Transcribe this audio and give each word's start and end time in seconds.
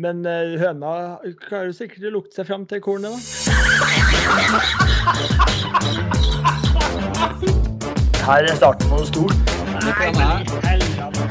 Men 0.00 0.24
eh, 0.24 0.54
høna 0.56 1.20
klarer 1.44 1.68
sikkert 1.76 2.06
å 2.08 2.10
lukte 2.14 2.38
seg 2.38 2.46
fram 2.48 2.62
til 2.64 2.80
kornet, 2.80 3.12
da. 3.12 3.18
Her 8.24 8.48
er 8.48 8.56
starten 8.56 8.88
på 8.88 8.96
noe 9.02 9.08
stort. 9.10 9.36
Nei, 9.84 10.08
er 10.08 10.16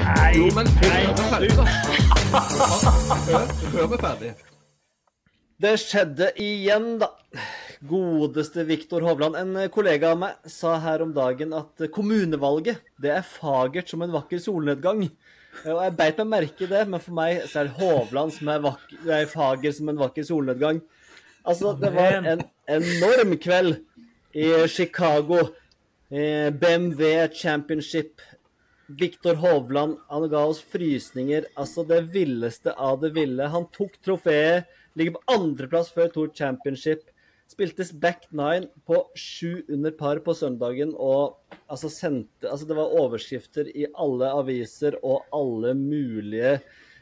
Nei, 0.04 0.30
Jo, 0.38 0.46
men 0.54 0.70
hør 3.74 3.90
meg 3.90 3.98
ferdig. 4.04 4.30
Det 5.62 5.74
skjedde 5.82 6.30
igjen, 6.38 7.02
da. 7.02 7.10
Godeste 7.90 8.62
Viktor 8.70 9.02
Hovland. 9.08 9.42
En 9.42 9.58
kollega 9.74 10.14
av 10.14 10.22
meg 10.22 10.38
sa 10.46 10.78
her 10.86 11.02
om 11.02 11.18
dagen 11.18 11.58
at 11.58 11.82
kommunevalget, 11.98 12.78
det 13.02 13.10
er 13.18 13.26
fagert 13.26 13.90
som 13.90 14.06
en 14.06 14.14
vakker 14.14 14.38
solnedgang. 14.38 15.08
Og 15.62 15.82
jeg 15.84 15.96
beit 15.98 16.20
meg 16.22 16.30
merke 16.32 16.66
i 16.66 16.70
det, 16.72 16.82
men 16.90 17.04
for 17.04 17.16
meg 17.18 17.44
så 17.50 17.62
er 17.62 17.70
det 17.70 17.78
Hovland 17.78 18.34
som 18.34 18.50
er, 18.50 18.62
vakker, 18.64 19.02
er 19.14 19.30
fager 19.30 19.76
som 19.78 19.92
en 19.92 20.00
vakker 20.00 20.26
solnedgang. 20.26 20.82
Altså, 21.46 21.74
det 21.78 21.92
var 21.94 22.20
en 22.20 22.44
enorm 22.70 23.36
kveld 23.42 23.82
i 24.38 24.48
Chicago. 24.72 25.50
Eh, 26.12 26.50
BMW 26.50 27.28
Championship. 27.36 28.22
Viktor 29.00 29.36
Hovland, 29.40 29.98
han 30.10 30.30
ga 30.30 30.44
oss 30.46 30.62
frysninger. 30.74 31.46
Altså 31.56 31.86
det 31.88 32.02
villeste 32.12 32.74
av 32.74 33.00
det 33.04 33.14
ville. 33.16 33.48
Han 33.54 33.70
tok 33.72 33.96
trofeet, 34.04 34.68
ligger 35.00 35.16
på 35.18 35.38
andreplass 35.38 35.92
før 35.96 36.12
Tour 36.12 36.34
Championship. 36.36 37.06
Spiltes 37.52 37.92
back 37.92 38.30
nine 38.32 38.70
på 38.88 39.02
sju 39.20 39.66
under 39.68 39.92
par 39.92 40.22
på 40.24 40.36
søndagen 40.38 40.94
og 40.96 41.42
altså 41.68 41.90
sendte 41.92 42.48
Altså 42.48 42.68
det 42.70 42.78
var 42.78 42.94
overskrifter 43.02 43.68
i 43.76 43.90
alle 43.92 44.30
aviser 44.40 44.96
og 45.02 45.26
alle 45.36 45.74
mulige 45.76 46.60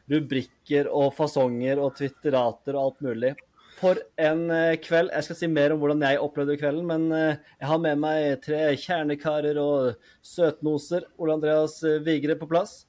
rubrikker 0.09 0.89
og 0.89 1.13
fasonger 1.13 1.81
og 1.83 1.93
twitterater 1.99 2.73
og 2.73 2.87
alt 2.87 3.05
mulig. 3.05 3.35
For 3.79 3.99
en 4.19 4.41
eh, 4.51 4.77
kveld. 4.83 5.11
Jeg 5.13 5.27
skal 5.27 5.37
si 5.39 5.47
mer 5.51 5.71
om 5.71 5.79
hvordan 5.79 6.01
jeg 6.03 6.19
opplevde 6.19 6.57
kvelden, 6.59 6.87
men 6.89 7.05
eh, 7.15 7.37
jeg 7.61 7.69
har 7.69 7.79
med 7.83 8.01
meg 8.01 8.41
tre 8.43 8.63
kjernekarer 8.81 9.59
og 9.61 10.09
søtnoser. 10.25 11.05
Ole 11.21 11.37
Andreas 11.37 11.77
eh, 11.87 12.01
Vigre 12.03 12.35
på 12.41 12.49
plass. 12.49 12.81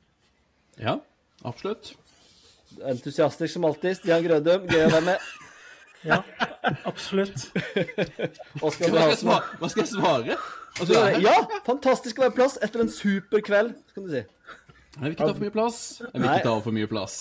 Ja, 0.81 0.97
absolutt. 1.45 1.93
Entusiastisk 2.89 3.55
som 3.55 3.69
alltid. 3.69 4.01
Stian 4.01 4.25
Grødum, 4.25 4.67
gøy 4.71 4.89
å 4.89 4.91
være 4.97 5.07
med. 5.13 5.31
Ja, 6.07 6.23
absolutt. 6.89 7.51
Hva 8.61 8.71
skal 8.73 8.97
jeg 8.97 9.19
skal? 9.21 9.45
Hva 9.61 9.69
skal 9.69 9.83
jeg 9.85 9.91
svare? 9.93 10.39
Altså, 10.81 11.03
Ja, 11.21 11.37
fantastisk 11.67 12.21
å 12.21 12.27
være 12.29 12.37
plass 12.39 12.57
etter 12.65 12.85
en 12.85 12.93
super 12.93 13.43
kveld, 13.45 13.75
kan 13.95 14.07
du 14.07 14.13
si. 14.15 14.23
jeg 14.25 15.03
vil 15.05 15.15
ikke 15.17 15.27
ta 15.27 15.35
for 15.35 15.45
mye 15.45 15.55
plass. 15.55 15.81
Jeg 16.01 16.15
vil 16.17 16.29
ikke 16.31 16.47
ta 16.49 16.57
for 16.65 16.77
mye 16.77 16.91
plass. 16.91 17.17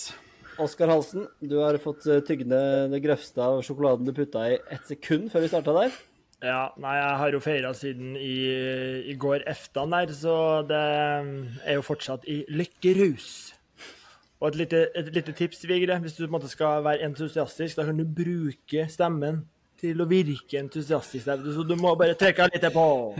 Oskar 0.59 0.91
Halsen, 0.91 1.25
du 1.39 1.57
har 1.61 1.77
fått 1.79 2.03
tygne 2.03 2.27
tygge 2.27 2.59
det 2.91 3.01
grøvste 3.03 3.43
av 3.43 3.61
sjokoladen 3.63 4.07
du 4.07 4.11
putta 4.15 4.43
i 4.51 4.57
ett 4.59 4.87
sekund 4.87 5.29
før 5.31 5.45
vi 5.45 5.51
starta 5.51 5.75
der. 5.77 5.93
Ja, 6.43 6.69
nei, 6.79 6.95
jeg 6.95 7.15
har 7.19 7.35
jo 7.35 7.39
feira 7.43 7.71
siden 7.75 8.13
i, 8.15 8.35
i 9.11 9.15
går 9.19 9.43
eftan 9.49 9.91
der, 9.91 10.11
så 10.15 10.35
det 10.67 10.79
er 10.79 11.75
jo 11.75 11.83
fortsatt 11.83 12.27
i 12.31 12.41
lykkerus. 12.47 13.55
Og 14.39 14.47
et 14.53 14.55
lite, 14.61 14.85
et 14.95 15.09
lite 15.13 15.33
tips, 15.35 15.65
Vigre, 15.67 15.97
hvis 15.99 16.13
du 16.15 16.21
på 16.23 16.29
en 16.29 16.35
måte 16.37 16.47
skal 16.51 16.83
være 16.85 17.03
entusiastisk, 17.09 17.75
da 17.75 17.83
kan 17.89 17.97
du 17.99 18.05
bruke 18.05 18.85
stemmen 18.91 19.41
til 19.79 19.99
å 19.99 20.07
virke 20.07 20.59
entusiastisk. 20.61 21.25
der, 21.27 21.37
Så 21.43 21.63
du 21.67 21.75
må 21.75 21.95
bare 21.99 22.15
trekke 22.15 22.47
litt 22.53 22.67
på. 22.73 22.85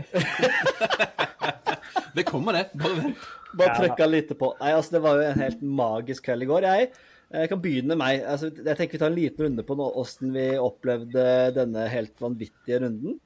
Det 2.14 2.24
kommer, 2.26 2.52
det. 2.56 2.64
Bare 2.74 2.96
vent. 2.96 3.16
Bare 3.54 3.94
Ja. 3.98 4.06
litt 4.06 4.32
på. 4.38 4.48
Nei, 4.60 4.72
altså, 4.74 4.90
det 4.96 5.02
var 5.02 5.16
jo 5.20 5.28
en 5.30 5.38
helt 5.44 5.60
magisk 5.62 6.24
kveld 6.26 6.42
i 6.42 6.46
går. 6.48 6.62
Jeg, 6.66 6.88
jeg 7.32 7.48
kan 7.48 7.60
begynne 7.62 7.88
med 7.94 7.98
meg. 8.02 8.22
Altså, 8.26 8.50
jeg 8.50 8.76
tenker 8.76 8.96
vi 8.96 8.98
tar 8.98 9.10
en 9.12 9.18
liten 9.18 9.44
runde 9.46 9.62
på 9.66 9.76
hvordan 9.78 10.32
vi 10.34 10.46
opplevde 10.58 11.26
denne 11.54 11.84
helt 11.92 12.16
vanvittige 12.20 12.80
runden. 12.82 13.20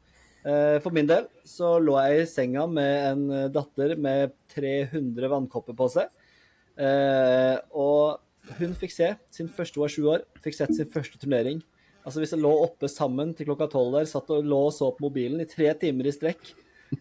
Eh, 0.45 0.79
For 0.85 0.91
min 0.93 1.07
del 1.09 1.27
så 1.49 1.79
lå 1.81 1.97
jeg 2.05 2.23
i 2.23 2.29
senga 2.29 2.67
med 2.69 3.07
en 3.13 3.25
eh, 3.33 3.49
datter 3.49 3.97
med 3.97 4.35
300 4.55 5.31
vannkopper 5.33 5.77
på 5.79 5.89
seg. 5.97 6.13
Eh, 6.81 7.57
og 7.71 8.57
hun 8.59 8.75
fikk 8.79 8.93
se 8.93 9.13
sin 9.33 9.49
første, 9.49 9.79
år, 9.79 9.87
var 9.87 9.95
sju 9.95 10.09
år, 10.11 10.27
fikk 10.45 10.59
sett 10.59 10.75
sin 10.77 10.91
første 10.91 11.21
turnering. 11.21 11.63
Altså 12.05 12.21
Hvis 12.21 12.35
jeg 12.35 12.43
lå 12.45 12.51
oppe 12.67 12.91
sammen 12.93 13.33
til 13.37 13.49
klokka 13.49 13.71
tolv 13.73 13.97
der, 13.97 14.09
satt 14.09 14.29
og 14.35 14.45
lå 14.45 14.59
og 14.67 14.75
så 14.77 14.91
på 14.93 15.07
mobilen 15.07 15.41
i 15.41 15.49
tre 15.49 15.71
timer 15.81 16.11
i 16.11 16.13
strekk, 16.13 16.53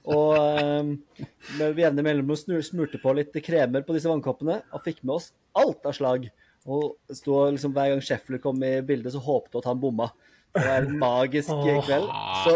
og 0.09 0.37
eh, 0.39 1.25
med 1.59 1.81
jevne 1.83 2.05
mellomrom 2.05 2.61
smurte 2.63 3.01
på 3.01 3.13
litt 3.17 3.35
kremer 3.45 3.83
på 3.85 3.95
disse 3.97 4.09
vannkoppene, 4.09 4.61
og 4.71 4.85
fikk 4.85 5.03
med 5.03 5.17
oss 5.17 5.31
alt 5.59 5.83
av 5.89 5.97
slag. 5.97 6.29
Og 6.63 6.93
stod, 7.11 7.57
liksom 7.57 7.73
Hver 7.75 7.91
gang 7.91 8.03
Scheffler 8.05 8.39
kom 8.39 8.61
i 8.63 8.77
bildet, 8.87 9.11
så 9.11 9.19
håpte 9.19 9.57
hun 9.57 9.63
at 9.65 9.67
han 9.73 9.81
bomma. 9.81 10.07
Det 10.53 10.63
var 10.63 10.85
en 10.85 10.99
magisk 11.01 11.49
kveld. 11.83 12.07
Så 12.45 12.55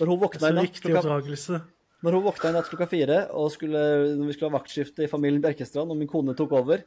når 0.00 0.12
hun 0.12 0.20
våkna 0.20 0.50
i 0.50 0.56
natt 0.58 0.80
klokka. 0.82 1.62
Når 2.06 2.14
hun 2.14 2.22
våkna 2.28 2.52
i 2.52 2.54
natt 2.54 2.68
klokka 2.70 2.86
fire, 2.86 3.16
og 3.34 3.50
skulle, 3.50 3.80
når 4.14 4.28
vi 4.28 4.34
skulle 4.36 4.52
ha 4.52 4.58
vaktskifte 4.60 5.02
i 5.02 5.10
familien 5.10 5.42
Bjerkestrand, 5.42 5.90
og 5.90 5.98
min 5.98 6.10
kone 6.10 6.36
tok 6.38 6.52
over, 6.54 6.84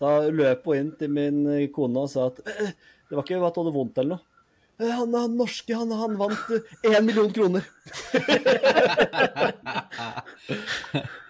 da 0.00 0.12
løp 0.32 0.64
hun 0.70 0.78
inn 0.78 0.92
til 0.96 1.10
min 1.12 1.42
eh, 1.52 1.66
kone 1.72 2.06
og 2.06 2.08
sa 2.10 2.30
at 2.30 2.40
«Eh, 2.48 2.70
det 3.04 3.12
var 3.12 3.26
ikke 3.26 3.36
at 3.36 3.58
hun 3.58 3.66
hadde 3.66 3.74
vondt 3.76 4.00
eller 4.00 4.16
noe. 4.16 4.24
«Eh, 4.80 4.88
Han, 4.88 5.12
han 5.12 5.36
norske, 5.36 5.76
han, 5.76 5.92
han 5.92 6.16
vant 6.18 6.48
én 6.88 7.04
million 7.04 7.28
kroner. 7.36 7.62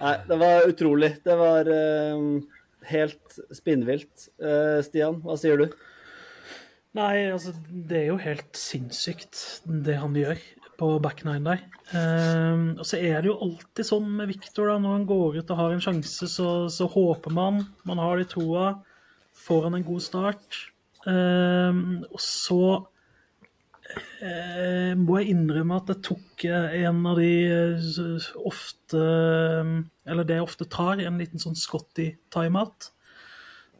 Nei, 0.04 0.14
det 0.30 0.38
var 0.46 0.70
utrolig. 0.70 1.10
Det 1.26 1.36
var 1.42 1.68
eh, 1.74 2.22
helt 2.94 3.38
spinnvilt. 3.56 4.30
Uh, 4.38 4.78
Stian, 4.86 5.18
hva 5.26 5.34
sier 5.40 5.58
du? 5.58 5.66
Nei, 6.94 7.26
altså, 7.34 7.50
det 7.68 8.04
er 8.04 8.08
jo 8.12 8.18
helt 8.22 8.54
sinnssykt, 8.54 9.34
det 9.66 9.98
han 9.98 10.14
gjør 10.14 10.38
på 10.78 10.90
back 11.02 11.24
nine 11.26 11.44
der. 11.44 11.64
Um, 11.92 12.78
og 12.78 12.86
så 12.88 12.98
er 12.98 13.20
det 13.20 13.28
jo 13.30 13.40
alltid 13.44 13.86
sånn 13.86 14.08
med 14.18 14.30
Victor, 14.32 14.70
da, 14.70 14.78
når 14.80 14.96
han 14.98 15.06
går 15.08 15.38
ut 15.40 15.52
og 15.52 15.60
har 15.60 15.74
en 15.74 15.84
sjanse, 15.84 16.28
så, 16.30 16.48
så 16.72 16.88
håper 16.90 17.34
man, 17.34 17.62
man 17.88 18.00
har 18.02 18.18
det 18.18 18.28
i 18.28 18.32
troa, 18.34 18.70
får 19.44 19.68
han 19.68 19.78
en 19.78 19.86
god 19.86 20.02
start. 20.04 20.60
Um, 21.04 22.04
og 22.08 22.20
så 22.22 22.62
uh, 24.24 24.92
må 24.96 25.20
jeg 25.20 25.34
innrømme 25.34 25.76
at 25.82 25.92
jeg 25.92 26.00
tok 26.08 26.46
eh, 26.48 26.78
en 26.88 27.02
av 27.10 27.20
de 27.20 27.32
uh, 27.76 28.28
ofte 28.48 29.02
Eller 30.08 30.24
det 30.24 30.38
jeg 30.38 30.46
ofte 30.46 30.64
tar, 30.72 31.02
en 31.04 31.20
liten 31.20 31.42
sånn 31.42 31.58
Scotty 31.58 32.14
timeout. 32.32 32.88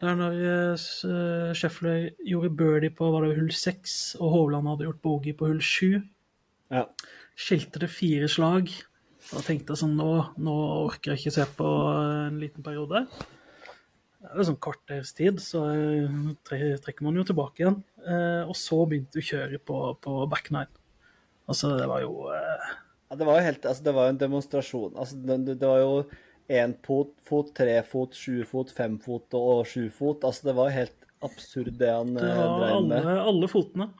Det 0.01 0.11
er 0.11 0.19
når 0.19 0.35
uh, 0.77 1.53
Scheffler 1.57 2.11
gjorde 2.27 2.53
birdie 2.59 2.93
på 2.93 3.09
var 3.15 3.25
det 3.25 3.39
hull 3.39 3.53
seks, 3.57 4.17
og 4.21 4.35
Hovland 4.35 4.69
hadde 4.69 4.91
gjort 4.91 5.05
bogey 5.07 5.33
på 5.39 5.49
hull 5.49 5.63
sju. 5.65 6.03
Ja. 6.73 6.87
Skilte 7.35 7.83
det 7.83 7.91
fire 7.93 8.29
slag. 8.31 8.71
Da 9.31 9.41
tenkte 9.45 9.73
jeg 9.73 9.81
sånn 9.81 9.97
nå, 9.99 10.11
nå 10.37 10.55
orker 10.85 11.15
jeg 11.15 11.23
ikke 11.25 11.35
se 11.39 11.47
på 11.59 11.69
en 11.97 12.41
liten 12.43 12.65
periode. 12.65 13.07
Det 14.25 14.41
er 14.41 14.49
sånn 14.49 14.61
kvarters 14.63 15.13
tid, 15.17 15.41
så 15.43 15.67
eh, 15.73 16.15
trekker 16.49 17.05
man 17.05 17.19
jo 17.21 17.27
tilbake 17.29 17.63
igjen. 17.65 17.81
Eh, 18.05 18.43
og 18.49 18.57
så 18.57 18.81
begynte 18.89 19.17
du 19.19 19.21
å 19.21 19.29
kjøre 19.29 19.61
på, 19.61 19.81
på 20.05 20.17
back 20.33 20.49
nine. 20.55 20.71
Altså, 21.49 21.75
det 21.77 21.89
var 21.91 22.05
jo 22.05 22.31
eh, 22.33 22.69
Ja, 23.11 23.19
det 23.21 23.27
var 23.29 23.37
jo 23.39 23.49
helt, 23.51 23.67
altså 23.69 23.85
det 23.85 23.95
var 23.97 24.07
jo 24.09 24.15
en 24.15 24.23
demonstrasjon. 24.23 24.95
Altså 24.97 25.19
det, 25.21 25.59
det 25.61 25.69
var 25.69 25.83
jo 25.83 25.91
én 26.53 26.73
fot, 26.85 27.13
fot, 27.29 27.53
tre 27.57 27.77
fot, 27.89 28.17
sju 28.17 28.45
fot, 28.49 28.73
fem 28.77 28.97
fot 29.01 29.37
og 29.37 29.69
sju 29.69 29.89
fot. 29.93 30.25
Altså 30.25 30.51
det 30.51 30.57
var 30.57 30.73
helt 30.73 31.09
absurd 31.25 31.77
det 31.81 31.93
han 31.93 32.17
Det 32.17 32.25
eh, 32.25 32.41
var 32.41 32.59
drev 32.61 32.89
med. 32.89 32.99
alle, 32.99 33.21
alle 33.33 33.53
fotene. 33.53 33.91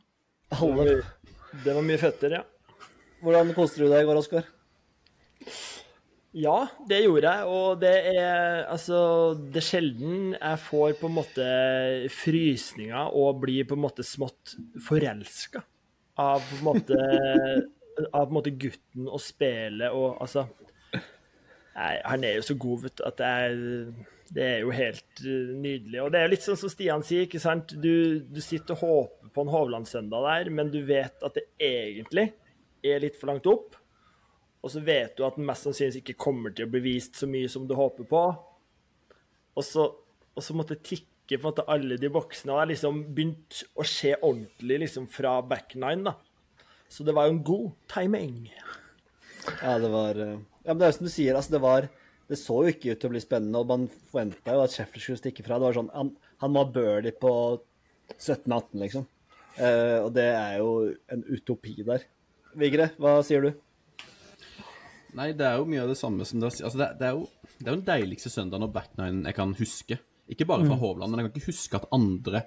Alle. 0.57 0.99
Det 1.65 1.77
var 1.77 1.87
mye 1.87 2.01
føtter, 2.01 2.39
ja. 2.41 2.43
Hvordan 3.25 3.55
koste 3.57 3.81
du 3.81 3.89
deg 3.89 4.03
i 4.05 4.09
går, 4.09 4.19
Oskar? 4.21 4.49
Ja, 6.35 6.67
det 6.91 6.99
gjorde 7.05 7.31
jeg, 7.31 7.47
og 7.47 7.79
det 7.81 7.93
er 8.11 8.65
altså 8.67 8.99
Det 9.39 9.61
er 9.61 9.65
sjelden 9.65 10.35
jeg 10.35 10.59
får 10.65 10.97
på 10.99 11.09
en 11.09 11.15
måte 11.15 11.47
frysninger 12.11 13.15
og 13.15 13.39
blir 13.45 13.69
på 13.71 13.79
en 13.79 13.85
måte 13.85 14.05
smått 14.05 14.57
forelska 14.83 15.63
av 16.21 16.43
på 16.49 16.59
en 16.59 16.67
måte 16.67 16.99
Av 18.19 18.27
på 18.27 18.33
en 18.33 18.35
måte 18.35 18.53
gutten 18.59 19.07
og 19.07 19.23
spelet 19.23 19.95
og 19.95 20.19
altså 20.19 20.49
Nei, 21.75 21.95
han 22.07 22.27
er 22.27 22.37
jo 22.37 22.45
så 22.47 22.55
god, 22.59 22.85
vet 22.85 22.99
du, 22.99 23.03
at 23.07 23.17
det 23.19 23.29
er, 23.45 23.55
det 24.35 24.43
er 24.47 24.61
jo 24.63 24.69
helt 24.71 25.23
eh, 25.27 25.49
nydelig. 25.59 25.99
Og 26.05 26.13
det 26.15 26.21
er 26.21 26.31
litt 26.31 26.45
sånn 26.45 26.59
som 26.61 26.71
Stian 26.71 27.03
sier, 27.03 27.25
ikke 27.27 27.41
sant. 27.43 27.75
Du, 27.83 28.21
du 28.31 28.39
sitter 28.39 28.77
og 28.77 28.85
håper 28.85 29.33
på 29.35 29.43
en 29.43 29.51
Hovland-søndag 29.51 30.23
der, 30.29 30.53
men 30.55 30.71
du 30.71 30.79
vet 30.87 31.27
at 31.27 31.35
det 31.35 31.49
egentlig 31.59 32.29
er 32.85 33.03
litt 33.03 33.17
for 33.19 33.33
langt 33.33 33.49
opp. 33.51 33.79
Og 34.65 34.73
så 34.73 34.81
vet 34.85 35.17
du 35.17 35.25
at 35.27 35.37
den 35.37 35.47
mest 35.49 35.67
sannsynligvis 35.67 36.01
ikke 36.01 36.21
kommer 36.25 36.55
til 36.55 36.67
å 36.67 36.73
bli 36.73 36.81
vist 36.87 37.19
så 37.21 37.29
mye 37.29 37.51
som 37.53 37.67
du 37.69 37.75
håper 37.77 38.09
på. 38.09 38.23
Og 39.55 39.67
så, 39.67 39.91
og 40.35 40.45
så 40.45 40.57
måtte 40.57 40.81
tikke 40.81 41.39
på 41.39 41.49
måte 41.49 41.67
alle 41.73 41.99
de 42.01 42.11
boksene. 42.13 42.55
Og 42.55 42.63
jeg 42.63 42.73
liksom 42.73 43.03
begynt 43.17 43.61
å 43.77 43.85
se 43.89 44.15
ordentlig 44.17 44.81
liksom 44.87 45.09
fra 45.13 45.37
back 45.45 45.77
nine, 45.77 46.09
da. 46.09 46.17
Så 46.89 47.05
det 47.05 47.15
var 47.17 47.29
jo 47.29 47.35
en 47.35 47.45
god 47.45 47.69
timing. 47.91 48.39
Ja, 49.61 49.77
det 49.83 49.91
var 49.93 50.21
eh, 50.21 50.41
Ja, 50.65 50.73
men 50.73 50.81
det 50.81 50.87
er 50.87 50.93
jo 50.93 50.97
som 50.97 51.09
du 51.09 51.13
sier, 51.13 51.37
altså 51.37 51.53
det 51.53 51.61
var 51.61 51.89
Det 52.31 52.39
så 52.41 52.55
jo 52.65 52.71
ikke 52.73 52.95
ut 52.95 53.01
til 53.03 53.11
å 53.11 53.13
bli 53.13 53.21
spennende, 53.21 53.61
og 53.61 53.69
man 53.69 53.83
forventa 54.09 54.55
jo 54.57 54.63
at 54.65 54.73
Sheffield 54.73 55.05
skulle 55.05 55.21
stikke 55.21 55.45
fra. 55.45 55.59
Det 55.61 55.69
var 55.69 55.77
sånn 55.77 55.91
Han, 55.93 56.15
han 56.41 56.57
var 56.57 56.71
birdie 56.73 57.13
på 57.21 57.33
17-18, 58.17 58.81
liksom. 58.81 59.05
Eh, 59.61 59.99
og 60.01 60.09
det 60.17 60.31
er 60.33 60.57
jo 60.63 60.71
en 61.13 61.27
utopi 61.29 61.77
der. 61.85 62.07
Vigre, 62.59 62.91
hva 63.03 63.19
sier 63.27 63.45
du? 63.45 63.55
Nei, 65.15 65.31
det 65.37 65.47
er 65.47 65.61
jo 65.61 65.67
mye 65.71 65.85
av 65.85 65.91
det 65.93 65.99
samme 65.99 66.27
som 66.27 66.41
det 66.43 66.51
Altså, 66.51 66.79
det, 66.81 66.89
det 66.99 67.09
er 67.09 67.19
jo 67.19 67.27
det 67.61 67.71
er 67.71 67.77
den 67.77 67.87
deiligste 67.87 68.33
søndagen 68.33 68.67
og 68.67 68.73
backnine 68.75 69.29
jeg 69.29 69.37
kan 69.37 69.55
huske. 69.57 69.99
Ikke 70.31 70.47
bare 70.49 70.67
fra 70.67 70.79
Hovland, 70.81 71.13
men 71.13 71.21
jeg 71.21 71.29
kan 71.29 71.35
ikke 71.39 71.53
huske 71.53 71.79
at 71.79 71.91
andre 71.95 72.41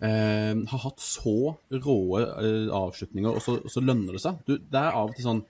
eh, 0.00 0.54
har 0.70 0.82
hatt 0.82 1.02
så 1.02 1.54
råe 1.72 2.22
eh, 2.24 2.72
avslutninger, 2.74 3.30
og 3.30 3.44
så, 3.44 3.58
og 3.60 3.72
så 3.72 3.82
lønner 3.84 4.16
det 4.16 4.22
seg. 4.24 4.40
Du, 4.48 4.56
det 4.58 4.80
er 4.80 4.96
av 4.96 5.12
og 5.12 5.16
til 5.16 5.28
sånn 5.28 5.44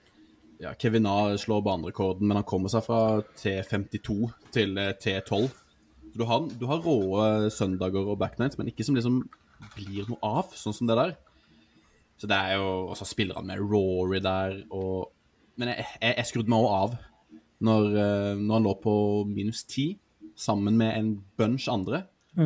ja, 0.61 0.73
Kevin 0.79 1.07
A 1.09 1.35
slår 1.39 1.63
banerekorden, 1.65 2.27
men 2.27 2.39
han 2.39 2.47
kommer 2.47 2.71
seg 2.73 2.85
fra 2.85 3.21
T52 3.39 4.17
til 4.55 4.77
eh, 4.81 4.93
T12. 4.97 5.47
Du 6.17 6.25
har, 6.25 6.47
du 6.47 6.65
har 6.69 6.83
råe 6.85 7.51
søndager 7.53 8.07
og 8.07 8.19
backnines, 8.21 8.57
men 8.59 8.71
ikke 8.71 8.85
som 8.87 8.97
liksom 8.97 9.21
blir 9.75 10.09
noe 10.09 10.21
av, 10.25 10.53
sånn 10.57 10.75
som 10.75 10.89
det 10.89 10.97
der. 10.99 11.17
Så 12.17 12.27
det 12.29 12.37
er 12.37 12.57
jo 12.57 12.89
Og 12.89 12.95
så 12.97 13.05
spiller 13.05 13.37
han 13.37 13.45
med 13.45 13.61
Rory 13.61 14.17
der, 14.23 14.63
og 14.73 15.11
Men 15.57 15.69
jeg, 15.69 15.85
jeg, 16.01 16.15
jeg 16.17 16.29
skrudde 16.31 16.53
meg 16.53 16.65
òg 16.65 16.73
av 16.77 16.97
når, 17.65 17.85
eh, 17.97 18.35
når 18.37 18.53
han 18.53 18.67
lå 18.67 18.73
på 18.83 18.93
minus 19.25 19.63
10 19.65 19.95
sammen 20.37 20.75
med 20.77 20.93
en 20.93 21.07
bunch 21.39 21.65
andre. 21.73 22.03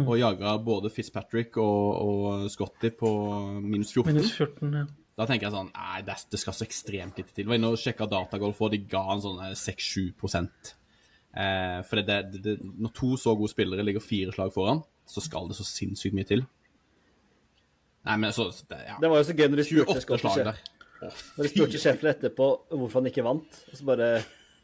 Og 0.07 0.15
jaga 0.15 0.53
både 0.63 0.89
Fitzpatrick 0.93 1.57
og, 1.59 1.97
og 1.99 2.45
Scotty 2.51 2.93
på 2.95 3.09
minus 3.59 3.91
14. 3.91 4.13
Minus 4.13 4.31
14, 4.37 4.77
ja. 4.79 4.85
Da 5.19 5.27
tenker 5.27 5.49
jeg 5.49 5.55
sånn 5.57 5.73
Nei, 5.73 5.97
det, 6.07 6.15
det 6.31 6.39
skal 6.39 6.55
så 6.55 6.65
ekstremt 6.65 7.19
lite 7.19 7.33
til. 7.33 7.43
Jeg 7.43 7.51
var 7.51 7.59
inne 7.59 7.73
og 7.73 7.81
sjekka 7.81 8.07
datagolf, 8.09 8.61
og 8.63 8.71
de 8.73 8.79
ga 8.89 9.03
han 9.09 9.23
sånn 9.23 9.41
eh, 9.49 9.57
6-7 9.59 10.05
eh, 10.31 11.81
For 11.89 11.99
det, 11.99 12.05
det, 12.31 12.41
det, 12.45 12.55
når 12.63 12.95
to 12.95 13.11
så 13.19 13.35
gode 13.35 13.51
spillere 13.51 13.85
ligger 13.85 14.03
fire 14.03 14.31
slag 14.35 14.55
foran, 14.55 14.79
så 15.03 15.23
skal 15.23 15.51
det 15.51 15.59
så 15.59 15.67
sinnssykt 15.67 16.15
mye 16.15 16.29
til. 16.29 16.45
Nei, 18.07 18.15
men 18.17 18.31
så 18.33 18.47
det, 18.49 18.79
ja. 18.87 18.95
Det 19.01 19.09
var 19.11 19.21
jo 19.21 19.27
så 19.27 19.35
gøy 19.37 19.47
når 19.51 19.61
de 19.61 19.65
spurte 19.67 19.95
28 20.01 20.21
slag 20.23 20.45
der. 20.51 20.61
Når 21.01 21.45
de 21.45 21.49
spurte 21.51 21.81
Scheffler 21.81 22.13
etterpå 22.15 22.47
hvorfor 22.71 22.99
han 23.01 23.09
ikke 23.09 23.23
vant, 23.25 23.59
og 23.71 23.77
så 23.77 23.85
bare 23.87 24.09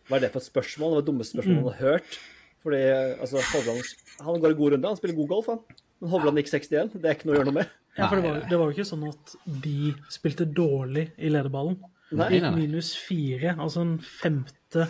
Hva 0.07 0.17
er 0.17 0.23
det 0.25 0.31
for 0.33 0.39
et 0.41 0.47
spørsmål? 0.49 0.91
Det 0.91 0.95
var 0.97 1.03
det 1.03 1.09
dummeste 1.11 1.35
spørsmålet 1.37 1.57
han 1.57 1.67
hadde 1.67 1.89
hørt. 1.91 2.17
Fordi 2.63 2.79
altså, 3.21 3.41
Hovland 3.53 3.81
han 4.27 4.39
går 4.43 4.53
en 4.53 4.59
god 4.61 4.71
runde, 4.73 4.87
han 4.93 4.97
spiller 4.99 5.17
god 5.17 5.27
golf, 5.33 5.49
han. 5.51 5.59
Men 6.01 6.11
Hovland 6.13 6.39
gikk 6.41 6.49
61, 6.53 6.95
det 7.01 7.09
er 7.09 7.17
ikke 7.17 7.27
noe 7.29 7.35
å 7.35 7.37
gjøre 7.39 7.49
noe 7.51 7.57
med. 7.59 7.73
Ja, 7.97 8.07
for 8.07 8.19
det 8.21 8.23
var, 8.29 8.39
det 8.49 8.57
var 8.61 8.69
jo 8.69 8.75
ikke 8.77 8.85
sånn 8.91 9.05
at 9.09 9.35
de 9.65 9.91
spilte 10.13 10.45
dårlig 10.45 11.07
i 11.17 11.31
lederballen. 11.33 11.77
Nei, 12.13 12.27
De 12.29 12.39
nei, 12.39 12.41
nei. 12.45 12.51
minus 12.63 12.93
fire, 12.95 13.55
altså 13.57 13.81
den 13.83 13.95
femte 14.05 14.85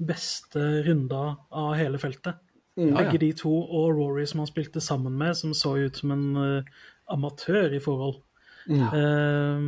beste 0.00 0.62
runda 0.86 1.22
av 1.54 1.74
hele 1.78 1.98
feltet. 2.02 2.40
Ja, 2.74 2.88
ja. 2.88 2.94
Begge 2.98 3.20
de 3.22 3.28
to 3.38 3.52
og 3.54 3.92
Rory 3.94 4.24
som 4.26 4.40
han 4.42 4.48
spilte 4.50 4.80
sammen 4.82 5.14
med, 5.18 5.36
som 5.38 5.52
så 5.54 5.76
ut 5.78 6.00
som 6.00 6.10
en 6.14 6.24
eh, 6.40 6.72
amatør 7.12 7.74
i 7.76 7.82
forhold. 7.82 8.20
Eh, 8.70 9.66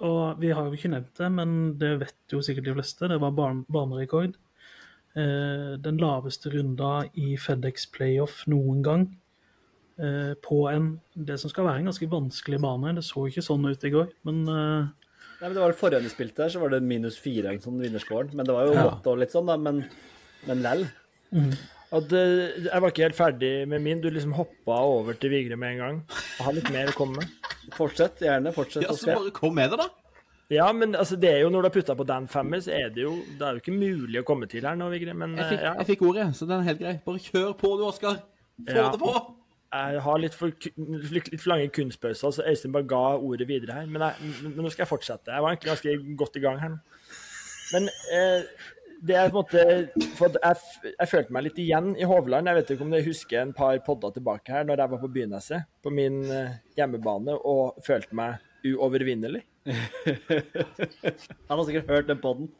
og 0.00 0.40
vi 0.40 0.52
har 0.54 0.68
jo 0.68 0.76
ikke 0.76 0.92
nevnt 0.94 1.18
det, 1.18 1.30
men 1.34 1.56
det 1.80 1.90
vet 2.00 2.32
jo 2.32 2.40
sikkert 2.44 2.68
de 2.70 2.76
fleste. 2.78 3.08
Det 3.10 3.18
var 3.20 3.34
ban 3.36 3.64
banerekord. 3.68 4.36
Uh, 5.10 5.74
den 5.82 5.96
laveste 5.98 6.52
runda 6.52 7.00
i 7.18 7.32
FedEx 7.34 7.88
playoff 7.90 8.44
noen 8.46 8.84
gang. 8.86 9.08
Uh, 9.98 10.32
på 10.40 10.62
en 10.70 10.92
det 11.18 11.34
som 11.42 11.50
skal 11.50 11.66
være 11.66 11.82
en 11.82 11.90
ganske 11.90 12.08
vanskelig 12.08 12.60
bane. 12.62 12.94
Det 12.96 13.04
så 13.04 13.26
ikke 13.26 13.42
sånn 13.44 13.66
ut 13.66 13.84
i 13.84 13.90
går, 13.92 14.12
men 14.28 14.40
eh, 14.46 14.86
Nei, 15.40 15.48
men 15.48 15.56
det 15.56 15.62
var 15.64 15.72
det 15.72 15.78
Forrige 15.80 15.98
gang 15.98 16.06
de 16.06 16.12
spilte 16.12 16.44
her, 16.44 16.52
så 16.52 16.60
var 16.60 16.72
det 16.74 16.82
minus 16.84 17.16
fire 17.20 17.54
sånn 17.64 17.78
vinnerscoren. 17.80 18.30
Men 18.36 18.44
det 18.46 18.54
var 18.54 18.66
jo 18.68 18.74
Ja. 18.76 18.82
godt 18.90 19.06
og 19.08 19.20
litt 19.22 19.32
sånn, 19.32 19.48
da. 19.48 19.56
Men, 19.56 19.82
men 20.46 20.60
lell. 20.64 20.82
At, 21.90 22.12
eh, 22.14 22.66
jeg 22.68 22.82
var 22.84 22.92
ikke 22.92 23.02
helt 23.08 23.18
ferdig 23.18 23.52
med 23.68 23.82
min. 23.82 24.00
Du 24.00 24.10
liksom 24.10 24.32
hoppa 24.38 24.76
over 24.86 25.16
til 25.18 25.32
Vigre 25.32 25.56
med 25.58 25.72
en 25.74 25.80
gang. 25.82 25.96
Jeg 26.38 26.46
har 26.46 26.54
litt 26.54 26.70
mer 26.70 26.92
å 26.92 26.94
komme 26.94 27.18
med. 27.18 27.48
Fortsett, 27.74 28.20
gjerne. 28.22 28.52
Fortsett 28.54 28.86
Ja, 28.86 28.94
så 28.94 29.10
bare 29.14 29.32
kom 29.34 29.54
med 29.58 29.70
det, 29.72 29.78
da. 29.82 29.88
Ja, 30.50 30.72
men 30.74 30.94
altså, 30.98 31.14
det 31.20 31.30
er 31.30 31.40
jo 31.44 31.50
når 31.50 31.62
du 31.62 31.68
har 31.68 31.74
putta 31.74 31.94
på 31.98 32.06
Dan 32.06 32.24
Fammer, 32.30 32.58
så 32.62 32.72
er 32.74 32.88
det 32.90 33.04
jo 33.04 33.12
Det 33.38 33.42
er 33.46 33.58
jo 33.58 33.60
ikke 33.62 33.74
mulig 33.76 34.18
å 34.18 34.24
komme 34.26 34.48
til 34.50 34.66
her 34.66 34.74
nå, 34.78 34.88
Vigre. 34.90 35.14
Men 35.14 35.36
Jeg 35.38 35.46
fikk, 35.52 35.60
eh, 35.60 35.66
ja, 35.66 35.74
jeg 35.78 35.86
fikk 35.92 36.02
ordet, 36.08 36.24
så 36.38 36.46
den 36.50 36.60
er 36.60 36.68
helt 36.70 36.80
grei. 36.82 36.94
Bare 37.06 37.22
kjør 37.26 37.52
på 37.58 37.74
du, 37.78 37.84
Oskar. 37.86 38.22
Få 38.66 38.74
Ja. 38.74 38.90
det 38.90 38.98
på! 39.02 39.14
jeg 39.70 40.00
har 40.02 40.18
litt 40.18 40.34
for, 40.34 40.50
litt, 40.50 41.28
litt 41.30 41.40
for 41.40 41.52
lange 41.52 41.68
kunstpauser, 41.70 42.32
så 42.34 42.42
Øystein 42.42 42.72
bare 42.74 42.88
ga 42.90 43.02
ordet 43.22 43.46
videre 43.46 43.76
her. 43.76 43.86
Men, 43.86 44.02
jeg, 44.02 44.32
men 44.42 44.56
nå 44.64 44.70
skal 44.72 44.82
jeg 44.82 44.90
fortsette. 44.90 45.30
Jeg 45.30 45.42
var 45.44 45.54
egentlig 45.54 45.70
ganske 45.70 46.16
godt 46.18 46.36
i 46.36 46.42
gang 46.42 46.58
her 46.58 46.72
nå. 46.74 46.80
Men 47.72 47.86
eh, 48.10 48.42
det 49.00 49.16
er 49.16 49.30
på 49.32 49.40
en 49.40 49.44
måte 49.44 49.62
for 50.18 50.34
jeg, 50.36 50.56
jeg 50.92 51.08
følte 51.08 51.32
meg 51.32 51.46
litt 51.46 51.60
igjen 51.62 51.92
i 51.96 52.08
Hovland. 52.08 52.50
Jeg 52.50 52.58
vet 52.58 52.72
ikke 52.74 52.84
om 52.84 52.92
dere 52.92 53.06
husker 53.06 53.40
en 53.40 53.54
par 53.56 53.78
podder 53.86 54.12
tilbake 54.16 54.52
her, 54.52 54.66
når 54.68 54.82
jeg 54.82 54.92
var 54.92 55.00
på 55.02 55.12
Byneset, 55.14 55.68
på 55.80 55.92
min 55.94 56.18
eh, 56.28 56.58
hjemmebane, 56.76 57.36
og 57.36 57.80
følte 57.86 58.18
meg 58.18 58.40
uovervinnelig. 58.66 59.40
Han 61.48 61.56
har 61.56 61.64
sikkert 61.68 61.88
hørt 61.88 62.10
den 62.10 62.20
podden. 62.20 62.52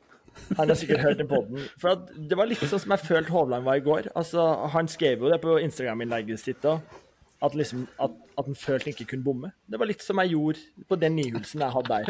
Han 0.56 0.70
har 0.70 0.78
sikkert 0.78 1.04
hørt 1.04 1.20
den 1.20 1.28
podden. 1.28 1.68
For 1.80 1.92
at 1.92 2.08
det 2.16 2.38
var 2.38 2.48
litt 2.48 2.64
sånn 2.64 2.82
som 2.86 2.96
jeg 2.96 3.04
følte 3.04 3.34
Hovland 3.34 3.68
var 3.68 3.80
i 3.80 3.84
går. 3.84 4.10
Altså, 4.16 4.46
Han 4.72 4.88
skrev 4.88 5.20
jo 5.24 5.32
det 5.32 5.40
på 5.44 5.58
Instagram-innlegget 5.60 6.40
sitt 6.40 6.64
òg, 6.68 6.80
at, 7.40 7.54
liksom, 7.56 7.86
at, 8.00 8.16
at 8.36 8.48
han 8.48 8.56
følte 8.56 8.88
han 8.88 8.94
ikke 8.96 9.10
kunne 9.14 9.24
bomme. 9.24 9.52
Det 9.68 9.80
var 9.80 9.88
litt 9.88 10.04
som 10.04 10.20
jeg 10.20 10.34
gjorde 10.34 10.88
på 10.88 10.98
den 11.00 11.16
nihulsen 11.16 11.64
jeg 11.64 11.72
hadde 11.76 12.00
der. 12.00 12.06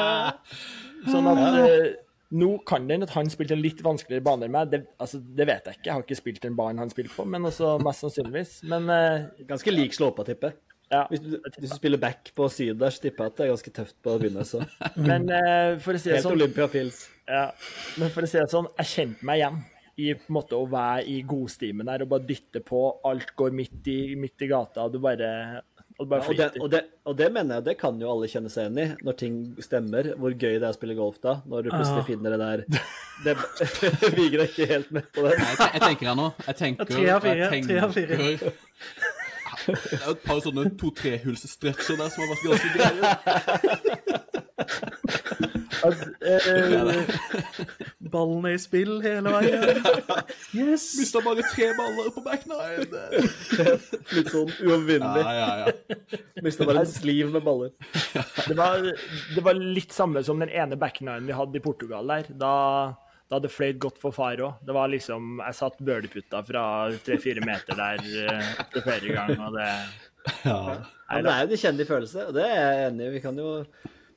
Sånn 1.10 1.26
at 1.30 1.58
eh, 1.64 1.88
nå 2.30 2.50
kan 2.66 2.86
det 2.86 2.94
hende 2.94 3.08
at 3.08 3.14
han 3.16 3.30
spilte 3.32 3.56
en 3.56 3.62
litt 3.62 3.80
vanskeligere 3.82 4.24
bane 4.26 4.46
enn 4.46 4.54
meg. 4.54 4.70
Det, 4.70 4.84
altså, 5.02 5.18
det 5.18 5.46
vet 5.48 5.66
jeg 5.66 5.78
ikke. 5.78 5.86
Jeg 5.88 5.94
har 5.96 6.04
ikke 6.04 6.18
spilt 6.20 6.42
den 6.44 6.58
banen 6.58 6.82
han 6.84 6.92
spilte 6.92 7.14
på, 7.16 7.26
men 7.26 7.48
også 7.48 7.76
mest 7.82 8.04
sannsynligvis. 8.06 8.52
Men 8.70 8.86
uh, 8.90 9.30
Ganske 9.48 9.74
lik 9.74 9.96
slåpa, 9.96 10.26
tipper 10.28 10.52
jeg. 10.52 10.60
ja. 10.94 11.02
Hvis 11.10 11.24
du, 11.24 11.34
hvis 11.42 11.72
du 11.72 11.74
spiller 11.74 12.02
back 12.02 12.30
på 12.36 12.46
syd 12.52 12.78
der, 12.78 12.94
så 12.94 13.02
tipper 13.02 13.26
jeg 13.26 13.34
at 13.34 13.40
det 13.40 13.46
er 13.46 13.52
ganske 13.56 13.74
tøft 13.80 13.98
på 14.04 14.14
å 14.14 14.22
begynne. 14.22 14.46
Så. 14.46 14.62
Men 15.10 15.26
uh, 15.26 15.74
for 15.82 15.98
å 15.98 16.02
si 16.02 16.14
det 16.14 16.22
sånn 16.22 16.38
Olympia 16.38 16.70
Fils. 16.70 17.04
Ja, 17.30 17.50
men 18.00 18.10
for 18.10 18.26
å 18.26 18.30
si 18.30 18.40
det 18.40 18.48
sånn, 18.50 18.66
jeg 18.80 18.90
kjente 18.90 19.26
meg 19.28 19.38
igjen 19.38 19.60
i 20.00 20.14
på 20.16 20.30
en 20.30 20.34
måte 20.34 20.58
å 20.58 20.66
være 20.70 21.04
i 21.12 21.20
godstimen 21.28 21.86
der 21.86 22.04
og 22.04 22.10
bare 22.14 22.26
dytte 22.26 22.62
på. 22.66 22.80
Alt 23.06 23.34
går 23.38 23.54
midt 23.54 23.90
i, 23.90 23.98
midt 24.18 24.42
i 24.42 24.48
gata, 24.50 24.86
du 24.90 24.98
bare, 25.02 25.30
og 26.00 26.08
bare 26.08 26.24
Og 26.32 26.36
det, 26.38 26.46
og, 26.64 26.68
det, 26.72 26.80
og 27.04 27.16
det 27.18 27.26
mener 27.34 27.58
jeg, 27.58 27.64
det 27.68 27.74
kan 27.80 27.98
jo 28.00 28.08
alle 28.10 28.28
kjenne 28.32 28.48
seg 28.52 28.66
igjen 28.66 28.78
i, 28.80 28.86
når 29.04 29.16
ting 29.20 29.34
stemmer. 29.62 30.08
Hvor 30.16 30.32
gøy 30.32 30.54
det 30.56 30.64
er 30.64 30.72
å 30.72 30.76
spille 30.78 30.96
golf 30.98 31.18
da, 31.22 31.34
når 31.46 31.66
du 31.66 31.70
plutselig 31.74 32.00
Ja. 32.00 32.06
finner 32.08 32.34
det 32.34 32.40
der 32.40 32.64
det, 33.26 33.36
viger 34.18 34.42
deg 34.42 34.48
ikke 34.54 34.68
helt 34.72 34.90
med 34.96 35.10
på 35.12 35.26
det. 35.28 35.36
Nei, 35.38 35.50
Jeg, 35.58 35.70
jeg 35.76 35.82
tenker 35.86 36.10
her 36.12 36.18
nå. 36.22 36.28
Jeg 36.48 36.56
tenker, 36.64 36.90
tre 36.94 37.06
av 37.14 37.20
fire, 37.28 37.50
tre 37.68 37.80
av 37.84 37.96
fire. 37.98 38.16
Det 39.60 39.76
er 39.92 40.06
jo 40.06 40.12
et 40.14 40.22
par 40.24 40.38
sånne 40.40 40.62
to-trehulsstretcher 40.80 41.98
der 42.00 42.08
som 42.08 42.22
har 42.24 42.30
vært 42.32 42.44
ganske 42.48 42.70
greie. 42.78 44.20
At, 45.80 46.00
eh, 46.20 47.14
ballen 48.12 48.44
er 48.50 48.56
i 48.56 48.60
spill 48.60 48.98
hele 49.04 49.32
veien. 49.32 49.80
Yes! 50.56 50.84
Mista 50.98 51.22
bare 51.24 51.44
tre 51.48 51.70
baller 51.78 52.10
på 52.14 52.24
backnine. 52.24 52.96
Litt 54.16 54.32
sånn 54.34 54.50
uovervinnelig. 54.60 55.22
Ja, 55.24 55.34
ja, 55.38 55.68
ja. 55.68 56.20
Mista 56.44 56.66
bare 56.68 56.84
en 56.84 56.90
sliv 56.90 57.30
med 57.32 57.44
baller. 57.46 57.72
det, 58.46 58.56
var, 58.58 58.84
det 59.36 59.44
var 59.46 59.60
litt 59.60 59.94
samme 59.96 60.24
som 60.26 60.42
den 60.42 60.52
ene 60.52 60.78
backninen 60.80 61.28
vi 61.28 61.36
hadde 61.38 61.60
i 61.60 61.64
Portugal 61.64 62.12
der. 62.12 62.28
Da, 62.40 62.52
da 63.30 63.38
hadde 63.38 63.52
fløyt 63.52 63.80
godt 63.82 64.00
for 64.02 64.16
far 64.16 64.42
òg. 64.44 64.60
Det 64.66 64.76
var 64.76 64.90
liksom 64.92 65.40
Jeg 65.46 65.58
satt 65.62 65.80
birdie-putta 65.86 66.42
fra 66.48 66.64
tre-fire 67.06 67.44
meter 67.46 67.78
der 67.78 68.04
etter 68.58 68.84
flere 68.84 69.16
ganger, 69.16 69.46
og 69.48 69.56
det 69.56 69.70
Ja, 70.44 70.58
ja. 70.76 71.20
det 71.24 71.30
er 71.32 71.46
jo 71.46 71.54
en 71.56 71.60
kjennelig 71.62 71.86
følelse, 71.88 72.26
og 72.28 72.34
det 72.36 72.44
er 72.44 72.58
jeg 72.60 72.88
enig 72.90 73.06
i. 73.06 73.12
Vi 73.16 73.22
kan 73.24 73.38
jo 73.40 73.54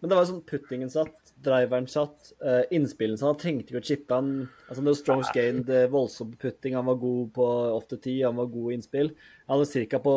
Men 0.03 0.11
det 0.11 0.15
var 0.17 0.25
sånn 0.27 0.41
puttingen 0.43 0.89
satt, 0.91 1.29
driveren 1.45 1.85
satt, 1.87 2.33
uh, 2.43 2.65
innspillen 2.75 3.15
satt. 3.15 3.29
Han 3.29 3.37
trengte 3.39 3.71
ikke 3.71 3.79
å 3.79 3.85
chippe. 3.87 4.17
Han, 4.17 4.31
altså 4.67 4.81
var 4.83 4.97
strongs 4.99 5.29
gained, 5.31 5.69
eh, 5.71 5.85
voldsom 5.93 6.33
putting. 6.41 6.73
Han 6.75 6.89
var 6.89 6.97
god 6.99 7.29
på 7.37 7.45
off 7.71 7.85
the 7.87 7.95
tee, 7.95 8.17
han 8.25 8.35
var 8.35 8.49
god 8.51 8.73
i 8.73 8.75
innspill. 8.75 9.13
Han 9.47 9.61
var 9.61 9.69
cirka 9.69 10.01
på, 10.03 10.15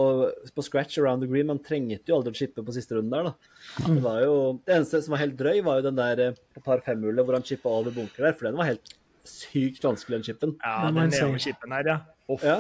på 0.57 0.65
scratch 0.67 0.99
around 0.99 1.23
the 1.23 1.29
green, 1.31 1.47
men 1.47 1.61
han 1.61 1.63
trengte 1.69 2.11
jo 2.11 2.17
aldri 2.19 2.35
å 2.35 2.39
chippe 2.41 2.65
på 2.67 2.75
siste 2.75 2.99
runden 2.99 3.15
der, 3.15 3.29
da. 3.31 3.85
Det 3.87 4.03
var 4.03 4.19
jo 4.25 4.35
Det 4.67 4.75
eneste 4.75 5.05
som 5.07 5.15
var 5.15 5.23
helt 5.23 5.37
drøy, 5.39 5.61
var 5.69 5.79
jo 5.79 5.87
den 5.87 6.01
der 6.01 6.25
eh, 6.25 6.41
på 6.57 6.65
par 6.67 6.83
fem-hullet 6.89 7.29
hvor 7.29 7.39
han 7.39 7.47
chippa 7.47 7.71
over 7.71 7.95
bunker 7.95 8.27
der, 8.27 8.35
for 8.35 8.49
den 8.49 8.59
var 8.59 8.73
helt 8.73 8.97
sykt 9.23 9.87
vanskelig, 9.87 10.19
den 10.19 10.27
chippen. 10.33 10.57
Ja, 10.67 10.91
den 10.91 11.15
nedover-chippen 11.15 11.77
her, 11.79 11.93
ja. 11.93 11.97
Off. 12.27 12.43
Ja. 12.43 12.59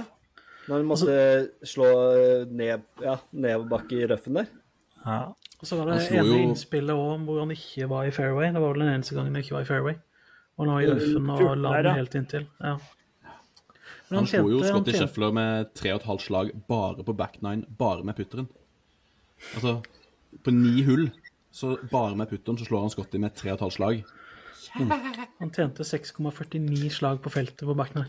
Når 0.68 0.78
han 0.78 0.87
måtte 0.95 1.18
slå 1.75 1.90
ned, 2.54 2.87
ja, 3.02 3.18
nedoverbakke 3.35 3.99
i 3.99 4.06
røffen 4.14 4.38
der. 4.38 4.54
Og 5.60 5.66
så 5.70 5.76
var 5.78 5.86
det 5.88 6.00
Han 6.10 6.18
ene 6.18 6.26
jo- 6.34 6.42
innspillet 6.50 6.92
òg 6.96 7.25
hvor 7.25 7.38
han 7.40 7.50
ikke 7.54 7.88
var 7.88 8.04
i 8.04 8.10
fairway. 8.10 8.52
Det 8.52 8.60
var 8.60 8.72
vel 8.75 8.82
den 8.84 8.92
eneste 8.94 9.14
gangen 9.16 9.34
han 9.34 9.42
ikke 9.42 9.56
var 9.56 9.64
i 9.64 9.70
fairway. 9.70 9.94
Og 10.58 10.66
han 10.66 10.75
var 10.75 10.80
i 10.82 10.86
løffen 10.90 11.30
og 11.30 11.38
14 11.38 11.62
la 11.62 11.82
den 11.82 11.94
helt 11.94 12.14
inntil. 12.14 12.46
Ja. 12.60 12.76
Men 14.08 14.18
Han 14.20 14.26
slo 14.26 14.48
jo 14.50 14.58
han 14.62 14.68
Scotty 14.68 14.92
tjente- 14.92 15.32
med 15.34 15.75
tre 15.75 15.92
og 15.92 16.00
et 16.00 16.06
halvt 16.06 16.20
slag 16.22 16.50
bare 16.68 17.02
på 17.02 17.16
back 17.16 17.40
nine, 17.42 17.64
bare 17.78 18.04
med 18.04 18.14
putteren. 18.16 18.46
Altså, 19.54 19.82
på 20.44 20.50
ni 20.52 20.82
hull, 20.84 21.10
så 21.52 21.76
bare 21.90 22.14
med 22.16 22.28
putteren, 22.30 22.58
så 22.58 22.64
slår 22.68 22.80
han 22.80 22.90
Scotty 22.90 23.16
med 23.18 23.34
tre 23.34 23.50
og 23.50 23.54
et 23.54 23.60
halvt 23.60 23.75
slag. 23.75 24.04
Han 25.40 25.50
tjente 25.50 25.82
6,49 25.84 26.90
slag 26.90 27.20
på 27.22 27.30
feltet 27.32 27.66
på 27.66 27.75
back 27.76 27.94
nine. 27.94 28.08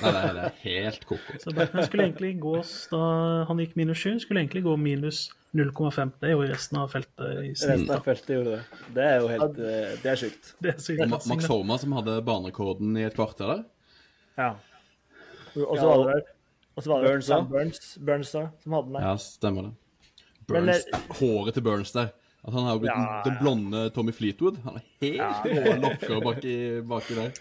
Nei, 0.00 0.10
det 0.14 0.20
er, 0.22 0.32
det 0.36 0.44
er 0.46 0.54
helt 0.64 1.04
koko. 1.08 1.36
Så 1.42 1.52
Batman 1.56 1.84
skulle 1.86 2.06
egentlig 2.08 2.30
gå 2.40 2.54
da 2.92 3.00
han 3.50 3.60
gikk 3.60 3.76
minus 3.76 4.00
7, 4.00 4.14
skulle 4.24 4.40
egentlig 4.40 4.62
gå 4.64 4.76
minus 4.80 5.26
0,5. 5.56 6.12
Det 6.22 6.30
gjorde 6.32 6.48
resten 6.54 6.78
av 6.80 6.88
feltet 6.94 7.42
i 7.44 7.52
snitt. 7.52 7.70
Resten 7.74 7.94
av 7.96 8.04
feltet 8.06 8.34
gjorde 8.38 8.56
det. 8.56 8.80
Det 8.96 9.06
er 9.06 9.16
jo 9.20 9.28
helt 9.34 9.60
eh, 9.60 9.94
Det 10.00 10.12
er 10.14 10.20
sjukt. 10.22 10.52
Det 10.62 10.74
er 10.74 11.06
Ma- 11.10 11.20
Max. 11.34 11.48
Horma 11.50 11.78
som 11.82 11.96
hadde 11.98 12.16
banerekorden 12.26 12.96
i 12.96 13.04
et 13.08 13.16
kvarter 13.18 13.52
der. 13.52 13.64
Ja. 14.40 14.50
Og 15.60 15.74
så 15.76 15.88
var 15.90 16.06
det 16.14 16.20
og 16.78 16.84
så 16.84 16.90
var 16.94 17.02
det 17.02 17.10
Burns. 17.10 17.28
Burns, 17.50 17.88
Burns 18.06 18.30
da, 18.32 18.46
som 18.62 18.72
hadde 18.72 18.86
den 18.88 18.94
der. 18.96 19.04
Ja, 19.04 19.16
stemmer 19.20 19.66
det. 19.66 19.72
Men, 20.48 20.70
Burns, 20.70 20.86
Håret 21.18 21.56
til 21.58 21.64
Burns 21.66 21.92
der. 21.92 22.12
At 22.40 22.54
han 22.56 22.64
har 22.64 22.78
jo 22.78 22.80
blitt 22.86 22.94
Ja, 22.94 23.02
ja. 23.02 23.18
den 23.26 23.36
blonde 23.42 23.82
Tommy 23.92 24.14
Fleetwood. 24.16 24.62
Han 24.64 24.78
er 24.78 24.86
helt 25.02 25.50
ja. 25.50 25.74
lokker 25.82 26.22
baki, 26.24 26.54
baki 26.88 27.18
der. 27.18 27.34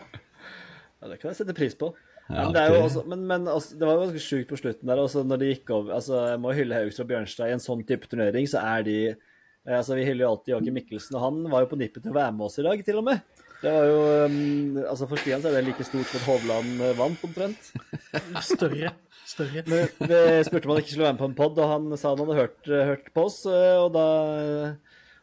Ja, 0.99 1.07
Det 1.13 1.19
kan 1.21 1.29
jeg 1.29 1.37
sette 1.39 1.55
pris 1.55 1.77
på. 1.79 1.93
Ja, 2.29 2.43
men 2.45 2.53
det, 2.53 2.61
er 2.61 2.75
jo 2.75 2.83
også, 2.85 3.01
men, 3.09 3.23
men 3.25 3.47
altså, 3.49 3.73
det 3.79 3.87
var 3.87 3.95
jo 3.97 4.03
ganske 4.05 4.21
sjukt 4.21 4.51
på 4.51 4.57
slutten 4.59 4.89
der. 4.91 5.01
Også 5.01 5.23
når 5.25 5.41
de 5.41 5.47
gikk 5.49 5.71
over 5.73 5.95
altså, 5.97 6.19
Jeg 6.29 6.41
må 6.43 6.53
hylle 6.53 6.77
Haugstad 6.77 7.07
og 7.07 7.09
Bjørnstad. 7.09 7.49
I 7.49 7.55
en 7.57 7.63
sånn 7.63 7.81
type 7.89 8.09
turnering 8.11 8.45
så 8.51 8.61
er 8.61 8.85
de 8.85 8.97
eh, 9.09 9.75
altså 9.79 9.97
Vi 9.97 10.05
hyller 10.05 10.27
jo 10.27 10.31
alltid 10.35 10.53
Joakim 10.53 10.77
Mikkelsen, 10.77 11.17
og 11.17 11.25
han 11.25 11.39
var 11.49 11.65
jo 11.65 11.71
på 11.71 11.79
nippet 11.81 12.05
til 12.05 12.13
å 12.13 12.19
være 12.19 12.35
med 12.37 12.45
oss 12.45 12.59
i 12.61 12.65
dag, 12.67 12.83
til 12.85 13.01
og 13.01 13.07
med. 13.09 13.23
Det 13.59 13.71
var 13.75 13.89
jo 13.89 14.03
um, 14.29 14.77
altså 14.87 15.07
For 15.09 15.19
Stian 15.19 15.41
så 15.43 15.49
er 15.49 15.57
det 15.57 15.65
like 15.67 15.83
stort 15.83 16.07
som 16.07 16.21
at 16.21 16.27
Hovland 16.29 16.83
eh, 16.85 16.93
vant, 16.95 17.25
omtrent. 17.27 17.71
Større. 18.53 18.93
Større. 19.27 19.65
Men 19.67 20.07
det 20.13 20.21
spurte 20.47 20.69
om 20.69 20.75
han 20.75 20.79
ikke 20.83 20.93
skulle 20.93 21.09
være 21.09 21.17
med 21.17 21.23
på 21.25 21.27
en 21.31 21.35
pod, 21.41 21.59
og 21.59 21.73
han 21.73 21.89
sa 21.99 22.13
han 22.13 22.21
hadde 22.23 22.37
hørt, 22.39 22.69
hørt 22.93 23.09
på 23.17 23.25
oss. 23.27 23.41
eh, 23.49 23.75
Og 23.81 23.89
da 23.97 24.05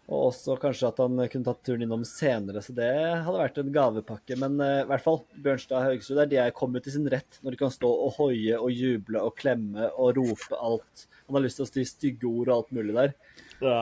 og 0.06 0.28
også 0.28 0.54
kanskje 0.62 0.86
at 0.92 1.00
han 1.02 1.18
kunne 1.32 1.46
tatt 1.48 1.62
turen 1.66 1.82
innom 1.82 2.04
senere, 2.06 2.60
så 2.62 2.74
det 2.76 2.90
hadde 3.26 3.40
vært 3.40 3.56
en 3.58 3.72
gavepakke. 3.74 4.36
Men 4.38 4.60
uh, 4.62 4.84
i 4.84 4.88
hvert 4.90 5.02
fall, 5.02 5.20
Bjørnstad 5.42 5.82
Haugesund 5.82 6.20
der, 6.20 6.30
de 6.30 6.38
er 6.44 6.54
kommet 6.54 6.86
til 6.86 6.94
sin 6.94 7.08
rett 7.10 7.40
når 7.42 7.56
de 7.56 7.60
kan 7.64 7.74
stå 7.74 7.90
og 7.90 8.14
hoie 8.20 8.54
og 8.60 8.70
juble 8.70 9.22
og 9.26 9.34
klemme 9.40 9.90
og 9.96 10.16
rope 10.20 10.60
alt. 10.62 11.06
Han 11.26 11.40
har 11.40 11.46
lyst 11.48 11.58
til 11.58 11.66
å 11.66 11.70
si 11.72 11.86
stygge 11.90 12.30
ord 12.30 12.52
og 12.52 12.56
alt 12.60 12.74
mulig 12.78 12.94
der. 12.94 13.16
Ja. 13.58 13.80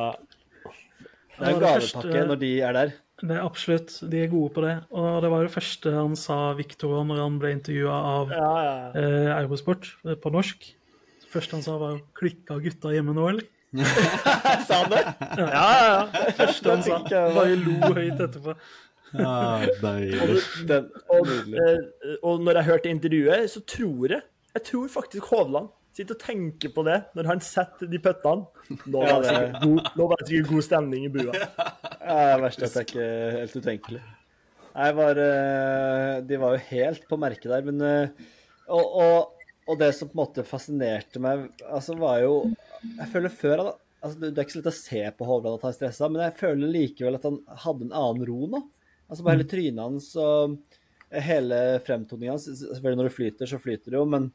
Det 1.34 1.42
er 1.42 1.50
en 1.50 1.60
gavepakke 1.60 1.80
første- 1.82 2.28
når 2.30 2.40
de 2.40 2.52
er 2.62 2.78
der. 2.78 2.94
Det 3.24 3.30
er 3.36 3.44
absolutt. 3.44 3.92
De 4.10 4.22
er 4.24 4.32
gode 4.32 4.52
på 4.56 4.62
det. 4.64 4.74
Og 4.90 5.20
det 5.22 5.30
var 5.30 5.42
jo 5.42 5.46
det 5.48 5.54
første 5.54 5.92
han 5.94 6.16
sa, 6.18 6.38
Victor, 6.58 6.96
når 7.06 7.20
han 7.22 7.36
ble 7.38 7.52
intervjua 7.54 7.94
av 7.94 8.32
Ja, 8.34 8.48
ja. 8.64 8.74
eh, 8.98 9.28
Eurosport 9.42 9.92
eh, 10.04 10.16
på 10.18 10.32
norsk. 10.34 10.66
Det 11.22 11.30
første 11.30 11.58
han 11.58 11.62
sa, 11.62 11.76
var 11.78 11.94
jo 11.94 12.00
'klikka 12.16 12.58
gutta 12.62 12.90
hjemme 12.94 13.14
nå', 13.14 13.28
eller? 13.28 13.46
Sa 14.68 14.80
han 14.82 14.90
det? 14.92 15.04
ja, 15.38 15.46
ja, 15.50 15.84
ja. 15.90 16.24
Første 16.38 16.74
han 16.74 16.84
sa. 16.86 16.98
Bare 17.34 17.54
lo 17.58 17.76
høyt 17.94 18.20
etterpå. 18.26 18.54
Ja, 19.14 19.36
deilig. 19.82 20.42
Den, 20.68 20.90
Og, 21.14 21.28
eh, 21.54 22.14
og 22.26 22.42
når 22.42 22.60
jeg 22.60 22.68
hørte 22.70 22.90
intervjuet, 22.90 23.50
så 23.50 23.62
tror 23.62 24.16
jeg 24.16 24.22
Jeg 24.54 24.62
tror 24.70 24.88
faktisk 24.90 25.30
Hovland 25.30 25.68
sitter 25.94 26.16
og 26.16 26.22
tenker 26.22 26.72
på 26.74 26.82
det 26.86 26.96
når 27.14 27.28
han 27.30 27.42
setter 27.42 27.90
de 27.90 28.00
puttene. 28.02 28.46
Nå 28.90 29.02
var 29.02 29.22
det 29.22 29.30
sikkert 29.30 29.60
god, 29.62 29.90
nå 29.98 30.06
var 30.10 30.20
det 30.20 30.28
sikkert 30.30 30.50
god 30.50 30.64
stemning 30.66 31.06
i 31.06 31.10
bua. 31.14 31.34
Ja, 31.34 32.16
det 32.34 32.42
verste 32.42 32.66
er 32.66 32.70
at 32.70 32.74
det 32.74 32.82
er 32.82 32.88
ikke 32.88 33.08
helt 33.38 33.56
utenkelig. 33.60 34.02
Nei, 34.74 34.88
var, 34.98 35.20
eh, 35.22 36.16
de 36.26 36.38
var 36.42 36.56
jo 36.56 36.64
helt 36.72 37.04
på 37.10 37.18
merket 37.22 37.46
der, 37.52 37.66
men 37.66 37.82
eh, 37.86 38.24
og, 38.66 38.96
og, 39.04 39.44
og 39.70 39.78
det 39.78 39.92
som 39.94 40.10
på 40.10 40.16
en 40.16 40.22
måte 40.24 40.46
fascinerte 40.48 41.22
meg, 41.22 41.46
altså 41.70 41.94
var 41.98 42.18
jo 42.24 42.34
Jeg 42.84 43.10
føler 43.12 43.32
før 43.32 43.64
at 43.64 43.72
altså, 44.04 44.20
Det 44.20 44.32
er 44.32 44.44
ikke 44.44 44.56
så 44.56 44.60
lett 44.62 44.70
å 44.70 44.76
se 44.78 45.02
på 45.18 45.28
Hovland 45.28 45.58
at 45.58 45.66
han 45.66 45.74
er 45.74 45.78
stressa, 45.78 46.10
men 46.12 46.24
jeg 46.26 46.38
føler 46.40 46.72
likevel 46.74 47.18
at 47.18 47.28
han 47.28 47.40
hadde 47.64 47.88
en 47.88 47.98
annen 48.04 48.28
ro 48.28 48.48
nå. 48.54 48.62
Altså 49.08 49.26
Bare 49.26 49.38
hele 49.38 49.50
trynet 49.50 49.84
hans 49.84 50.08
og 50.20 50.56
hele 51.24 51.60
fremtoningen 51.84 52.34
hans 52.34 52.48
Selvfølgelig 52.48 53.00
når 53.00 53.10
det 53.10 53.16
flyter, 53.18 53.50
så 53.50 53.60
flyter 53.62 53.94
det 53.94 54.00
jo, 54.00 54.06
men 54.08 54.30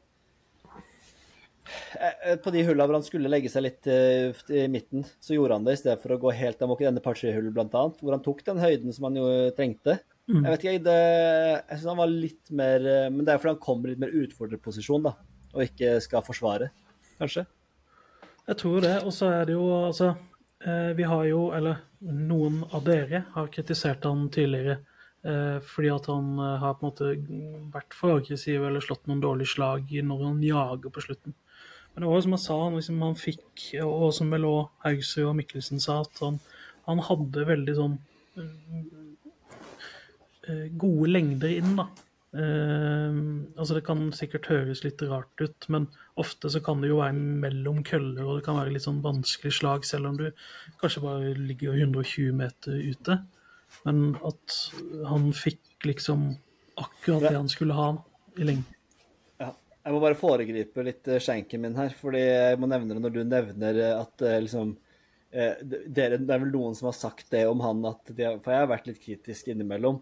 Eh, 1.94 2.36
På 2.42 2.52
de 2.54 2.62
hullene 2.66 2.86
hvor 2.88 2.98
han 2.98 3.06
skulle 3.06 3.30
legge 3.30 3.50
seg 3.52 3.64
litt 3.66 3.88
eh, 3.90 4.30
i 4.56 4.66
midten, 4.72 5.04
så 5.22 5.36
gjorde 5.36 5.58
han 5.58 5.66
det 5.66 5.76
i 5.76 5.80
stedet 5.82 6.02
for 6.02 6.14
å 6.14 6.20
gå 6.22 6.32
helt 6.36 6.62
amok 6.64 6.82
i 6.82 6.88
denne 6.88 7.02
par 7.04 7.18
tre 7.18 7.32
hullet, 7.34 7.54
blant 7.56 7.76
annet, 7.78 8.00
hvor 8.02 8.16
han 8.16 8.24
tok 8.24 8.42
den 8.46 8.62
høyden 8.62 8.94
som 8.96 9.08
han 9.08 9.20
jo 9.20 9.28
trengte. 9.56 10.00
Jeg 10.30 10.46
vet 10.46 10.64
ikke, 10.64 10.82
det, 10.86 10.98
jeg 11.00 11.78
synes 11.78 11.88
han 11.90 11.98
var 11.98 12.12
litt 12.12 12.52
mer 12.54 12.84
eh, 12.86 13.08
Men 13.10 13.24
det 13.26 13.32
er 13.32 13.40
fordi 13.42 13.56
han 13.56 13.64
kommer 13.64 13.90
i 13.90 13.94
litt 13.94 14.02
mer 14.04 14.14
utfordrerposisjon, 14.22 15.08
da, 15.08 15.16
og 15.56 15.64
ikke 15.66 15.96
skal 16.04 16.26
forsvare, 16.26 16.70
kanskje. 17.18 17.46
Jeg 18.50 18.58
tror 18.58 18.82
det. 18.82 18.96
Og 19.06 19.14
så 19.14 19.30
er 19.30 19.46
det 19.46 19.54
jo 19.54 19.66
altså 19.76 20.14
eh, 20.66 20.90
Vi 20.98 21.06
har 21.06 21.26
jo, 21.28 21.50
eller 21.54 21.84
noen 22.00 22.62
av 22.74 22.82
dere 22.86 23.24
har 23.34 23.50
kritisert 23.52 24.06
han 24.08 24.24
tidligere 24.32 24.78
eh, 25.28 25.58
fordi 25.62 25.90
at 25.92 26.08
han 26.08 26.32
eh, 26.40 26.56
har 26.62 26.78
på 26.78 26.86
en 26.86 26.88
måte 26.88 27.10
vært 27.74 27.94
for 27.94 28.16
aggressiv 28.16 28.64
eller 28.64 28.82
slått 28.82 29.06
noen 29.06 29.22
dårlige 29.22 29.52
slag 29.52 29.92
når 30.08 30.24
han 30.24 30.42
jager 30.42 30.94
på 30.94 31.04
slutten. 31.04 31.36
Men 31.92 32.02
det 32.02 32.10
var 32.10 32.18
jo 32.18 32.24
som 32.24 32.36
han 32.36 32.42
sa, 32.42 32.58
han 32.64 32.78
liksom 32.78 33.02
han 33.04 33.18
fikk, 33.18 33.64
og 33.84 34.10
som 34.16 34.30
vel 34.32 34.46
òg 34.48 34.60
Haugsrud 34.86 35.28
og 35.28 35.36
Mikkelsen 35.40 35.82
sa, 35.82 36.00
at 36.06 36.22
han, 36.22 36.38
han 36.86 37.02
hadde 37.02 37.46
veldig 37.48 37.74
sånn 37.76 37.96
gode 40.80 41.10
lengder 41.10 41.50
inn, 41.58 41.74
da. 41.76 41.88
Eh, 42.30 43.16
altså 43.58 43.74
Det 43.74 43.82
kan 43.86 44.04
sikkert 44.14 44.46
høres 44.52 44.84
litt 44.84 45.02
rart 45.02 45.42
ut, 45.42 45.66
men 45.68 45.88
ofte 46.20 46.50
så 46.52 46.62
kan 46.62 46.82
det 46.82 46.92
jo 46.92 47.00
være 47.00 47.16
mellom 47.16 47.82
køller, 47.86 48.22
og 48.22 48.38
det 48.38 48.46
kan 48.46 48.60
være 48.60 48.74
litt 48.76 48.86
sånn 48.86 49.02
vanskelig 49.02 49.56
slag, 49.56 49.86
selv 49.88 50.12
om 50.12 50.20
du 50.20 50.28
kanskje 50.82 51.02
bare 51.04 51.32
ligger 51.38 51.74
120 51.74 52.36
meter 52.38 52.76
ute. 52.78 53.18
Men 53.86 54.14
at 54.26 54.60
han 55.08 55.30
fikk 55.34 55.88
liksom 55.88 56.30
akkurat 56.80 57.28
det 57.28 57.38
han 57.38 57.50
skulle 57.50 57.76
ha 57.76 57.90
i 58.38 58.46
lengden. 58.46 58.78
Ja. 59.40 59.54
Jeg 59.80 59.94
må 59.94 60.02
bare 60.02 60.18
foregripe 60.18 60.84
litt 60.86 61.08
eh, 61.10 61.22
skjenken 61.22 61.64
min 61.64 61.78
her, 61.78 61.94
fordi 61.98 62.22
jeg 62.22 62.60
må 62.60 62.70
nevne 62.70 62.94
det 62.94 63.02
når 63.04 63.16
du 63.16 63.20
nevner 63.24 63.82
eh, 63.82 63.96
at 63.98 64.26
eh, 64.26 64.38
liksom 64.46 64.76
Det 65.30 66.02
er 66.02 66.16
vel 66.18 66.48
noen 66.50 66.74
som 66.74 66.88
har 66.88 66.96
sagt 66.98 67.28
det 67.30 67.44
om 67.46 67.60
han, 67.62 67.84
at 67.86 68.08
de, 68.10 68.24
for 68.42 68.50
jeg 68.50 68.64
har 68.64 68.70
vært 68.72 68.88
litt 68.90 68.98
kritisk 68.98 69.52
innimellom. 69.52 70.00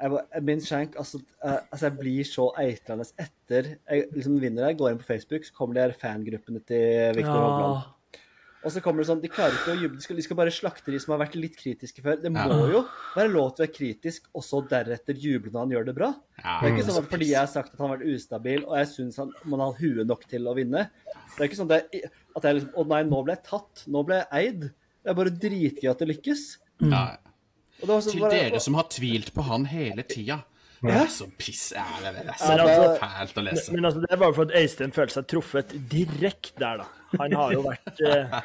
Jeg, 0.00 0.10
var- 0.12 0.40
min 0.44 0.60
skjenk, 0.60 0.96
altså, 1.00 1.22
eh, 1.42 1.58
altså 1.72 1.86
Jeg 1.88 1.98
blir 1.98 2.24
så 2.28 2.50
eitrende 2.60 3.06
etter 3.18 3.78
jeg 3.88 4.10
liksom 4.12 4.40
vinner 4.40 4.66
her. 4.68 4.74
går 4.76 4.90
inn 4.92 4.98
på 4.98 5.06
Facebook, 5.08 5.44
så 5.44 5.54
kommer 5.56 5.74
de 5.74 5.80
her 5.86 5.92
fangruppene 6.00 6.60
til 6.66 7.14
Viktor 7.16 7.32
Hovland. 7.40 7.92
Og 8.66 8.72
så 8.72 8.80
kommer 8.82 8.98
det 8.98 9.06
sånn, 9.06 9.20
De 9.22 9.28
klarer 9.30 9.52
ikke 9.54 9.72
å 9.76 9.80
juble, 9.80 9.96
de 9.96 10.02
skal, 10.02 10.16
de 10.16 10.22
skal 10.22 10.36
bare 10.36 10.50
slakte 10.50 10.90
de 10.90 10.98
som 10.98 11.12
har 11.14 11.20
vært 11.24 11.36
litt 11.38 11.54
kritiske 11.56 12.02
før. 12.02 12.16
Det 12.20 12.32
må 12.32 12.66
jo 12.72 12.80
være 13.14 13.30
lov 13.30 13.54
til 13.54 13.62
å 13.62 13.66
være 13.68 13.76
kritisk, 13.76 14.24
og 14.34 14.42
så 14.42 14.60
deretter 14.68 15.14
juble 15.14 15.52
når 15.52 15.60
han 15.60 15.70
gjør 15.70 15.86
det 15.86 15.94
bra. 15.94 16.08
Ja, 16.42 16.60
Det 16.60 16.66
er 16.72 16.74
ikke 16.76 16.86
sånn 16.90 16.98
at 17.04 17.10
fordi 17.12 17.28
jeg 17.30 17.38
har 17.38 17.46
sagt 17.46 17.72
at 17.72 17.78
han 17.78 17.88
har 17.90 17.96
vært 17.98 18.10
ustabil, 18.16 18.64
og 18.66 18.76
jeg 18.76 18.86
syns 18.88 19.20
man 19.44 19.60
har 19.60 19.72
huet 19.78 20.06
nok 20.06 20.26
til 20.26 20.42
å 20.50 20.54
vinne. 20.56 20.90
Det 21.36 21.40
er 21.40 21.48
ikke 21.48 21.60
sånn 21.62 21.70
at 21.70 21.92
jeg, 21.92 22.10
at 22.36 22.42
jeg 22.42 22.54
liksom 22.58 22.74
Å 22.74 22.86
nei, 22.88 23.02
nå 23.04 23.22
ble 23.24 23.32
jeg 23.36 23.44
tatt. 23.44 23.84
Nå 23.86 24.02
ble 24.04 24.16
jeg 24.16 24.26
eid. 24.32 24.60
Det 25.04 25.10
er 25.10 25.14
bare 25.14 25.30
dritgøy 25.30 25.90
at 25.90 25.98
det 25.98 26.08
lykkes. 26.08 26.58
Ja. 26.82 27.04
Og 27.14 27.35
det 27.80 27.88
var 27.88 28.04
Til 28.06 28.22
bare, 28.24 28.36
dere 28.36 28.60
som 28.62 28.76
har 28.78 28.86
tvilt 28.92 29.32
på 29.36 29.44
han 29.46 29.66
hele 29.70 30.04
tida. 30.08 30.40
Det 30.76 30.92
er 30.92 31.08
så 31.10 31.24
piss 31.40 31.70
ja, 31.72 31.84
det, 32.02 32.10
er, 32.10 32.16
det, 32.18 32.34
er 32.34 32.38
så 32.38 32.50
Men 32.52 32.62
altså- 32.66 32.98
fælt 33.00 33.38
å 33.40 33.44
lese. 33.46 33.72
Men 33.72 33.88
altså, 33.88 34.02
det 34.04 34.10
er 34.12 34.20
bare 34.20 34.36
for 34.36 34.50
at 34.50 34.54
Øystein 34.60 34.92
føler 34.92 35.14
seg 35.14 35.26
truffet 35.32 35.74
direkte 35.90 36.60
der, 36.60 36.82
da. 36.82 37.16
Han 37.16 37.36
har 37.40 37.54
jo 37.54 37.62
vært 37.64 38.02
uh, 38.04 38.36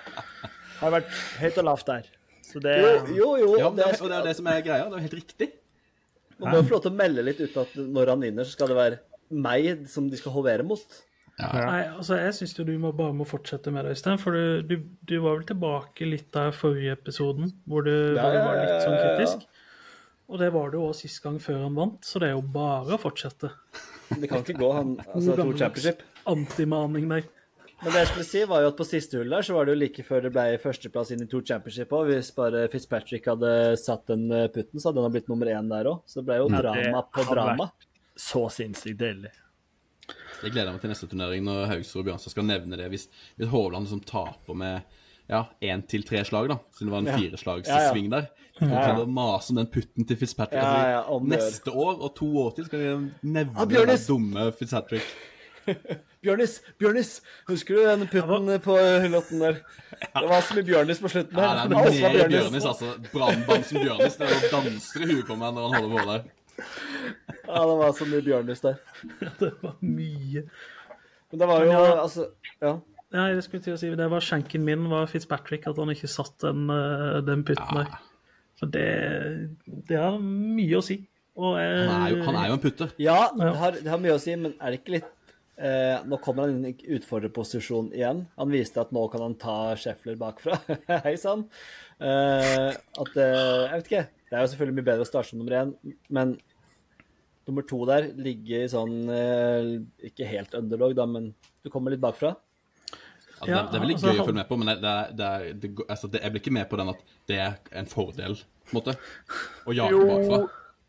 Har 0.79 0.95
vært 0.95 1.11
høyt 1.41 1.59
og 1.61 1.67
lavt 1.67 1.91
der. 1.91 2.07
Så 2.47 2.61
det 2.63 2.77
Jo, 2.81 2.95
jo, 3.15 3.35
jo. 3.43 3.51
Ja, 3.59 3.69
det 3.75 3.89
det 3.91 3.99
og 3.99 4.09
det 4.11 4.17
er 4.17 4.27
det 4.29 4.35
som 4.39 4.49
er 4.51 4.63
greia. 4.65 4.87
Det 4.87 4.99
er 4.99 5.05
helt 5.07 5.19
riktig. 5.19 5.49
man 6.39 6.49
må 6.49 6.61
jo 6.61 6.67
få 6.69 6.77
lov 6.77 6.83
til 6.87 6.93
å 6.93 6.99
melde 7.03 7.25
litt 7.27 7.41
ut 7.43 7.57
at 7.61 7.79
når 7.99 8.13
han 8.15 8.27
vinner, 8.27 8.47
så 8.47 8.55
skal 8.55 8.71
det 8.71 8.79
være 8.79 9.01
meg 9.31 9.87
som 9.91 10.07
de 10.11 10.19
skal 10.19 10.33
hovere 10.35 10.65
mot. 10.67 11.01
Nei, 11.41 11.81
altså 11.89 12.17
Jeg 12.19 12.35
syns 12.37 12.53
du 12.57 12.73
må, 12.77 12.91
bare 12.95 13.15
må 13.17 13.25
fortsette 13.27 13.73
med 13.73 13.85
det, 13.85 13.95
Øystein. 13.95 14.19
For 14.21 14.35
du, 14.35 14.61
du, 14.67 14.75
du 15.09 15.15
var 15.23 15.39
vel 15.39 15.47
tilbake 15.49 16.07
litt 16.07 16.29
der 16.35 16.53
forrige 16.55 16.97
episoden, 16.99 17.51
hvor 17.65 17.85
du 17.87 17.91
Ja, 17.93 18.21
hvor 18.21 18.35
du 18.35 18.39
ja, 18.39 18.45
var 18.45 18.61
litt 18.61 18.73
ja, 18.75 18.79
sånn 18.85 18.95
ja, 18.97 19.01
ja. 19.01 19.11
kritisk. 19.17 19.47
Og 20.31 20.39
det 20.39 20.47
var 20.55 20.71
du 20.71 20.79
òg 20.79 20.95
sist 20.95 21.19
gang 21.23 21.41
før 21.43 21.65
han 21.65 21.75
vant, 21.75 21.99
så 22.07 22.21
det 22.23 22.29
er 22.29 22.37
jo 22.37 22.45
bare 22.53 22.95
å 22.95 23.01
fortsette. 23.01 23.51
Det 24.11 24.29
kan 24.31 24.43
ikke 24.45 24.59
gå, 24.59 24.69
han 24.75 24.95
altså 25.03 25.35
to 25.39 25.51
Championship. 25.59 26.03
Antimaning 26.31 27.09
der. 27.11 27.27
Men 27.81 27.95
det 27.95 28.01
jeg 28.03 28.09
skulle 28.11 28.27
si 28.27 28.41
var 28.45 28.61
jo 28.61 28.69
at 28.69 28.77
på 28.77 28.85
siste 28.85 29.17
hull 29.17 29.31
der 29.33 29.45
så 29.45 29.55
var 29.55 29.65
det 29.65 29.73
jo 29.73 29.79
like 29.81 30.03
før 30.05 30.27
det 30.27 30.31
ble 30.35 30.43
førsteplass 30.61 31.11
inn 31.15 31.23
i 31.25 31.29
to 31.31 31.41
Championship 31.41 31.93
òg. 31.97 32.11
Hvis 32.11 32.29
bare 32.37 32.67
Fitzpatrick 32.71 33.29
hadde 33.31 33.53
satt 33.81 34.05
den 34.11 34.27
eh, 34.29 34.49
putten, 34.53 34.77
så 34.79 34.91
hadde 34.91 35.05
han 35.07 35.15
blitt 35.15 35.31
nummer 35.31 35.49
én 35.49 35.71
der 35.71 35.89
òg. 35.89 36.03
Så 36.05 36.21
det 36.21 36.27
ble 36.29 36.37
jo 36.43 36.51
drama 36.53 37.01
på 37.09 37.25
drama. 37.31 37.71
vært 37.71 37.87
så 38.21 38.45
sinnssykt 38.53 38.99
deilig. 39.01 39.31
Jeg 40.41 40.53
gleder 40.55 40.71
meg 40.73 40.81
til 40.83 40.91
neste 40.91 41.07
turnering 41.11 41.45
når 41.45 41.67
Haugsrud 41.71 42.01
og 42.01 42.09
Bjørnstad 42.09 42.33
skal 42.33 42.47
nevne 42.47 42.79
det. 42.79 42.89
Hvis, 42.93 43.07
hvis 43.37 43.49
Hovland 43.51 43.85
liksom 43.87 44.03
taper 44.09 44.57
med 44.57 44.81
ja, 45.31 45.43
én 45.63 45.83
til 45.87 46.03
tre 46.07 46.23
slag, 46.27 46.49
da, 46.51 46.57
siden 46.75 46.89
det 46.89 46.95
var 46.95 47.03
en 47.03 47.11
Ja, 47.11 47.81
ja. 47.85 47.91
sving 47.91 48.09
der. 48.11 48.29
Så 48.57 48.67
kan 48.67 48.97
du 48.99 49.05
mase 49.09 49.53
om 49.53 49.61
den 49.61 49.67
putten 49.73 50.05
til 50.05 50.17
Fitzpatrick. 50.17 50.61
Ja, 50.61 51.01
Altså, 51.01 51.13
ja, 51.13 51.35
neste 51.35 51.71
år 51.71 52.01
og 52.01 52.15
to 52.17 52.27
år 52.37 52.49
til 52.57 52.65
skal 52.65 52.79
de 52.79 53.11
nevne 53.21 53.67
den 53.69 54.01
dumme 54.07 54.51
Fitzpatrick. 54.59 55.05
Bjørnis! 56.21 56.61
Bjørnis! 56.77 57.21
Husker 57.47 57.75
du 57.75 57.85
den 57.85 58.07
putten 58.11 58.51
på 58.61 58.75
hullotten 58.75 59.41
der? 59.41 59.61
Det 60.01 60.27
var 60.29 60.41
så 60.45 60.57
mye 60.57 60.65
Bjørnis 60.67 61.01
på 61.01 61.09
slutten 61.09 61.37
der. 61.37 61.63
det 61.63 61.69
Det 61.69 61.77
er 61.77 62.13
mer 62.13 62.13
Bjørnis. 62.17 62.37
Bjørnis, 62.37 62.65
altså. 62.65 62.91
Brannbamsen 63.13 63.81
Bjørnis. 63.81 64.17
Det 64.19 64.27
er 64.27 64.35
jo 64.35 64.51
danser 64.57 65.01
i 65.05 65.09
huet 65.13 65.25
på 65.29 65.37
meg 65.41 65.53
når 65.57 65.67
han 65.67 65.81
holder 65.81 65.97
på 65.97 66.11
der. 66.11 66.29
Ja, 67.51 67.65
det 67.67 67.75
var 67.81 67.91
så 67.97 68.07
mye 68.07 68.23
Bjørnus 68.25 68.63
der. 68.63 68.79
Det 69.41 69.51
var 69.61 69.75
mye. 69.83 70.45
Men 71.31 71.39
det 71.41 71.47
var 71.47 71.65
jo 71.65 71.71
ja. 71.71 71.83
altså 72.01 72.29
Ja. 72.61 72.77
Nei, 73.11 73.25
jeg 73.33 73.43
skulle 73.43 73.63
til 73.65 73.75
å 73.75 73.79
si 73.79 73.89
det 73.99 74.07
var 74.11 74.23
skjenken 74.23 74.63
min 74.63 74.85
var 74.91 75.09
Fitzpatrick, 75.11 75.65
at 75.67 75.79
han 75.79 75.91
ikke 75.91 76.07
satt 76.07 76.37
den, 76.45 76.69
eh, 76.71 77.17
den 77.27 77.41
putten 77.47 77.81
der. 77.81 77.89
Så 78.55 78.69
det, 78.71 78.85
det 79.89 79.97
har 79.99 80.15
mye 80.21 80.79
å 80.79 80.83
si. 80.85 81.01
Og 81.39 81.57
jeg, 81.59 81.87
Han 81.89 82.05
er 82.05 82.13
jo, 82.13 82.21
han 82.27 82.37
er 82.39 82.47
jo 82.51 82.55
en 82.55 82.63
putte. 82.63 82.87
Ja, 83.01 83.17
det 83.35 83.49
har, 83.59 83.79
det 83.83 83.91
har 83.91 83.99
mye 84.03 84.15
å 84.15 84.21
si, 84.21 84.35
men 84.39 84.55
er 84.59 84.71
det 84.71 84.79
ikke 84.81 84.95
litt 84.97 85.09
eh, 85.57 85.97
Nå 86.07 86.19
kommer 86.23 86.47
han 86.47 86.57
inn 86.59 86.71
i 86.71 86.95
utfordrerposisjon 86.97 87.91
igjen. 87.95 88.25
Han 88.39 88.53
viste 88.53 88.83
at 88.83 88.93
nå 88.95 89.05
kan 89.11 89.25
han 89.25 89.35
ta 89.41 89.57
Scheffler 89.79 90.19
bakfra. 90.19 90.59
Hei 91.05 91.15
sann. 91.19 91.47
Eh, 91.99 92.69
at 92.71 93.19
eh, 93.19 93.35
Jeg 93.35 93.75
vet 93.75 93.91
ikke. 93.91 94.05
Det 94.31 94.37
er 94.37 94.45
jo 94.45 94.53
selvfølgelig 94.53 94.77
mye 94.79 94.89
bedre 94.93 95.03
å 95.03 95.09
starte 95.09 95.31
som 95.33 95.41
nummer 95.41 95.57
én, 95.59 95.75
men 96.15 96.37
nummer 97.51 97.65
to 97.67 97.81
der 97.89 98.07
ligger 98.17 98.63
i 98.65 98.69
sånn 98.71 98.95
eh, 99.11 100.07
Ikke 100.09 100.25
helt 100.31 100.55
underdog, 100.57 100.95
da, 100.97 101.05
men 101.11 101.33
du 101.61 101.69
kommer 101.73 101.91
litt 101.93 102.01
bakfra. 102.03 102.31
Altså, 103.41 103.49
Ja, 103.49 103.61
det, 103.65 103.71
det 103.71 103.77
er 103.77 103.83
veldig 103.83 103.95
altså, 103.97 104.07
gøy 104.11 104.19
å 104.21 104.25
følge 104.27 104.37
med 104.39 104.47
på, 104.49 104.57
men 104.61 104.69
det, 104.71 104.75
det, 104.83 104.89
er- 104.95 105.13
det, 105.17 105.27
er- 105.27 105.53
det, 105.61 105.69
altså, 105.89 106.09
det, 106.13 106.19
jeg 106.21 106.33
blir 106.35 106.41
ikke 106.43 106.53
med 106.57 106.67
på 106.69 106.77
den 106.81 106.91
at 106.93 106.99
det 107.31 107.37
er 107.41 107.55
en 107.81 107.87
fordel, 107.89 108.35
på 108.69 108.73
en 108.75 108.77
måte, 108.79 108.93
å 109.65 109.73
jage 109.77 110.01
bakfra. 110.11 110.39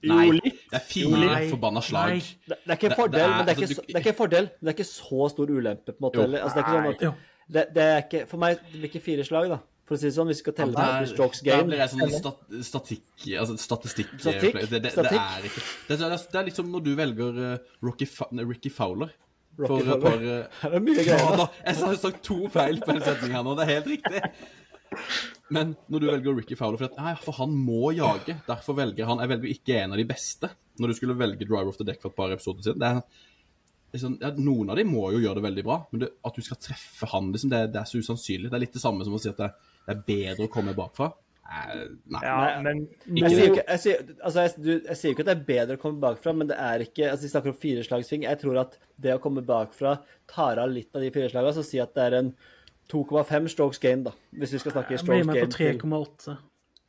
Nei, 0.03 0.25
det 0.43 0.53
er 0.77 0.83
fire 0.83 1.37
forbanna 1.53 1.81
slag. 1.87 2.17
Det, 2.51 2.57
det 2.67 2.73
er 2.75 2.79
ikke 2.81 2.89
en 2.91 2.97
fordel, 2.99 3.19
det 3.19 3.25
er- 3.25 3.37
men 3.37 3.47
det 3.47 3.53
er 3.53 3.57
ikke, 3.57 3.69
altså, 3.69 3.77
så- 3.79 3.87
du- 3.87 3.93
det 3.93 3.97
er 4.01 4.05
ikke 4.05 4.17
fordel, 4.19 4.49
men 4.53 4.69
det 4.69 4.73
er 4.73 4.77
ikke 4.79 4.89
så 4.93 5.29
stor 5.33 5.53
ulempe, 5.57 5.93
på 5.93 5.99
en 6.01 6.07
måte. 6.09 6.19
Jo. 6.21 6.25
Eller, 6.29 6.43
altså, 6.45 6.57
det 6.59 6.63
er 6.63 6.69
ikke 6.69 6.77
sånn 6.77 7.13
at, 7.13 7.29
det, 7.57 7.65
det 7.77 7.83
er 7.89 8.03
ikke, 8.05 8.23
for 8.29 8.43
meg 8.45 8.59
det 8.69 8.81
blir 8.83 8.91
ikke 8.93 9.05
fire 9.09 9.25
slag, 9.29 9.49
da. 9.55 9.59
For 9.93 9.99
å 9.99 10.01
si 10.01 10.09
det 10.09 10.15
sånn, 10.17 10.29
hvis 10.31 10.39
vi 10.41 10.45
skal 10.47 10.55
telle 10.57 10.73
Der, 10.73 11.03
på 11.03 11.09
strokes 11.11 11.43
game. 11.45 11.67
blir 11.69 11.81
jeg 11.83 11.91
sånn 11.93 12.13
stat, 12.15 12.39
statikk, 12.65 13.03
altså 13.43 13.57
statistikk, 13.61 14.15
Statikk? 14.23 14.55
Det, 14.57 14.63
det, 14.71 14.79
det, 14.87 14.93
er 14.97 15.45
ikke 15.51 15.65
det, 15.91 15.99
er- 15.99 16.15
det 16.33 16.39
er 16.41 16.47
liksom 16.47 16.71
når 16.73 16.85
du 16.87 16.89
velger 16.97 17.41
uh, 17.43 17.75
Rocky 17.85 18.09
Fa 18.09 18.31
Ricky 18.41 18.73
Fowler. 18.73 19.13
Rocky 19.61 19.85
for, 19.85 20.01
Fowler. 20.01 20.01
Par, 20.07 20.17
uh, 20.17 20.71
Det 20.73 20.81
er 20.81 20.85
mye 20.87 20.97
ja, 20.97 21.05
greier. 21.11 21.37
da, 21.43 21.47
jeg 21.61 21.81
har 21.83 22.01
sagt 22.07 22.23
to 22.25 22.39
feil 22.57 22.81
på 22.81 22.95
en 22.95 23.05
setning 23.05 23.37
her 23.37 23.45
nå, 23.45 23.53
det 23.59 23.67
er 23.69 23.73
helt 23.75 23.93
riktig. 23.93 24.25
Men 25.53 25.75
når 25.93 26.01
du 26.01 26.09
velger 26.09 26.41
Ricky 26.41 26.57
Fowler 26.57 26.81
for, 26.81 26.89
at, 26.89 26.97
nei, 27.05 27.13
for 27.21 27.37
han 27.37 27.53
må 27.53 27.93
jage, 27.93 28.39
derfor 28.49 28.77
velger 28.81 29.09
han 29.13 29.21
Jeg 29.27 29.35
velger 29.37 29.53
ikke 29.53 29.77
en 29.83 29.93
av 29.93 30.01
de 30.01 30.09
beste. 30.09 30.49
Når 30.81 30.89
du 30.89 30.97
skulle 30.97 31.19
velge 31.21 31.45
Driver 31.45 31.69
of 31.69 31.77
the 31.77 31.85
Deck 31.85 32.01
for 32.01 32.09
et 32.15 32.17
par 32.17 32.33
episoder 32.33 32.65
siden. 32.65 32.81
Det 32.81 32.89
er, 32.97 33.29
liksom, 33.93 34.17
ja, 34.21 34.31
noen 34.39 34.73
av 34.73 34.79
dem 34.81 34.93
må 34.93 35.09
jo 35.15 35.21
gjøre 35.23 35.41
det 35.41 35.49
veldig 35.49 35.67
bra, 35.67 35.81
men 35.93 36.05
det, 36.05 36.13
at 36.25 36.39
du 36.39 36.45
skal 36.45 36.61
treffe 36.63 37.09
han, 37.13 37.33
liksom, 37.35 37.53
det, 37.53 37.67
det 37.75 37.83
er 37.83 37.91
så 37.91 38.01
usannsynlig. 38.03 38.51
Det 38.51 38.59
er 38.59 38.65
litt 38.65 38.79
det 38.79 38.85
samme 38.85 39.07
som 39.07 39.17
å 39.17 39.21
si 39.23 39.31
at 39.33 39.43
det, 39.43 39.51
det 39.87 39.95
er 39.95 40.07
bedre 40.09 40.49
å 40.49 40.53
komme 40.53 40.75
bakfra. 40.77 41.11
Eh, 41.53 41.83
nei. 42.15 42.23
Ja, 42.25 42.37
men 42.65 42.87
Jeg 43.05 43.35
sier, 43.35 43.51
ikke, 43.51 43.65
jeg, 43.67 43.83
sier, 43.83 44.15
altså 44.23 44.47
jeg, 44.47 44.55
du, 44.63 44.73
jeg 44.77 44.99
sier 45.01 45.15
ikke 45.15 45.27
at 45.27 45.31
det 45.31 45.37
er 45.37 45.45
bedre 45.51 45.77
å 45.77 45.83
komme 45.83 46.03
bakfra, 46.03 46.35
men 46.37 46.49
det 46.49 46.57
er 46.57 46.87
ikke 46.87 47.11
altså 47.11 47.27
Vi 47.27 47.33
snakker 47.35 47.53
om 47.53 47.61
fireslagssving. 47.65 48.27
Jeg 48.29 48.41
tror 48.41 48.63
at 48.63 48.79
det 49.03 49.17
å 49.17 49.23
komme 49.23 49.45
bakfra 49.47 49.99
tar 50.31 50.63
av 50.63 50.73
litt 50.73 50.95
av 50.97 51.05
de 51.05 51.13
fire 51.15 51.29
slagene. 51.33 51.57
Så 51.59 51.67
si 51.67 51.83
at 51.83 51.93
det 51.99 52.09
er 52.09 52.19
en 52.23 52.33
2,5 52.93 53.53
strokes 53.53 53.83
gain, 53.83 54.07
da. 54.07 54.15
Hvis 54.37 54.57
vi 54.57 54.63
skal 54.63 54.77
snakke 54.77 54.97
Jeg 54.97 55.05
blir 55.05 55.23
strokes 55.25 55.29
med 55.29 55.45
på 55.45 56.01
3,8. 56.01 56.39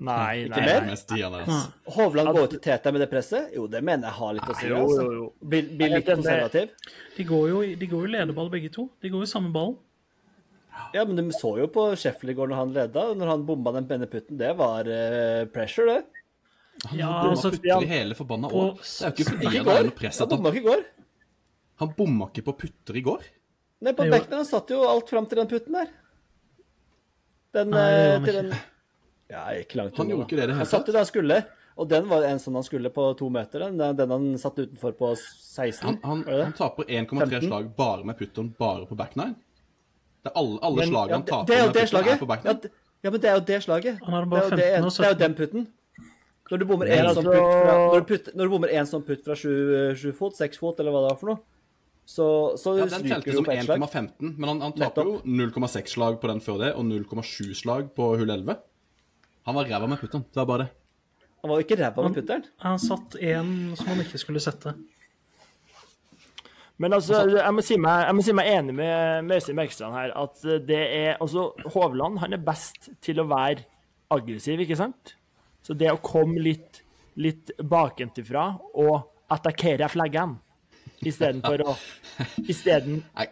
Nei, 0.03 0.43
Ikke 0.45 0.59
nei. 0.59 0.65
mer? 0.83 0.95
Stian, 0.99 1.31
Ja. 1.31 1.39
altså. 1.45 1.73
Hovland 1.95 2.33
går 2.35 2.47
til 2.51 2.59
Teta 2.65 2.91
med 2.91 3.01
det 3.01 3.09
presset? 3.11 3.53
Jo, 3.55 3.67
det 3.71 3.79
mener 3.87 4.09
jeg 4.09 4.17
har 4.17 4.33
litt 4.35 4.49
å 4.51 4.55
si. 4.59 4.67
Jo, 4.67 4.81
Altså. 4.83 5.03
jo, 5.05 5.11
jo. 5.19 5.27
Blir, 5.47 5.69
blir 5.77 5.93
litt 5.95 6.09
er 6.09 6.15
konservativ. 6.17 6.69
De 7.17 7.23
går 7.29 7.45
jo 7.53 7.61
de 7.79 7.87
går 7.87 8.01
jo 8.07 8.11
lederball 8.17 8.49
begge 8.51 8.71
to. 8.75 8.89
De 9.01 9.09
går 9.13 9.23
jo 9.23 9.29
samme 9.31 9.51
ballen. 9.55 9.77
Ja, 10.93 11.05
men 11.05 11.15
du 11.15 11.31
så 11.31 11.53
jo 11.57 11.67
på 11.69 11.85
Sheffield 11.95 12.33
i 12.33 12.35
går 12.37 12.49
når 12.51 12.55
han 12.59 12.73
leda, 12.73 13.03
når 13.15 13.27
han 13.31 13.45
bomba 13.45 13.71
den 13.73 13.87
penneputten. 13.87 14.37
Det 14.37 14.51
var 14.57 14.85
uh, 14.89 15.45
pressure, 15.53 15.85
det. 15.87 16.03
Han 16.89 16.99
Ja, 16.99 17.07
bomma 17.21 17.29
altså, 17.37 17.51
putter 17.53 17.81
i 17.85 17.85
hele 17.93 18.15
forbanna 18.17 18.49
år. 18.51 18.73
Det 18.81 19.05
er 19.05 19.13
jo 19.13 19.13
ikke 19.13 19.29
fordi 19.31 19.45
han 19.57 19.67
er 19.77 19.83
noe 19.87 19.97
press 19.97 20.19
Han 20.19 20.27
at 20.27 20.31
han, 20.33 20.41
bomma 20.43 20.49
ikke 20.53 20.63
i 20.63 20.67
går. 20.67 20.83
han 21.83 21.93
bomma 21.97 22.27
ikke 22.33 22.45
på 22.49 22.57
putter 22.65 22.97
i 22.97 23.01
går. 23.05 23.23
Nei, 23.83 23.93
på 23.93 24.05
Jo. 24.05 24.11
bekken 24.11 24.33
han 24.41 24.45
satt 24.45 24.69
jo 24.73 24.83
alt 24.89 25.09
fram 25.09 25.25
til 25.29 25.37
den 25.37 25.47
putten 25.47 25.73
der. 25.79 25.87
Den 27.53 27.69
Nei, 27.69 27.79
det 27.79 27.93
eh, 27.93 28.03
gjorde 28.03 28.13
han 28.13 28.23
til 28.25 28.33
ikke. 28.33 28.43
den 28.49 28.72
Ja, 29.31 29.45
ikke 29.55 29.77
langt 29.79 29.97
Han 29.97 30.09
gjorde 30.09 30.25
ikke 30.27 30.35
det 30.37 30.43
i 30.43 30.47
det 30.51 30.55
Han 30.59 30.65
satt 30.69 30.87
jo 30.87 30.93
der 30.93 30.99
han 30.99 31.07
skulle, 31.09 31.37
og 31.77 31.87
den 31.89 32.07
var 32.09 32.23
en 32.27 32.39
sånn 32.43 32.53
han 32.59 32.63
skulle 32.67 32.89
på 32.93 33.05
to 33.17 33.29
meter. 33.33 33.63
Den, 33.71 33.95
den 33.97 34.11
han 34.13 34.25
satt 34.37 34.59
utenfor 34.59 34.91
på 34.99 35.13
16. 35.17 35.87
Han, 35.87 35.97
han, 36.03 36.23
var 36.27 36.31
det 36.31 36.37
det? 36.39 36.45
han 36.51 36.57
taper 36.59 36.83
1,3 36.85 37.47
slag 37.47 37.69
bare 37.77 38.03
med 38.05 38.17
putteren, 38.19 38.51
bare 38.59 38.85
på 38.85 38.95
back 38.99 39.15
nine. 39.15 39.33
Det 40.23 40.31
er 40.31 40.37
alle, 40.39 40.59
alle 40.61 40.83
Men- 40.83 40.91
slagene 40.91 41.17
han 41.17 41.23
taper 41.25 41.45
taper 41.45 41.53
det 41.53 41.57
er 41.57 41.65
med 41.65 41.73
det 41.73 41.81
putteren, 41.81 41.93
slaget. 41.93 42.13
er 42.13 42.19
på 42.25 42.27
back 42.33 42.43
Ja, 42.45 42.53
nine. 42.53 42.69
ja, 43.03 43.09
men 43.15 43.21
det 43.23 43.29
er 43.31 43.33
jo 43.39 43.45
det 43.47 43.61
slaget. 43.63 44.03
Han 44.03 44.19
Det 44.23 44.29
bare 44.29 44.43
er 44.43 44.49
15 44.49 44.85
og 44.85 44.91
det 44.99 45.07
er 45.07 45.15
jo 45.15 45.21
den 45.23 45.35
putten. 45.39 45.67
Når 46.51 46.59
du 46.59 46.65
bommer 46.69 46.85
én 46.91 46.99
en 47.07 47.15
sånn 47.15 47.25
putt 47.25 47.49
fra, 47.49 47.73
når 47.89 47.99
du 48.03 48.05
putter, 48.13 48.33
når 48.37 48.43
du 48.45 48.49
bommer 48.53 48.69
en 48.77 48.85
sånn 48.85 49.03
putt 49.07 49.23
fra 49.25 49.33
sju, 49.39 49.51
sju 49.97 50.11
fot, 50.13 50.35
seks 50.37 50.59
fot, 50.61 50.77
eller 50.79 50.91
hva 50.93 51.01
det 51.07 51.09
var 51.15 51.17
for 51.17 51.31
noe, 51.31 51.39
så, 52.05 52.25
så 52.59 52.75
Ja, 52.77 52.83
den 52.85 52.99
stryker 52.99 53.15
telte 53.15 53.31
du 53.31 53.37
som 53.39 53.45
på 53.47 53.51
ett 53.55 53.63
slag. 53.65 53.79
1,15, 53.79 54.35
men 54.37 54.49
han, 54.51 54.61
han 54.61 54.73
taper 54.77 55.07
jo 55.07 55.13
0,6 55.25 55.87
slag 55.95 56.19
på 56.21 56.27
den 56.29 56.41
før 56.43 56.59
det, 56.59 56.73
og 56.75 56.83
0,7 56.85 57.55
slag 57.55 57.89
på 57.95 58.09
hull 58.19 58.29
11. 58.29 58.57
Han 59.47 59.57
var 59.57 59.67
ræva 59.69 59.89
med 59.91 59.99
putteren. 59.99 60.25
Det 60.29 60.39
var 60.39 60.49
bare 60.49 60.65
det. 60.65 60.71
Han 61.43 61.51
var 61.51 61.59
jo 61.59 61.65
ikke 61.65 61.79
ræva 61.81 62.05
med 62.07 62.17
putteren. 62.17 62.45
Han 62.63 62.79
satt 62.79 63.17
en 63.19 63.49
som 63.75 63.91
han 63.91 64.03
ikke 64.05 64.21
skulle 64.21 64.43
sette. 64.43 64.75
Men 66.81 66.95
altså, 66.95 67.19
jeg 67.29 67.53
må 67.53 67.63
si 67.63 67.75
meg, 67.77 68.05
jeg 68.07 68.17
må 68.17 68.23
si 68.25 68.33
meg 68.35 68.49
enig 68.49 68.73
med, 68.75 69.27
med 69.27 69.37
Øystein 69.37 69.59
Bergstrand 69.59 69.97
her. 69.97 70.13
At 70.17 70.41
det 70.67 70.81
er 70.81 71.19
Altså, 71.21 71.51
Hovland 71.75 72.17
han 72.23 72.33
er 72.33 72.41
best 72.43 72.89
til 73.03 73.21
å 73.21 73.27
være 73.29 73.67
aggressiv, 74.13 74.63
ikke 74.63 74.79
sant? 74.79 75.15
Så 75.63 75.75
det 75.77 75.91
å 75.91 76.01
komme 76.03 76.41
litt, 76.43 76.81
litt 77.19 77.53
bakentifra 77.59 78.49
og 78.79 78.95
attakkere 79.31 79.87
flaggene 79.91 80.39
istedenfor 81.03 81.63
å 81.67 81.75
Isteden 82.51 83.01
Nei. 83.13 83.29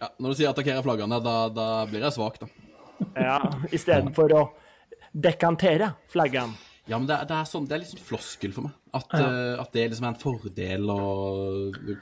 Ja, 0.00 0.08
når 0.16 0.32
du 0.32 0.38
sier 0.38 0.48
attakkere 0.48 0.80
flaggene, 0.84 1.18
da, 1.20 1.34
da 1.52 1.66
blir 1.88 2.00
jeg 2.06 2.16
svak, 2.16 2.38
da. 2.40 2.46
ja, 3.20 3.36
istedenfor 3.68 4.32
å 4.32 4.44
dekantere 5.12 5.94
flaggene. 6.12 6.54
Ja, 6.90 6.98
men 6.98 7.06
det 7.06 7.14
er, 7.20 7.26
det 7.28 7.36
er, 7.36 7.46
sånn, 7.46 7.66
det 7.70 7.76
er 7.76 7.82
litt 7.84 7.90
sånn 7.92 8.02
floskel 8.02 8.54
for 8.56 8.66
meg. 8.66 8.72
At, 8.96 9.12
eh, 9.14 9.60
at 9.62 9.72
det 9.76 9.84
liksom 9.92 10.06
er 10.08 10.14
en 10.14 10.18
fordel 10.22 10.88
å 10.90 11.00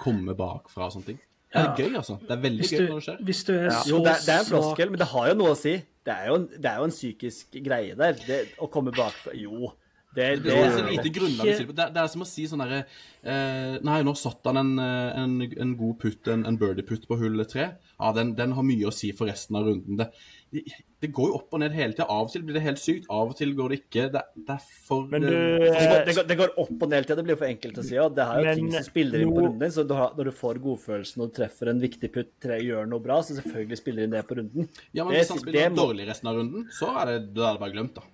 komme 0.01 0.37
bakfra 0.39 0.87
og 0.89 0.95
sånne 0.97 1.11
ting. 1.11 1.19
Det 1.49 1.61
er 1.65 1.81
gøy, 1.81 1.95
altså. 1.97 2.19
Det 2.21 2.33
er 2.35 2.41
veldig 2.45 2.61
Hvis 2.65 2.73
gøy 2.75 2.83
når 2.87 2.95
det 3.01 3.05
skjer. 3.07 3.21
hvis 3.25 3.43
du 3.49 3.53
er 3.57 3.69
så 3.73 3.89
Jo, 3.89 3.99
det, 4.05 4.15
det 4.27 4.33
er 4.35 4.41
en 4.43 4.49
floskel, 4.51 4.91
men 4.93 5.01
det 5.01 5.09
har 5.15 5.29
jo 5.31 5.37
noe 5.41 5.53
å 5.55 5.59
si. 5.59 5.75
Det 6.09 6.15
er 6.15 6.27
jo 6.31 6.39
en, 6.41 6.47
det 6.53 6.71
er 6.71 6.81
jo 6.81 6.89
en 6.89 6.93
psykisk 6.95 7.59
greie 7.65 7.95
der. 8.01 8.19
Det, 8.27 8.39
å 8.65 8.69
komme 8.73 8.93
bakfra 8.97 9.33
Jo, 9.37 9.71
det, 10.17 10.27
Det 10.45 10.53
er 10.57 10.71
så 10.73 10.83
det, 10.85 10.93
lite 10.97 11.13
grunnlag 11.13 11.49
si 11.53 11.65
det. 11.69 11.75
Det, 11.77 11.85
er- 11.85 11.93
det 11.97 12.03
er 12.03 12.11
som 12.13 12.25
å 12.25 12.29
si 12.29 12.47
sånn 12.49 12.63
derre 12.65 12.79
eh, 12.81 13.75
Nei, 13.85 13.99
nå 14.09 14.15
satt 14.17 14.49
han 14.49 14.61
en, 14.61 14.71
eh, 14.81 15.21
en, 15.21 15.35
en 15.65 15.75
god 15.81 15.99
putt, 16.01 16.29
en, 16.33 16.47
en 16.49 16.57
birdie-putt 16.61 17.05
på 17.09 17.19
hull 17.21 17.45
tre. 17.49 17.67
Ja, 17.99 18.13
den, 18.17 18.33
den 18.39 18.53
har 18.57 18.65
mye 18.69 18.89
å 18.89 18.95
si 18.95 19.13
for 19.17 19.29
resten 19.29 19.57
av 19.61 19.69
runden. 19.69 20.01
Det, 20.01 20.09
det, 20.51 21.09
går 21.15 21.31
jo 21.31 21.37
opp 21.37 21.55
og 21.57 21.61
ned 21.63 21.75
hele 21.77 21.93
tida. 21.93 22.07
Av 22.09 22.27
og 22.27 22.33
til 22.33 22.45
blir 22.47 22.57
det 22.57 22.63
helt 22.65 22.81
sykt, 22.81 23.07
av 23.13 23.33
og 23.33 23.37
til 23.39 23.53
går 23.57 23.73
det 23.73 23.79
ikke. 23.83 24.05
Det, 24.15 24.23
det 24.49 24.55
er 24.55 24.67
for 24.89 25.09
Men 25.13 25.27
du 25.27 25.31
eh, 25.31 25.89
det, 26.07 26.15
går, 26.17 26.27
det, 26.31 26.37
går, 26.41 26.53
opp 26.65 26.85
og 26.87 26.93
ned 26.93 27.09
til 27.09 27.19
det 27.19 27.25
blir 27.27 27.35
jo 27.35 27.41
for 27.43 27.49
enkelt 27.51 27.81
å 27.81 27.85
si. 27.87 27.97
Det 27.97 28.25
er 28.25 28.41
jo 28.41 28.47
Men 28.47 28.61
ting 28.63 28.71
som 28.75 28.87
spiller 28.87 29.25
inn 29.25 29.33
på 29.35 29.45
runden 29.45 29.65
din. 29.65 29.75
Så 29.75 29.85
du 29.89 29.95
har, 29.99 30.15
når 30.19 30.31
du 30.31 30.35
får 30.41 30.61
godfølelsen 30.65 31.25
og 31.27 31.35
treffer 31.37 31.73
en 31.73 31.83
viktig 31.85 32.13
putt, 32.15 32.31
tre, 32.43 32.61
gjør 32.65 32.89
noe 32.91 33.05
bra, 33.05 33.21
så 33.25 33.37
selvfølgelig 33.39 33.81
spiller 33.83 34.09
inn 34.09 34.17
det 34.17 34.25
på 34.29 34.41
runden. 34.41 34.71
Ja, 34.93 35.05
men 35.05 35.15
Det- 35.15 35.23
hvis 35.23 35.35
han 35.35 35.43
spiller 35.45 35.69
det 35.69 35.83
dårlig 35.83 36.09
resten 36.09 36.33
av 36.33 36.41
runden, 36.41 36.69
så 36.81 36.93
er 37.03 37.13
det, 37.13 37.19
da 37.37 37.51
er 37.51 37.59
det 37.59 37.65
bare 37.67 37.77
glemt, 37.77 37.95
da. 37.99 38.09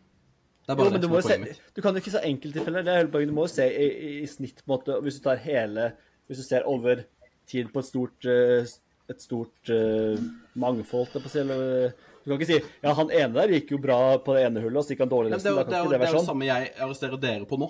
Det 0.64 0.72
er 0.72 0.78
Jo, 0.80 0.90
men 0.90 1.00
det 1.00 1.00
du, 1.02 1.08
som 1.08 1.16
er 1.16 1.20
se, 1.20 1.28
poenget 1.28 1.48
mitt. 1.48 1.74
du 1.76 1.82
kan 1.82 1.94
jo 1.94 2.00
ikke 2.00 2.14
se 2.14 2.20
enkelttilfeller. 2.24 2.84
Det 2.84 2.92
er 2.92 3.02
hele 3.02 3.12
poenget. 3.12 3.28
Du 3.28 3.36
må 3.36 3.44
jo 3.44 3.52
se 3.52 3.66
i, 3.68 3.88
i, 3.90 4.12
i 4.22 4.26
snitt, 4.26 4.62
på 4.64 4.70
en 4.70 4.78
måte, 4.78 5.02
hvis 5.04 5.18
du 5.20 5.26
tar 5.28 5.36
hele 5.44 5.92
Hvis 6.24 6.38
du 6.40 6.42
ser 6.42 6.62
over 6.64 7.02
tid 7.46 7.68
på 7.68 7.82
et 7.82 7.84
stort, 7.84 8.24
eh, 8.24 8.64
et 9.12 9.20
stort 9.20 9.70
uh, 9.70 10.16
mangfold, 10.56 11.12
på 11.12 11.28
selv, 11.32 11.52
du 12.24 12.30
kan 12.32 12.38
ikke 12.40 12.48
si 12.48 12.58
ja, 12.60 12.94
han 12.96 13.10
ene 13.12 13.34
der 13.36 13.52
gikk 13.52 13.74
jo 13.74 13.78
bra 13.82 13.98
på 14.24 14.36
det 14.36 14.46
ene 14.46 14.62
hullet, 14.64 14.80
og 14.80 14.86
så 14.86 14.94
gikk 14.94 15.02
han 15.04 15.12
dårlig 15.12 15.34
Men 15.34 15.42
det, 15.42 15.50
det, 15.50 15.64
det, 15.68 15.80
det 15.90 15.98
det 15.98 16.06
er 16.08 16.12
jo 16.14 16.20
sånn. 16.20 16.30
samme 16.32 16.48
jeg 16.48 16.70
arresterer 16.86 17.20
dere 17.20 17.48
på 17.50 17.58
nå. 17.60 17.68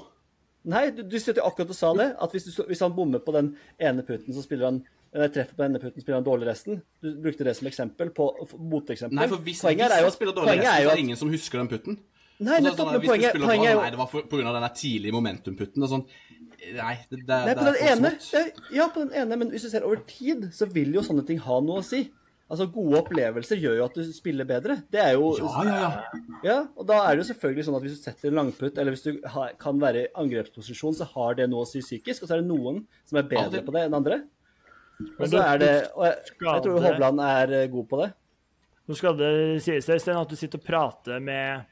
Nei, 0.71 0.85
du, 0.97 1.03
du 1.05 1.17
sitter 1.19 1.43
jo 1.43 1.49
akkurat 1.51 1.73
og 1.75 1.77
sa 1.77 1.91
det. 1.99 2.07
At 2.25 2.33
hvis, 2.33 2.47
du, 2.49 2.63
hvis 2.71 2.81
han 2.81 2.95
bommer 2.97 3.21
på 3.21 3.35
den 3.37 3.51
ene 3.83 4.05
putten, 4.07 4.33
så 4.37 4.45
spiller 4.45 4.71
han 4.71 4.85
Nei, 5.15 5.29
treffer 5.31 5.55
på 5.55 5.63
den 5.63 5.75
ene 5.75 5.79
putten, 5.79 6.03
spiller 6.03 6.17
han 6.19 6.25
dårlig 6.27 6.47
resten. 6.49 6.81
Du 7.05 7.13
brukte 7.23 7.45
det 7.47 7.53
som 7.55 7.69
eksempel 7.71 8.09
på 8.17 8.25
moteksempel. 8.59 9.15
Nei, 9.15 9.29
for 9.31 9.45
hvis, 9.47 9.61
hvis 9.63 9.85
er 9.85 9.85
jo 9.85 10.09
han 10.09 10.09
at- 10.09 10.17
spiller 10.17 10.35
dårlig 10.35 10.57
resten, 10.57 10.71
er 10.73 10.83
så 10.89 10.91
er 10.91 10.99
det 10.99 11.05
ingen 11.05 11.21
som 11.21 11.31
husker 11.31 11.61
den 11.61 11.71
putten. 11.71 11.99
Nei, 12.43 12.57
så 12.59 12.65
det 12.65 12.65
nettopp, 12.67 12.81
sånn, 12.81 12.93
men 12.97 13.05
poenget, 13.07 13.37
på, 13.37 13.47
poenget 13.47 13.69
er 13.69 13.77
jo 13.77 13.83
Nei, 13.85 13.91
det 13.95 14.01
var 14.01 14.11
pga. 14.11 14.23
på 14.31 14.39
grunn 14.41 14.51
av 14.51 14.57
den 14.59 14.73
tidlige 14.81 15.15
momentumputten. 15.15 15.87
og 15.87 15.93
sånn. 15.93 16.05
Nei, 16.75 16.97
det, 17.11 17.21
det, 17.29 17.39
Nei, 17.47 17.55
på 17.55 17.65
den 17.65 17.71
er 17.71 17.79
den 17.79 17.93
ene, 17.93 18.11
smått. 18.25 18.61
ja, 18.75 18.89
på 18.91 19.05
den 19.05 19.17
ene, 19.23 19.39
men 19.41 19.53
hvis 19.53 19.67
du 19.67 19.71
ser 19.71 19.87
over 19.87 20.03
tid, 20.09 20.49
så 20.57 20.67
vil 20.73 20.95
jo 20.97 21.05
sånne 21.05 21.25
ting 21.29 21.39
ha 21.45 21.61
noe 21.63 21.83
å 21.83 21.87
si. 21.87 22.07
Altså, 22.45 22.67
Gode 22.69 22.99
opplevelser 23.01 23.57
gjør 23.57 23.79
jo 23.79 23.85
at 23.87 23.95
du 23.97 24.11
spiller 24.13 24.45
bedre. 24.49 24.77
Det 24.93 25.01
er 25.01 25.15
jo 25.17 25.31
Ja, 25.41 25.63
ja, 25.65 25.77
ja. 25.81 26.21
Ja, 26.45 26.57
og 26.77 26.87
da 26.91 26.99
er 27.07 27.15
det 27.15 27.23
jo 27.25 27.29
selvfølgelig 27.31 27.65
sånn 27.69 27.77
at 27.79 27.87
hvis 27.87 27.97
du 27.97 28.03
setter 28.05 28.29
en 28.29 28.37
langputt, 28.41 28.77
eller 28.79 28.93
hvis 28.93 29.07
du 29.07 29.23
har, 29.33 29.55
kan 29.61 29.79
være 29.81 30.03
i 30.03 30.11
angrepsposisjon, 30.21 30.97
så 30.99 31.07
har 31.15 31.39
det 31.39 31.47
noe 31.53 31.65
å 31.65 31.69
si 31.71 31.81
psykisk, 31.81 32.23
og 32.23 32.29
så 32.29 32.37
er 32.37 32.43
det 32.43 32.51
noen 32.51 32.83
som 33.09 33.21
er 33.21 33.31
bedre 33.31 33.63
på 33.65 33.73
det 33.75 33.87
enn 33.87 33.97
andre. 33.97 34.21
Og 35.17 35.25
så 35.27 35.41
er 35.43 35.59
det 35.59 35.71
Og 35.97 36.05
jeg, 36.07 36.35
jeg 36.45 36.65
tror 36.67 36.77
jo 36.77 36.83
Hovland 36.85 37.23
er 37.25 37.55
eh, 37.63 37.71
god 37.73 37.89
på 37.91 38.03
det. 38.03 38.11
Nå 38.85 38.99
skal 38.99 39.17
det 39.17 39.31
sies 39.65 39.89
Øystein, 39.89 40.21
at 40.21 40.31
du 40.31 40.37
sitter 40.37 40.61
og 40.61 40.67
prater 40.69 41.23
med 41.25 41.65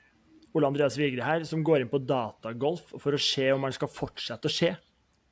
Ole 0.55 0.67
Andreas 0.69 0.97
Vigre 1.01 1.23
her, 1.25 1.45
som 1.49 1.62
går 1.65 1.81
inn 1.85 1.88
på 1.93 2.01
datagolf 2.05 2.93
for 3.01 3.12
å 3.17 3.21
se 3.21 3.51
om 3.55 3.62
han 3.65 3.73
skal 3.73 3.88
fortsette 3.88 4.49
å 4.49 4.53
se. 4.53 4.77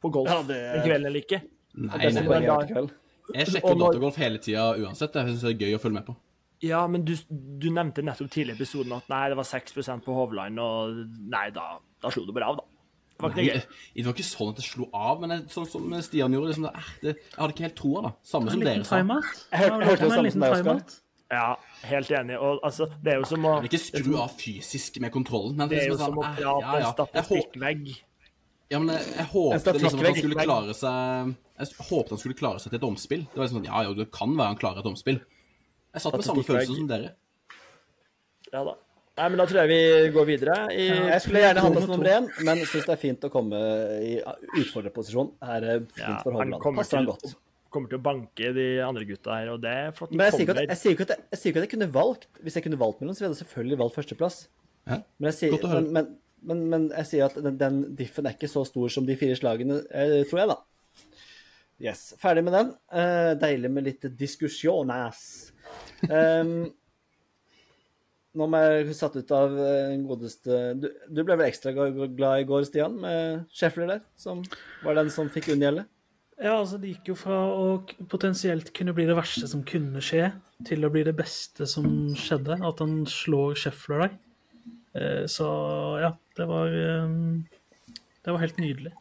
på 0.01 0.09
golf 0.11 0.31
Ja, 0.31 0.43
det- 0.43 0.57
den 0.79 0.83
kvelden 0.87 1.07
eller 1.11 1.21
ikke. 1.21 1.43
Nei, 1.77 1.99
det 1.99 2.15
nei. 2.15 2.67
til 2.67 2.75
kveld. 2.75 2.91
Jeg 3.35 3.47
sjekker 3.47 3.75
når- 3.77 3.93
datagolf 3.93 4.17
hele 4.17 4.39
tida 4.39 4.63
uansett. 4.81 5.13
Jeg 5.13 5.27
syns 5.29 5.43
det 5.43 5.51
er 5.51 5.67
gøy 5.67 5.75
å 5.77 5.81
følge 5.81 5.93
med 5.93 6.07
på. 6.07 6.17
Ja, 6.63 6.87
men 6.87 7.05
du, 7.05 7.15
du 7.59 7.69
nevnte 7.71 8.03
nettopp 8.03 8.31
tidligere 8.31 8.57
i 8.57 8.61
episoden 8.63 8.93
at 8.97 9.07
nei, 9.09 9.29
det 9.29 9.37
var 9.37 9.45
6% 9.45 10.03
på 10.05 10.13
Hovland, 10.17 10.59
og 10.59 11.07
nei, 11.29 11.51
da, 11.51 11.79
da 12.03 12.09
slo 12.11 12.25
det 12.27 12.35
bare 12.35 12.49
av, 12.49 12.57
da. 12.57 12.65
Det 13.17 13.21
var 13.21 13.31
ikke 13.31 13.37
Nei, 13.37 13.45
det, 13.61 13.67
det 13.97 14.05
var 14.07 14.13
ikke 14.15 14.25
sånn 14.25 14.49
at 14.51 14.57
det 14.57 14.65
slo 14.65 14.89
av, 14.95 15.21
men 15.21 15.31
jeg, 15.31 15.41
sånn 15.53 15.69
som 15.69 16.03
Stian 16.03 16.33
gjorde 16.33 16.49
liksom, 16.55 16.65
det, 16.65 16.83
det, 17.03 17.15
Jeg 17.21 17.37
hadde 17.39 17.53
ikke 17.55 17.67
helt 17.69 17.77
troa, 17.77 18.03
da. 18.03 18.13
Samme 18.25 18.51
som 18.51 18.61
dere 18.61 18.85
sa. 18.85 18.97
Jeg 18.97 19.07
hørte- 19.61 20.01
det 20.01 20.13
samme 20.17 20.33
som 20.33 20.41
deg, 20.41 20.53
Oskar. 20.53 20.83
Ja, 21.31 21.55
helt 21.87 22.11
enig. 22.11 22.37
Og 22.43 22.59
altså, 22.67 22.89
det 23.05 23.13
er 23.13 23.21
jo 23.21 23.27
som 23.31 23.45
å 23.47 23.57
ikke 23.67 23.79
skru 23.79 24.15
av 24.19 24.33
fysisk 24.35 24.99
med 25.03 25.13
kontrollen. 25.15 25.55
Men 25.61 25.71
Det 25.71 25.85
er 25.85 25.93
jo 25.93 25.99
som 26.01 26.19
å 26.19 26.25
prate 26.25 26.43
ja, 26.43 26.55
ja. 26.59 26.73
en 26.73 26.83
Jeg 26.83 26.95
statistikkvegg. 26.97 27.91
Ja, 28.71 28.79
men 28.79 28.95
jeg, 28.95 29.07
jeg 29.17 29.27
håpte 29.33 29.75
liksom 29.75 30.03
at 30.03 30.07
han 30.07 30.19
skulle 30.21 30.45
klare 30.47 30.75
seg 30.79 31.31
Jeg 31.59 31.87
håpet 31.89 32.13
han 32.15 32.21
skulle 32.23 32.39
klare 32.39 32.63
seg 32.63 32.73
til 32.73 32.81
et 32.81 32.87
omspill. 32.87 33.25
Det 33.31 33.39
var 33.39 33.47
liksom 33.47 33.61
sånn, 33.61 33.71
ja, 33.71 33.83
jo, 33.87 33.97
det 33.99 34.07
kan 34.15 34.35
være 34.35 34.55
han 34.55 34.61
klarer 34.61 34.83
et 34.83 34.91
omspill. 34.91 35.19
Jeg 35.91 36.05
satt 36.05 36.17
med 36.19 36.27
samme 36.27 36.47
følelse 36.47 36.79
som 36.79 36.91
dere. 36.91 37.13
Ja 38.51 38.63
da. 38.67 38.79
Nei, 39.21 39.27
men 39.29 39.41
da 39.43 39.45
tror 39.51 39.61
jeg 39.61 39.71
vi 39.71 40.11
går 40.15 40.27
videre. 40.29 40.57
I, 40.73 40.87
Jeg 41.11 41.23
skulle 41.23 41.43
gjerne 41.43 41.63
hatt 41.67 41.77
oss 41.77 41.89
nummer 41.91 42.09
én, 42.09 42.29
men 42.47 42.63
syns 42.65 42.87
det 42.89 42.95
er 42.95 43.01
fint 43.03 43.27
å 43.27 43.31
komme 43.33 43.59
i 44.07 44.15
utfordrerposisjon. 44.63 45.35
Her 45.45 45.67
er 45.75 45.83
fint 45.83 46.01
Ja, 46.01 46.15
for 46.25 46.39
han 46.39 46.55
Passer 46.57 47.03
han 47.03 47.11
til, 47.11 47.11
godt. 47.11 47.35
Kommer 47.73 47.91
til 47.91 48.01
å 48.01 48.05
banke 48.05 48.53
de 48.57 48.67
andre 48.85 49.07
gutta 49.09 49.37
her, 49.39 49.53
og 49.55 49.61
det 49.63 49.75
er 49.83 49.93
flott. 49.97 50.15
Men 50.15 50.29
jeg 50.29 50.41
sier, 50.41 50.53
at, 50.55 50.63
jeg, 50.67 50.81
sier 50.81 50.97
ikke 50.97 51.07
at 51.07 51.15
jeg, 51.15 51.27
jeg 51.31 51.41
sier 51.41 51.53
ikke 51.53 51.63
at 51.63 51.67
jeg 51.67 51.73
kunne 51.75 51.91
valgt 51.95 52.27
Hvis 52.41 52.59
jeg 52.59 52.67
kunne 52.67 52.81
valgt 52.81 53.03
mellom, 53.03 53.17
så 53.17 53.25
ville 53.25 53.37
jeg 53.37 53.43
selvfølgelig 53.45 53.79
valgt 53.85 53.99
førsteplass. 53.99 54.41
Ja. 54.91 54.99
Men 55.19 55.31
jeg 55.31 55.39
sier, 55.39 55.69
men, 55.69 55.93
men, 55.95 56.11
men, 56.51 56.65
men 56.73 56.89
jeg 56.97 57.11
sier 57.13 57.29
at 57.29 57.39
den, 57.39 57.61
den 57.61 57.81
diffen 57.99 58.27
er 58.27 58.37
ikke 58.37 58.51
så 58.51 58.65
stor 58.69 58.93
som 58.93 59.07
de 59.09 59.17
fire 59.21 59.39
slagene, 59.39 59.83
eh, 59.91 60.21
tror 60.31 60.43
jeg, 60.43 60.51
da. 60.53 60.59
Yes. 61.81 62.11
Ferdig 62.21 62.45
med 62.45 62.57
den. 62.59 62.75
Uh, 62.93 63.33
deilig 63.41 63.71
med 63.73 63.87
litt 63.89 64.05
diskusjones. 64.19 65.23
Um, 66.11 66.69
nå 68.37 68.47
må 68.47 68.61
jeg 68.63 68.95
satt 68.95 69.17
ut 69.19 69.33
av 69.35 69.55
eh, 69.59 69.89
den 69.91 70.05
godeste 70.07 70.59
du, 70.79 70.87
du 71.11 71.23
ble 71.27 71.35
vel 71.35 71.49
ekstra 71.49 71.73
glad 71.75 72.43
i 72.43 72.47
går, 72.47 72.67
Stian, 72.69 72.95
med 73.03 73.49
Schäffler 73.51 73.91
der, 73.91 74.05
som 74.19 74.45
var 74.85 74.99
den 75.01 75.11
som 75.11 75.31
fikk 75.35 75.51
unngjelde? 75.57 75.87
Ja, 76.41 76.55
altså 76.57 76.79
Det 76.81 76.95
gikk 76.95 77.11
jo 77.13 77.19
fra 77.21 77.37
å 77.53 77.65
potensielt 78.09 78.73
kunne 78.77 78.95
bli 78.97 79.05
det 79.09 79.17
verste 79.19 79.49
som 79.51 79.65
kunne 79.67 80.01
skje, 80.05 80.31
til 80.65 80.87
å 80.87 80.91
bli 80.93 81.05
det 81.05 81.13
beste 81.19 81.67
som 81.69 81.87
skjedde. 82.17 82.57
At 82.65 82.81
han 82.81 83.03
slår 83.09 83.59
Scheffler 83.61 84.07
der. 84.07 84.17
Eh, 84.97 85.25
Så 85.29 85.47
ja, 86.01 86.15
det 86.37 86.49
var 86.49 86.73
eh, 86.73 87.13
Det 88.25 88.33
var 88.33 88.41
helt 88.41 88.61
nydelig. 88.61 88.95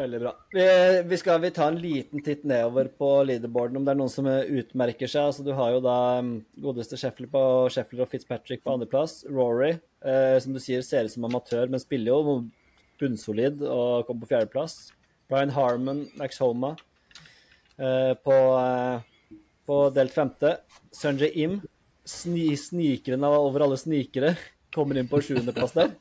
Veldig 0.00 0.20
bra. 0.22 0.30
Vi, 0.54 0.64
vi 1.10 1.16
skal 1.20 1.42
vi 1.42 1.50
ta 1.52 1.66
en 1.68 1.80
liten 1.82 2.22
titt 2.24 2.46
nedover 2.48 2.88
på 2.96 3.08
leaderboarden, 3.28 3.76
om 3.76 3.84
det 3.84 3.92
er 3.92 3.98
noen 3.98 4.12
som 4.12 4.28
utmerker 4.30 5.10
seg. 5.10 5.26
Altså, 5.28 5.44
du 5.44 5.50
har 5.58 5.74
jo 5.74 5.82
da 5.84 5.96
um, 6.22 6.30
godeste 6.64 6.96
Sheffler, 6.96 7.28
på, 7.28 7.42
Sheffler 7.74 8.06
og 8.06 8.08
Fitzpatrick 8.08 8.62
på 8.64 8.72
andreplass. 8.72 9.18
Rory, 9.28 9.74
eh, 10.00 10.38
som 10.40 10.56
du 10.56 10.62
sier, 10.62 10.80
ser 10.86 11.04
ut 11.04 11.12
som 11.12 11.28
amatør, 11.28 11.68
men 11.68 11.82
spiller 11.82 12.14
jo 12.14 12.38
bunnsolid 13.02 13.60
og 13.66 14.06
kommer 14.08 14.24
på 14.24 14.32
fjerdeplass. 14.32 14.78
Brian 15.30 15.52
Harmon, 15.54 16.04
Max 16.18 16.40
Homa 16.42 16.72
eh, 17.78 18.14
på, 18.18 18.36
eh, 18.58 19.36
på 19.66 19.76
delt 19.94 20.12
femte. 20.14 20.56
Sunjay 20.92 21.30
Im, 21.44 21.60
sni, 22.04 22.48
snikeren 22.58 23.22
av 23.24 23.36
over 23.38 23.62
alle 23.68 23.78
snikere, 23.78 24.34
kommer 24.74 24.98
inn 24.98 25.08
på 25.10 25.20
sjuendeplass 25.22 25.76
der. 25.78 25.94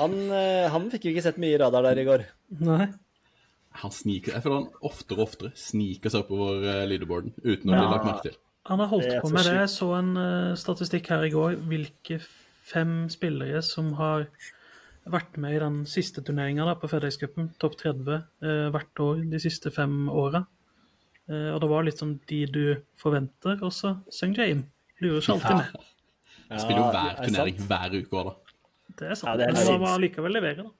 Han, 0.00 0.12
eh, 0.34 0.66
han 0.70 0.90
fikk 0.90 1.06
jo 1.06 1.14
ikke 1.14 1.24
sett 1.28 1.38
mye 1.42 1.58
radar 1.62 1.86
der 1.88 2.02
i 2.02 2.06
går. 2.08 2.26
Nei. 2.62 2.88
Han 3.82 3.90
sniker, 3.94 4.34
Jeg 4.34 4.44
føler 4.44 4.58
han 4.60 4.84
oftere 4.84 5.16
og 5.22 5.28
oftere 5.30 5.52
sniker 5.56 6.12
seg 6.12 6.26
oppover 6.26 6.82
leaderboarden 6.90 7.32
uten 7.40 7.70
å 7.70 7.72
bli 7.72 7.78
Ja. 7.86 7.90
lagt 7.94 8.04
merke 8.04 8.26
til. 8.26 8.34
Han 8.68 8.78
har 8.82 8.90
holdt 8.90 9.14
på 9.22 9.30
med 9.32 9.46
det. 9.46 9.54
Jeg 9.56 9.70
så 9.72 9.88
en 9.98 10.12
statistikk 10.60 11.08
her 11.08 11.24
i 11.24 11.30
går. 11.32 11.56
Hvilke 11.70 12.18
fem 12.68 13.08
spillere 13.10 13.62
som 13.64 13.94
har 13.98 14.26
vært 15.10 15.38
med 15.40 15.56
i 15.56 15.60
den 15.62 15.78
siste 15.88 16.22
turneringa 16.24 16.74
på 16.78 16.90
FedEx-cupen, 16.90 17.52
topp 17.62 17.78
30, 17.80 18.20
eh, 18.42 18.66
hvert 18.74 19.02
år 19.02 19.22
de 19.30 19.40
siste 19.42 19.72
fem 19.74 20.08
åra. 20.08 20.44
Eh, 21.30 21.50
og 21.54 21.60
det 21.62 21.70
var 21.70 21.86
litt 21.86 21.98
sånn 22.02 22.18
de 22.28 22.44
du 22.46 22.64
forventer, 23.00 23.58
også 23.62 23.96
Sung 24.12 24.34
Jae-im. 24.36 24.66
Lurer 25.02 25.22
ikke 25.22 25.38
alltid 25.38 25.58
med. 25.58 25.88
Han 26.52 26.60
spiller 26.60 26.82
jo 26.82 26.92
hver 26.92 27.10
er 27.10 27.26
turnering 27.26 27.58
sant? 27.58 27.68
hver 27.70 27.98
uke 27.98 28.20
òg, 28.20 28.28
da. 28.28 28.56
Det 28.92 29.08
er 29.08 29.18
sant. 29.18 29.28
Ja, 29.30 29.36
det 29.40 29.44
er 29.46 29.56
Men 29.56 29.68
han 29.72 29.80
må 29.80 29.92
allikevel 29.96 30.34
levere, 30.36 30.66
da. 30.66 30.72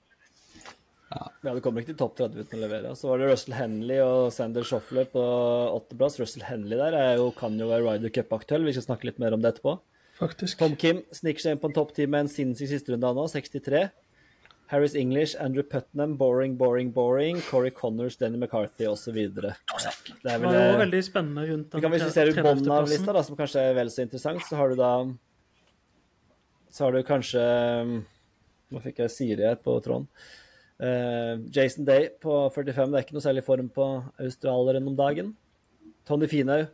Ja, 1.13 1.53
du 1.53 1.61
kommer 1.65 1.83
ikke 1.83 1.93
til 1.93 2.01
topp 2.01 2.19
30 2.19 2.45
uten 2.45 2.59
å 2.59 2.61
levere. 2.63 2.91
Så 2.97 3.09
var 3.09 3.21
det 3.21 3.31
Russell 3.31 3.57
Henley 3.57 4.01
og 4.05 4.31
Sander 4.33 4.65
Schoffler 4.69 5.09
på 5.13 5.23
åttendeplass. 5.23 6.19
Russell 6.21 6.45
Henley 6.45 6.81
der 6.81 6.97
er 6.97 7.17
jo, 7.21 7.31
kan 7.37 7.57
jo 7.61 7.69
være 7.69 7.85
Ryder 7.85 8.13
Cup-aktuell. 8.15 8.65
Vi 8.69 8.77
skal 8.77 8.87
snakke 8.87 9.09
litt 9.09 9.21
mer 9.21 9.37
om 9.37 9.43
det 9.45 9.55
etterpå. 9.55 9.79
Faktisk. 10.21 10.61
Tom 10.61 10.77
Kim 10.79 11.03
sniker 11.13 11.45
seg 11.45 11.57
inn 11.57 11.61
på 11.61 11.69
en 11.69 11.77
topp 11.77 11.93
ti 11.97 12.07
med 12.07 12.27
en 12.27 12.33
sinnssyk 12.33 12.71
sisterunde 12.71 13.13
nå, 13.17 13.27
63. 13.33 13.83
Harris 14.73 14.95
English, 14.97 15.37
Andrew 15.39 15.63
Putnam, 15.63 16.17
Boring, 16.17 16.57
Boring, 16.57 16.91
Boring, 16.91 17.41
Corey 17.43 17.71
Connors, 17.71 18.17
Denny 18.17 18.39
McCarthy 18.39 18.87
osv. 18.89 19.13
Det 19.13 19.45
er 19.45 19.57
Det 20.23 20.37
vel 20.41 20.47
var 20.47 20.55
jo 20.55 20.61
eh, 20.63 20.79
veldig 20.81 21.03
spennende 21.05 21.43
rundt 21.51 21.75
den. 21.75 21.91
hvis 21.93 22.05
vi 22.07 22.13
ser 22.15 22.31
ut 22.31 22.39
bunnen 22.41 22.71
av 22.73 22.89
lista, 22.89 23.13
da, 23.13 23.21
som 23.27 23.37
kanskje 23.37 23.61
er 23.69 23.75
vel 23.77 23.91
så 23.93 24.07
interessant, 24.07 24.41
så 24.49 24.57
har 24.57 24.73
du 24.73 24.81
da 24.81 24.93
Så 26.73 26.87
har 26.87 26.97
du 26.97 27.03
kanskje 27.05 27.43
Nå 28.73 28.81
fikk 28.81 29.03
jeg 29.03 29.13
Siri 29.13 29.45
her 29.45 29.59
på 29.61 29.75
tråden. 29.85 30.07
Uh, 30.81 31.45
Jason 31.53 31.85
Day 31.85 32.09
på 32.23 32.33
45. 32.55 32.95
Det 32.95 32.97
er 32.97 33.05
ikke 33.05 33.17
noe 33.19 33.25
særlig 33.27 33.43
form 33.45 33.69
på 33.69 33.89
australieren 34.17 34.89
om 34.89 34.97
dagen. 34.97 35.35
Tony 36.09 36.31
Finau, 36.33 36.65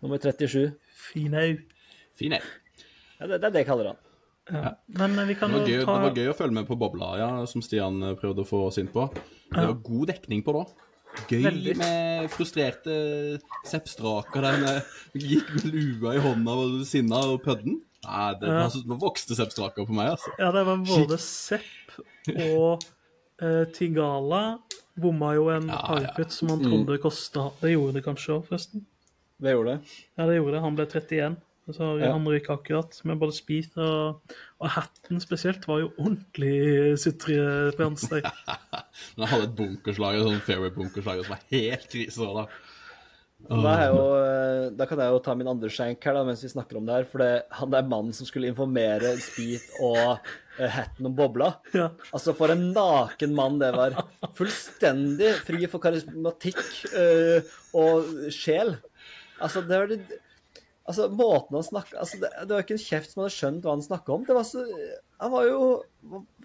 nummer 0.00 0.22
37. 0.22 0.70
Finau. 1.10 1.58
Finau. 2.14 2.38
Ja, 3.18 3.26
det, 3.26 3.40
det 3.40 3.50
er 3.50 3.56
det 3.58 3.64
jeg 3.64 3.70
kaller 3.72 3.90
han. 3.90 4.00
Ja. 4.50 4.74
Men 4.98 5.18
eh, 5.18 5.26
vi 5.30 5.34
kan 5.38 5.52
Det 5.52 5.60
var, 5.60 5.68
gøy, 5.68 5.84
ta 5.84 5.94
det 5.96 6.04
var 6.08 6.16
gøy 6.20 6.30
å 6.32 6.36
følge 6.38 6.56
med 6.60 6.68
på 6.68 6.76
bobla, 6.80 7.10
ja, 7.20 7.30
som 7.50 7.62
Stian 7.64 8.02
eh, 8.02 8.14
prøvde 8.18 8.44
å 8.44 8.48
få 8.48 8.64
oss 8.68 8.78
inn 8.82 8.88
på. 8.90 9.08
Det 9.50 9.66
var 9.66 9.76
god 9.86 10.10
dekning 10.14 10.42
på 10.46 10.54
da. 10.58 10.64
Gøy 11.26 11.42
Veldig. 11.42 11.72
med 11.80 12.28
frustrerte 12.30 12.92
Sepp 13.66 13.88
Straka 13.90 14.40
der 14.44 14.60
med 14.62 14.92
gikk 15.18 15.48
med 15.56 15.64
lua 15.74 16.12
i 16.14 16.20
hånda 16.22 16.54
og 16.54 16.76
sinna 16.86 17.18
og 17.32 17.40
pødden. 17.42 17.80
Nei, 18.06 18.28
det, 18.40 18.48
Ja. 18.48 18.60
altså, 18.68 18.84
det 18.86 18.98
vokste 19.02 19.36
Sepp 19.36 19.50
Straka 19.52 19.84
på 19.86 19.92
meg, 19.96 20.12
altså. 20.14 20.30
Ja, 20.38 20.52
det 20.54 20.62
var 20.68 20.78
både 20.86 21.18
Sepp 21.18 21.98
og 22.30 22.84
eh, 23.42 23.64
Tigala 23.74 24.58
bomma 25.00 25.34
jo 25.34 25.48
en 25.52 25.68
Ja, 25.68 25.98
ja. 26.16 26.24
som 26.28 26.50
han 26.52 26.62
trodde 26.62 26.98
kosta 27.02 27.50
Det 27.60 27.72
gjorde 27.74 27.98
det 27.98 28.04
kanskje 28.04 28.36
òg, 28.38 28.46
forresten. 28.48 28.86
Det 29.40 29.54
gjorde 29.54 29.74
det. 29.76 29.94
Ja, 30.18 30.26
det 30.28 30.36
gjorde 30.36 30.52
det. 30.56 30.60
Han 30.64 30.76
ble 30.76 30.86
31. 30.86 31.36
Og 31.70 31.76
så 31.76 31.92
Ja. 32.00 32.10
han 32.12 32.26
røyk 32.26 32.50
akkurat. 32.50 32.98
Men 33.06 33.20
både 33.20 33.36
Speed 33.36 33.78
og, 33.78 34.34
og 34.60 34.72
hatten 34.74 35.22
spesielt 35.22 35.66
var 35.70 35.84
jo 35.84 35.92
ordentlig 36.00 36.98
sutre 36.98 37.70
på 37.76 37.86
hans 37.86 38.08
steg 38.08 38.26
Men 38.26 39.24
han 39.24 39.32
hadde 39.36 39.48
et 39.48 39.56
bunkerslag, 39.62 40.18
et 40.18 40.26
sånn 40.26 40.44
fairway-bunkerslag 40.48 41.22
som 41.22 41.32
var 41.36 41.46
helt 41.54 41.88
krise. 41.92 42.28
da. 42.40 42.46
Da, 43.48 43.70
er 43.72 43.86
jo, 43.88 44.02
eh, 44.20 44.66
da 44.76 44.84
kan 44.86 45.00
jeg 45.00 45.14
jo 45.14 45.20
ta 45.24 45.32
min 45.38 45.48
andre 45.48 45.70
skjenk 45.72 46.04
her 46.04 46.18
da, 46.18 46.22
mens 46.28 46.42
vi 46.44 46.50
snakker 46.52 46.76
om 46.76 46.84
det 46.86 46.98
her. 46.98 47.06
For 47.08 47.22
det, 47.22 47.30
han 47.56 47.72
er 47.74 47.88
mannen 47.88 48.12
som 48.16 48.28
skulle 48.28 48.50
informere 48.52 49.14
Speed 49.22 49.64
og 49.80 50.18
uh, 50.60 50.66
Hatten 50.70 51.08
om 51.08 51.14
bobla. 51.16 51.54
Ja. 51.80 51.88
Altså, 52.12 52.34
for 52.36 52.52
en 52.52 52.66
naken 52.76 53.32
mann 53.34 53.56
det 53.62 53.72
var. 53.78 53.96
Fullstendig 54.36 55.32
fri 55.46 55.64
for 55.72 55.82
karismatikk 55.82 56.60
uh, 56.92 57.40
og 57.80 58.28
sjel. 58.34 58.76
Altså, 59.40 59.64
det 59.64 59.78
var 59.80 59.88
det 59.94 60.20
Altså, 60.90 61.06
måten 61.14 61.56
han 61.58 61.66
snakka 61.66 62.00
altså, 62.02 62.18
det, 62.22 62.30
det 62.42 62.54
var 62.56 62.64
ikke 62.64 62.76
en 62.76 62.82
kjeft 62.82 63.12
som 63.12 63.22
hadde 63.22 63.34
skjønt 63.36 63.66
hva 63.66 63.76
han 63.76 63.84
snakka 63.86 64.14
om. 64.16 64.26
Det 64.26 64.36
var 64.36 64.46
så 64.48 64.64
Han 65.20 65.32
var 65.36 65.46
jo 65.46 65.60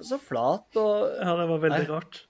så 0.05 0.19
flat 0.21 0.79
og 0.81 0.95
ja, 1.17 1.35
det 1.39 1.47
var 1.49 1.63
veldig 1.63 1.81
Nei. 1.81 1.89
rart. 1.89 2.21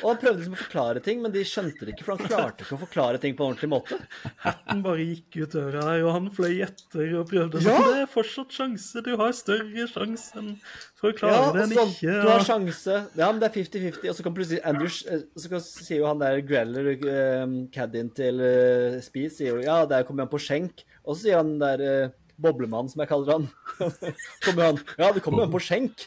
Og 0.00 0.06
han 0.12 0.20
prøvde 0.20 0.40
liksom 0.40 0.56
å 0.56 0.60
forklare 0.60 1.02
ting, 1.04 1.20
men 1.24 1.32
de 1.34 1.42
skjønte 1.46 1.86
det 1.86 1.94
ikke, 1.94 2.06
for 2.06 2.16
han 2.16 2.30
klarte 2.30 2.64
ikke 2.64 2.76
å 2.76 2.82
forklare 2.84 3.20
ting 3.22 3.36
på 3.36 3.44
en 3.44 3.52
ordentlig 3.52 3.70
måte. 3.72 3.98
Hatten 4.44 4.82
bare 4.84 5.06
gikk 5.06 5.40
ut 5.42 5.56
døra 5.56 5.86
her, 5.88 6.04
og 6.06 6.14
han 6.16 6.28
fløy 6.36 6.60
etter 6.66 7.16
og 7.20 7.26
prøvde 7.30 7.62
sånn. 7.64 7.72
Ja! 7.72 7.88
Det 7.90 8.04
er 8.04 8.12
fortsatt 8.14 8.54
sjanse. 8.56 9.04
Du 9.06 9.12
har 9.20 9.34
større 9.36 9.88
sjanse 9.90 10.40
enn 10.40 10.52
for 11.00 11.12
å 11.12 11.16
klare 11.16 11.40
Ja, 11.40 11.50
det 11.56 11.64
enn 11.64 11.74
sånn, 11.78 11.92
ikke. 11.96 12.16
du 12.20 12.30
har 12.30 12.46
sjanse. 12.46 13.00
Ja, 13.18 13.30
men 13.30 13.42
det 13.42 13.50
er 13.50 13.56
50-50. 13.58 14.06
Og 14.12 14.18
så 14.18 14.26
kan 14.26 14.36
plutselig 14.36 14.62
Andrew 14.70 14.88
eh, 14.90 15.26
Så 15.40 15.52
kan, 15.52 15.64
sier 15.64 16.02
jo 16.02 16.08
han 16.10 16.22
der 16.22 16.40
Greller, 16.46 16.92
uh, 17.04 17.58
caddien 17.74 18.10
til 18.16 18.40
uh, 18.44 19.00
Speed, 19.04 19.34
sier 19.36 19.56
jo 19.56 19.66
ja, 19.66 19.82
der 19.90 20.06
kommer 20.08 20.26
han 20.26 20.32
på 20.32 20.42
skjenk. 20.42 20.84
Og 21.04 21.16
så 21.16 21.26
sier 21.26 21.40
han 21.40 21.56
der 21.62 21.84
uh, 21.84 22.16
Boblemann, 22.40 22.88
som 22.88 23.02
jeg 23.02 23.10
kaller 23.10 23.36
han, 23.36 23.48
kommer 24.46 24.70
han 24.70 24.80
Ja, 24.96 25.10
det 25.12 25.22
kommer 25.24 25.44
han 25.44 25.52
på 25.52 25.62
skjenk. 25.64 26.06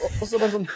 Og, 0.00 0.08
og 0.22 0.28
så 0.28 0.40
bare 0.40 0.54
sånn 0.54 0.68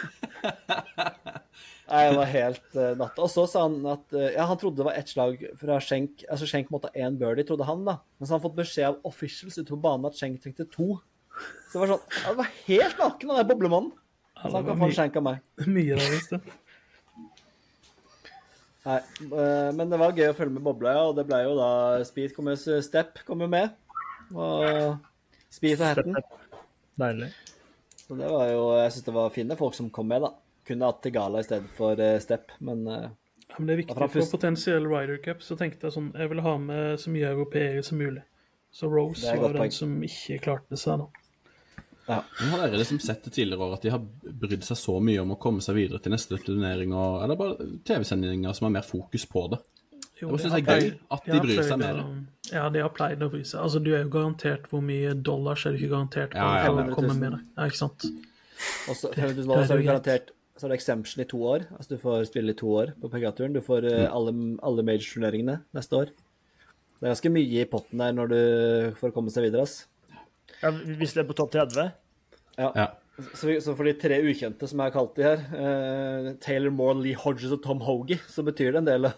Nei, 1.89 2.01
jeg 2.05 2.17
var 2.19 2.29
helt 2.29 2.75
uh, 2.77 2.91
natta. 3.01 3.25
Og 3.25 3.31
så 3.33 3.47
sa 3.49 3.65
han 3.65 3.79
at 3.89 4.13
uh, 4.13 4.27
ja, 4.35 4.45
han 4.51 4.59
trodde 4.61 4.83
det 4.83 4.89
var 4.91 4.99
ett 4.99 5.09
slag 5.09 5.41
fra 5.61 5.79
Schenk. 5.81 6.25
Altså 6.29 6.49
Schenk 6.49 6.69
måtte 6.75 6.91
ha 6.93 7.07
én 7.07 7.17
birdie, 7.21 7.47
trodde 7.49 7.69
han, 7.69 7.87
da. 7.87 7.99
Men 8.19 8.29
så 8.29 8.35
har 8.35 8.43
han 8.43 8.45
fått 8.45 8.59
beskjed 8.59 8.91
av 8.91 9.09
officials 9.09 9.57
ute 9.57 9.71
på 9.71 9.81
banen 9.89 10.09
at 10.11 10.19
Schenk 10.19 10.43
trengte 10.45 10.69
to. 10.69 10.99
Så 11.69 11.79
det 11.79 11.83
var 11.85 11.95
sånn 11.95 12.07
det 12.27 12.37
var 12.43 12.55
helt 12.67 13.03
naken, 13.03 13.33
han 13.33 13.41
der 13.41 13.49
boblemannen. 13.49 13.93
Så 14.39 14.55
han 14.55 14.67
kan 14.67 14.81
få 14.81 14.89
en 14.89 14.97
Schenk 15.01 15.19
av 15.19 15.25
meg. 15.27 15.45
Mye 15.67 15.97
av 15.97 16.17
det. 16.33 16.41
Nei, 18.89 18.99
eh, 19.27 19.71
men 19.77 19.91
det 19.91 19.99
var 20.01 20.17
gøy 20.17 20.31
å 20.31 20.37
følge 20.37 20.55
med 20.55 20.65
bobla, 20.65 20.95
ja. 20.97 21.07
Og 21.11 21.17
det 21.19 21.27
ble 21.29 21.43
jo 21.45 21.57
da 21.59 21.71
Speed 22.09 22.35
kom 22.37 22.49
jo, 22.53 22.57
Step 22.85 23.21
kom 23.29 23.43
jo 23.45 23.49
med. 23.51 23.75
Og 24.33 24.97
Speed 25.53 25.81
og 25.81 25.89
Hatten. 25.91 26.21
Deilig. 26.99 27.33
Så 28.05 28.17
det 28.17 28.29
var 28.33 28.49
jo 28.49 28.63
Jeg 28.79 28.93
syns 28.95 29.07
det 29.09 29.15
var 29.19 29.35
fine 29.35 29.57
folk 29.59 29.77
som 29.77 29.91
kom 29.93 30.09
med, 30.09 30.25
da. 30.25 30.33
Kunne 30.69 30.91
hatt 30.91 31.01
Tegala 31.05 31.41
i 31.43 31.47
stedet 31.47 31.73
for 31.77 32.01
eh, 32.05 32.19
Step, 32.23 32.53
men 32.65 32.85
uh, 32.89 33.09
Ja, 33.49 33.55
men 33.57 33.71
det 33.71 33.75
er 33.75 33.81
viktig 33.83 33.97
for 33.97 34.33
potensiell 34.37 34.89
Ryder 34.89 35.23
Cup, 35.25 35.41
så 35.45 35.57
tenkte 35.57 35.89
jeg 35.89 35.97
sånn 35.97 36.11
Jeg 36.13 36.33
vil 36.35 36.45
ha 36.45 36.59
med 36.61 37.01
så 37.01 37.13
mye 37.15 37.31
europeere 37.33 37.85
som 37.87 38.01
mulig. 38.01 38.25
Så 38.71 38.91
Rose 38.93 39.33
var 39.41 39.57
den 39.57 39.73
som 39.73 39.95
ikke 40.05 40.37
klarte 40.45 40.77
seg, 40.77 41.01
da. 41.01 41.09
Men 42.09 42.53
har 42.53 42.63
dere 42.63 42.81
liksom 42.81 43.01
sett 43.05 43.25
det 43.25 43.31
tidligere 43.31 43.65
år 43.65 43.75
at 43.77 43.83
de 43.85 43.91
har 43.93 44.05
brydd 44.43 44.65
seg 44.65 44.79
så 44.81 44.95
mye 45.05 45.21
om 45.21 45.35
å 45.35 45.41
komme 45.41 45.61
seg 45.65 45.77
videre 45.77 46.01
til 46.01 46.15
neste 46.15 46.39
turnering, 46.41 46.95
og, 46.97 47.19
eller 47.25 47.37
bare 47.37 47.67
TV-sendinger 47.85 48.57
som 48.57 48.69
har 48.69 48.79
mer 48.79 48.87
fokus 48.87 49.27
på 49.29 49.45
det? 49.53 49.59
Jo, 50.19 50.33
Jeg 50.33 50.41
syns 50.41 50.55
synes 50.55 50.57
er 50.57 50.65
gøy 50.65 50.87
at 51.15 51.29
de 51.29 51.41
bryr 51.45 51.61
seg 51.63 51.81
mer. 51.83 52.01
Ja, 52.51 52.65
de 52.73 52.81
har 52.83 52.95
pleid 52.97 53.21
å 53.23 53.29
bry 53.31 53.43
seg. 53.45 53.61
Altså, 53.61 53.83
du 53.85 53.93
er 53.93 54.03
jo 54.03 54.11
garantert 54.17 54.65
hvor 54.73 54.83
mye 54.83 55.13
dollars 55.15 55.67
er 55.69 55.77
du 55.77 55.83
ikke 55.83 55.93
garantert 55.93 56.33
på 56.33 56.41
Ja, 56.41 56.65
ja, 56.65 56.73
å 56.73 56.97
komme 56.97 57.15
med 57.21 57.37
det. 57.37 57.43
Ja, 57.59 57.69
ikke 57.69 57.81
sant? 57.85 58.09
Og 58.89 58.99
så 58.99 59.13
500 59.13 59.37
000 59.37 59.45
dollar, 59.45 59.69
så 59.69 59.77
er 59.77 59.83
det 59.83 59.89
garantert 59.91 60.33
så 60.59 60.67
har 60.67 60.73
du 60.73 60.77
exemption 60.77 61.23
i 61.23 61.29
to 61.31 61.39
år. 61.47 61.69
Altså 61.77 61.95
du 61.95 62.01
får 62.03 62.25
spille 62.29 62.55
i 62.55 62.59
to 62.59 62.71
år 62.81 62.93
på 62.99 63.11
PGA-turen. 63.13 63.55
Du 63.55 63.63
får 63.63 63.87
uh, 63.87 64.07
alle, 64.11 64.35
alle 64.67 64.85
major-turneringene 64.87 65.61
neste 65.77 66.01
år. 66.03 66.11
Det 66.99 67.07
er 67.07 67.13
ganske 67.15 67.31
mye 67.31 67.63
i 67.63 67.69
potten 67.71 68.03
der 68.03 68.17
når 68.17 68.33
du 68.33 68.41
får 68.99 69.15
komme 69.15 69.31
seg 69.31 69.47
videre, 69.47 69.69
ass. 69.69 69.85
Ja, 70.59 70.73
hvis 70.73 71.15
det 71.15 71.23
er 71.23 71.29
på 71.29 71.37
topp 71.39 71.53
30? 71.55 71.93
Ja. 72.59 72.89
Så, 73.39 73.53
så 73.63 73.75
for 73.79 73.87
de 73.87 73.95
tre 73.99 74.19
ukjente 74.27 74.67
som 74.67 74.81
jeg 74.83 74.91
har 74.91 74.95
kalt 74.95 75.15
de 75.19 75.27
her, 75.27 75.45
uh, 75.55 76.33
Taylor 76.43 76.75
Moore, 76.75 76.99
Lee 77.05 77.19
Hodges 77.19 77.55
og 77.55 77.63
Tom 77.63 77.83
Hogie, 77.87 78.19
så 78.31 78.43
betyr 78.47 78.75
det 78.75 78.83
en 78.83 78.91
del 78.91 79.09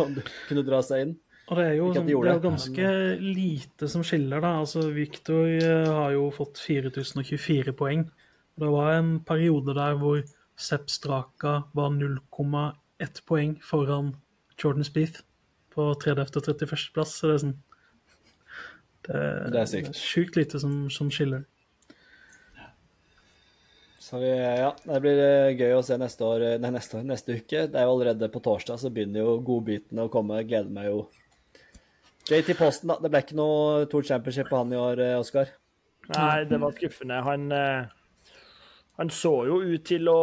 om 0.00 0.16
du 0.16 0.24
kunne 0.48 0.64
dra 0.64 0.80
seg 0.84 1.06
inn. 1.06 1.14
Og 1.50 1.58
det 1.58 1.64
er 1.68 1.74
jo, 1.76 1.88
sånn, 1.92 2.06
de 2.06 2.14
gjorde 2.14 2.28
det 2.28 2.32
er 2.32 2.38
jo 2.38 2.48
ganske 2.48 2.90
lite 3.36 3.88
som 3.90 4.04
skiller, 4.06 4.40
da. 4.40 4.54
Altså, 4.62 4.86
Victor 4.94 5.48
eh, 5.50 5.88
har 5.90 6.14
jo 6.14 6.28
fått 6.32 6.60
4024 6.62 7.74
poeng. 7.76 8.06
Det 8.62 8.70
var 8.72 8.94
en 8.94 9.16
periode 9.26 9.74
der 9.76 9.98
hvor 10.00 10.22
Sepp 10.56 10.90
Straka 10.90 11.62
var 11.74 11.90
0,1 11.90 13.22
poeng 13.26 13.56
foran 13.64 14.14
Jordan 14.58 14.84
Spieth 14.86 15.22
på 15.72 15.94
30. 15.98 16.36
og 16.36 16.44
31. 16.44 16.90
plass. 16.94 17.16
Så 17.18 17.30
det 17.30 17.34
er 17.34 17.42
sånn 17.46 17.56
Det, 19.02 19.22
Det 19.52 19.58
er 19.60 19.66
sykt. 19.66 19.96
sjukt 19.98 20.36
lite 20.36 20.60
som, 20.62 20.88
som 20.90 21.08
skiller. 21.10 21.44
Så 24.02 24.18
vi, 24.18 24.28
ja, 24.34 24.72
det 24.84 24.98
blir 25.00 25.18
eh, 25.22 25.54
gøy 25.56 25.76
å 25.78 25.82
se 25.86 25.96
neste 25.98 26.26
år, 26.26 26.42
eh, 26.44 26.58
nei, 26.60 26.72
neste 26.74 26.98
år, 26.98 27.04
neste 27.06 27.36
uke. 27.38 27.66
Det 27.70 27.78
er 27.78 27.86
jo 27.86 27.92
allerede 27.94 28.28
på 28.34 28.42
torsdag, 28.44 28.80
så 28.82 28.90
begynner 28.92 29.22
jo 29.22 29.36
godbitene 29.46 30.04
å 30.04 30.10
komme. 30.12 30.40
Jeg 30.42 30.50
gleder 30.50 30.74
meg 30.74 30.88
jo. 30.90 31.04
JT 32.28 32.52
Posten, 32.58 32.90
da. 32.92 32.98
Det 33.02 33.10
ble 33.10 33.22
ikke 33.22 33.38
noe 33.38 33.86
Tour 33.90 34.04
Championship 34.06 34.50
på 34.50 34.58
han 34.58 34.74
i 34.74 34.78
år, 34.78 35.00
eh, 35.06 35.14
Oskar. 35.22 35.54
Nei, 36.12 36.44
det 36.50 36.58
var 36.60 36.74
skuffende. 36.76 37.20
Han, 37.24 37.46
eh, 37.54 37.86
han 39.00 39.10
så 39.10 39.32
jo 39.48 39.58
ut 39.64 39.84
til 39.88 40.08
å, 40.10 40.22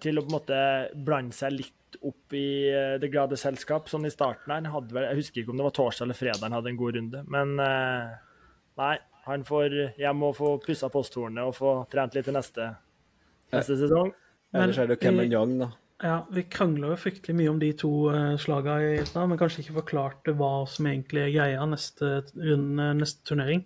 til 0.00 0.18
å 0.18 0.24
på 0.24 0.30
en 0.30 0.36
måte 0.38 0.60
blande 1.04 1.36
seg 1.36 1.56
litt 1.58 1.98
opp 2.00 2.34
i 2.36 2.46
eh, 2.72 2.94
det 3.00 3.10
glade 3.12 3.36
selskap, 3.38 3.90
sånn 3.90 4.08
i 4.08 4.12
starten 4.12 4.50
her. 4.50 4.62
Han 4.62 4.72
Hadde 4.72 4.96
vel, 4.96 5.08
jeg 5.10 5.20
husker 5.20 5.42
ikke 5.42 5.52
om 5.52 5.60
det 5.60 5.66
var 5.68 5.76
torsdag 5.76 6.08
eller 6.08 6.18
fredag 6.18 6.46
han 6.46 6.56
hadde 6.56 6.72
en 6.72 6.80
god 6.80 6.98
runde, 6.98 7.24
men 7.32 7.56
eh, 7.62 8.14
nei. 8.82 8.94
Han 9.22 9.44
får 9.46 9.74
hjem 10.02 10.22
og 10.26 10.32
få 10.34 10.48
pussa 10.64 10.88
posthornet 10.90 11.46
og 11.46 11.52
få 11.54 11.72
trent 11.92 12.16
litt 12.16 12.24
til 12.26 12.34
neste, 12.34 12.64
neste 13.54 13.76
sesong. 13.78 14.08
Ellers 14.50 14.80
er 14.82 14.88
det 14.90 14.96
Cameron 14.98 15.30
Young, 15.30 15.52
da. 15.60 15.68
Ja, 16.02 16.16
Vi 16.26 16.42
krangla 16.50 16.88
jo 16.90 16.96
fryktelig 16.98 17.36
mye 17.38 17.52
om 17.52 17.60
de 17.62 17.68
to 17.78 17.92
uh, 18.10 18.34
slaga 18.42 18.80
i 18.82 18.96
stad, 19.06 19.28
men 19.30 19.38
kanskje 19.38 19.62
ikke 19.62 19.76
forklarte 19.76 20.34
hva 20.34 20.64
som 20.66 20.88
egentlig 20.90 21.22
er 21.22 21.30
greia 21.36 21.68
neste, 21.70 22.24
neste 22.34 23.22
turnering. 23.30 23.62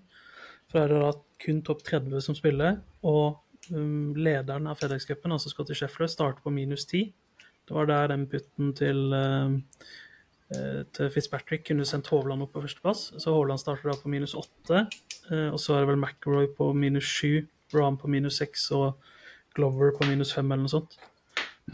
For 0.69 0.77
da 0.77 0.85
er 0.85 0.93
det 0.93 1.01
da 1.07 1.15
kun 1.47 1.65
topp 1.65 1.81
30 1.89 2.27
som 2.29 2.37
spiller, 2.37 2.83
og 3.01 3.41
lederen 3.71 4.67
av 4.71 4.79
FedEx-cupen, 4.81 5.33
altså 5.35 5.51
Scotty 5.53 5.75
Scheffler, 5.75 6.11
starter 6.11 6.45
på 6.45 6.53
minus 6.55 6.87
10. 6.87 7.13
Det 7.67 7.75
var 7.75 7.89
der 7.91 8.13
den 8.13 8.27
putten 8.31 8.73
til, 8.79 9.13
um, 9.13 9.57
eh, 10.55 10.85
til 10.95 11.11
Fitzpatrick 11.11 11.67
kunne 11.67 11.87
sendt 11.89 12.11
Hovland 12.13 12.45
opp 12.45 12.53
på 12.55 12.63
førsteplass. 12.63 13.09
Så 13.19 13.35
Hovland 13.35 13.59
starter 13.63 13.91
da 13.91 13.99
på 13.99 14.13
minus 14.13 14.37
8, 14.39 14.87
eh, 15.33 15.49
og 15.51 15.59
så 15.59 15.75
er 15.75 15.83
det 15.83 15.91
vel 15.91 16.01
McRoy 16.01 16.47
på 16.57 16.73
minus 16.75 17.05
7, 17.05 17.49
Rahm 17.75 17.99
på 17.99 18.09
minus 18.09 18.39
6 18.39 18.71
og 18.77 19.13
Glover 19.57 19.91
på 19.97 20.07
minus 20.07 20.33
5 20.37 20.53
eller 20.53 20.63
noe 20.63 20.71
sånt. 20.71 20.99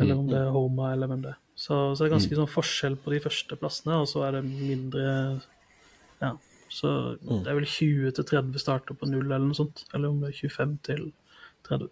Eller 0.01 0.17
om 0.17 0.29
det 0.31 0.39
er 0.39 0.53
Homa, 0.55 0.93
eller 0.95 1.11
hvem 1.11 1.25
det 1.27 1.35
er. 1.35 1.41
Så, 1.55 1.75
så 1.93 2.01
det 2.01 2.07
er 2.07 2.15
ganske 2.15 2.39
sånn 2.39 2.49
forskjell 2.49 2.97
på 2.97 3.13
de 3.13 3.21
første 3.21 3.59
plassene, 3.61 3.99
og 4.01 4.09
så 4.09 4.25
er 4.27 4.39
det 4.39 4.47
mindre 4.49 5.43
Ja. 6.23 6.37
Så 6.73 6.89
det 7.21 7.51
er 7.51 7.59
vel 7.59 7.67
20 7.69 8.15
til 8.17 8.25
30 8.25 8.63
starter 8.63 8.97
på 8.97 9.05
null, 9.05 9.27
eller 9.27 9.45
noe 9.45 9.59
sånt. 9.59 9.85
Eller 9.93 10.09
om 10.09 10.23
det 10.23 10.31
er 10.31 10.39
25 10.49 10.79
til 10.87 11.11
30. 11.69 11.91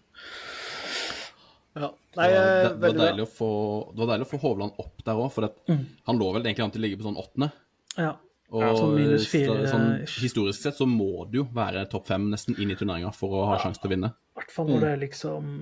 Ja. 1.78 1.90
Det 2.10 2.18
Nei, 2.18 2.30
var, 2.32 2.40
eh, 2.40 2.40
det, 2.40 2.62
det, 2.62 2.70
var 2.70 2.80
veldig 2.86 3.04
deilig 3.04 3.26
å 3.26 3.30
få, 3.30 3.52
det 3.94 4.02
var 4.02 4.12
deilig 4.12 4.26
å 4.26 4.30
få 4.32 4.40
Hovland 4.42 4.82
opp 4.82 5.04
der 5.06 5.20
òg, 5.20 5.28
for 5.34 5.46
det, 5.46 5.78
han 6.08 6.18
lå 6.18 6.32
vel 6.34 6.42
egentlig 6.42 6.66
an 6.66 6.74
til 6.74 6.82
å 6.82 6.86
ligge 6.86 6.98
på 6.98 7.06
sånn 7.06 7.20
åttende. 7.20 7.50
Ja. 7.96 8.16
Og 8.50 8.64
sånn 8.74 8.96
minus 8.98 9.28
fire, 9.30 9.60
sånn, 9.70 9.90
historisk 10.18 10.58
sett 10.58 10.74
så 10.74 10.86
må 10.90 11.24
det 11.30 11.38
jo 11.38 11.44
være 11.54 11.84
topp 11.90 12.08
fem 12.08 12.24
nesten 12.32 12.56
inn 12.58 12.72
i 12.74 12.76
turneringa 12.78 13.12
for 13.14 13.36
å 13.38 13.44
ha 13.46 13.60
sjanse 13.62 13.78
til 13.78 13.86
å 13.86 13.92
vinne. 13.92 14.10
I 14.10 14.40
hvert 14.40 14.54
fall 14.56 14.72
når 14.72 14.82
det 14.82 14.90
er 14.90 15.00
liksom 15.04 15.52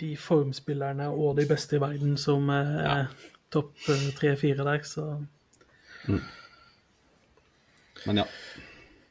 de 0.00 0.08
formspillerne 0.16 1.10
og 1.12 1.36
de 1.36 1.44
beste 1.50 1.76
i 1.76 1.82
verden 1.82 2.16
som 2.20 2.48
er 2.54 3.10
topp 3.52 3.74
tre-fire 4.16 4.64
der, 4.64 4.86
så 4.88 5.18
Men 8.06 8.22
ja. 8.22 8.26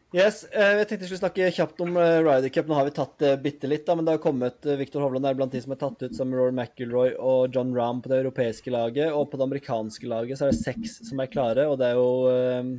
Yes, 0.09 0.41
eh, 0.49 0.79
jeg 0.79 0.87
tenkte 0.89 1.05
jeg 1.05 1.09
skulle 1.11 1.21
snakke 1.21 1.47
kjapt 1.53 1.81
om 1.85 1.97
eh, 2.01 2.15
Ryder 2.25 2.49
Cup. 2.49 2.69
Nå 2.69 2.77
har 2.79 2.87
vi 2.87 2.93
tatt 2.97 3.11
det 3.21 3.35
bitte 3.43 3.69
litt, 3.69 3.83
da, 3.85 3.93
men 3.93 4.07
det 4.07 4.15
har 4.15 4.23
kommet 4.23 4.65
eh, 4.65 4.79
Victor 4.79 5.03
Hovland 5.05 5.27
er 5.29 5.35
blant 5.37 5.53
de 5.53 5.61
som 5.61 5.75
er 5.75 5.77
tatt 5.83 6.01
ut, 6.01 6.15
som 6.17 6.33
Roar 6.33 6.49
McIlroy 6.49 7.13
og 7.13 7.53
John 7.53 7.75
Rahm 7.77 8.01
på 8.01 8.09
det 8.09 8.23
europeiske 8.23 8.73
laget. 8.73 9.13
Og 9.13 9.29
på 9.29 9.37
det 9.37 9.45
amerikanske 9.45 10.09
laget 10.09 10.39
så 10.39 10.47
er 10.47 10.55
det 10.55 10.63
seks 10.63 10.95
som 11.11 11.21
er 11.21 11.29
klare, 11.29 11.67
og 11.69 11.77
det 11.77 11.91
er 11.91 11.99
jo 11.99 12.09
eh, 12.31 12.71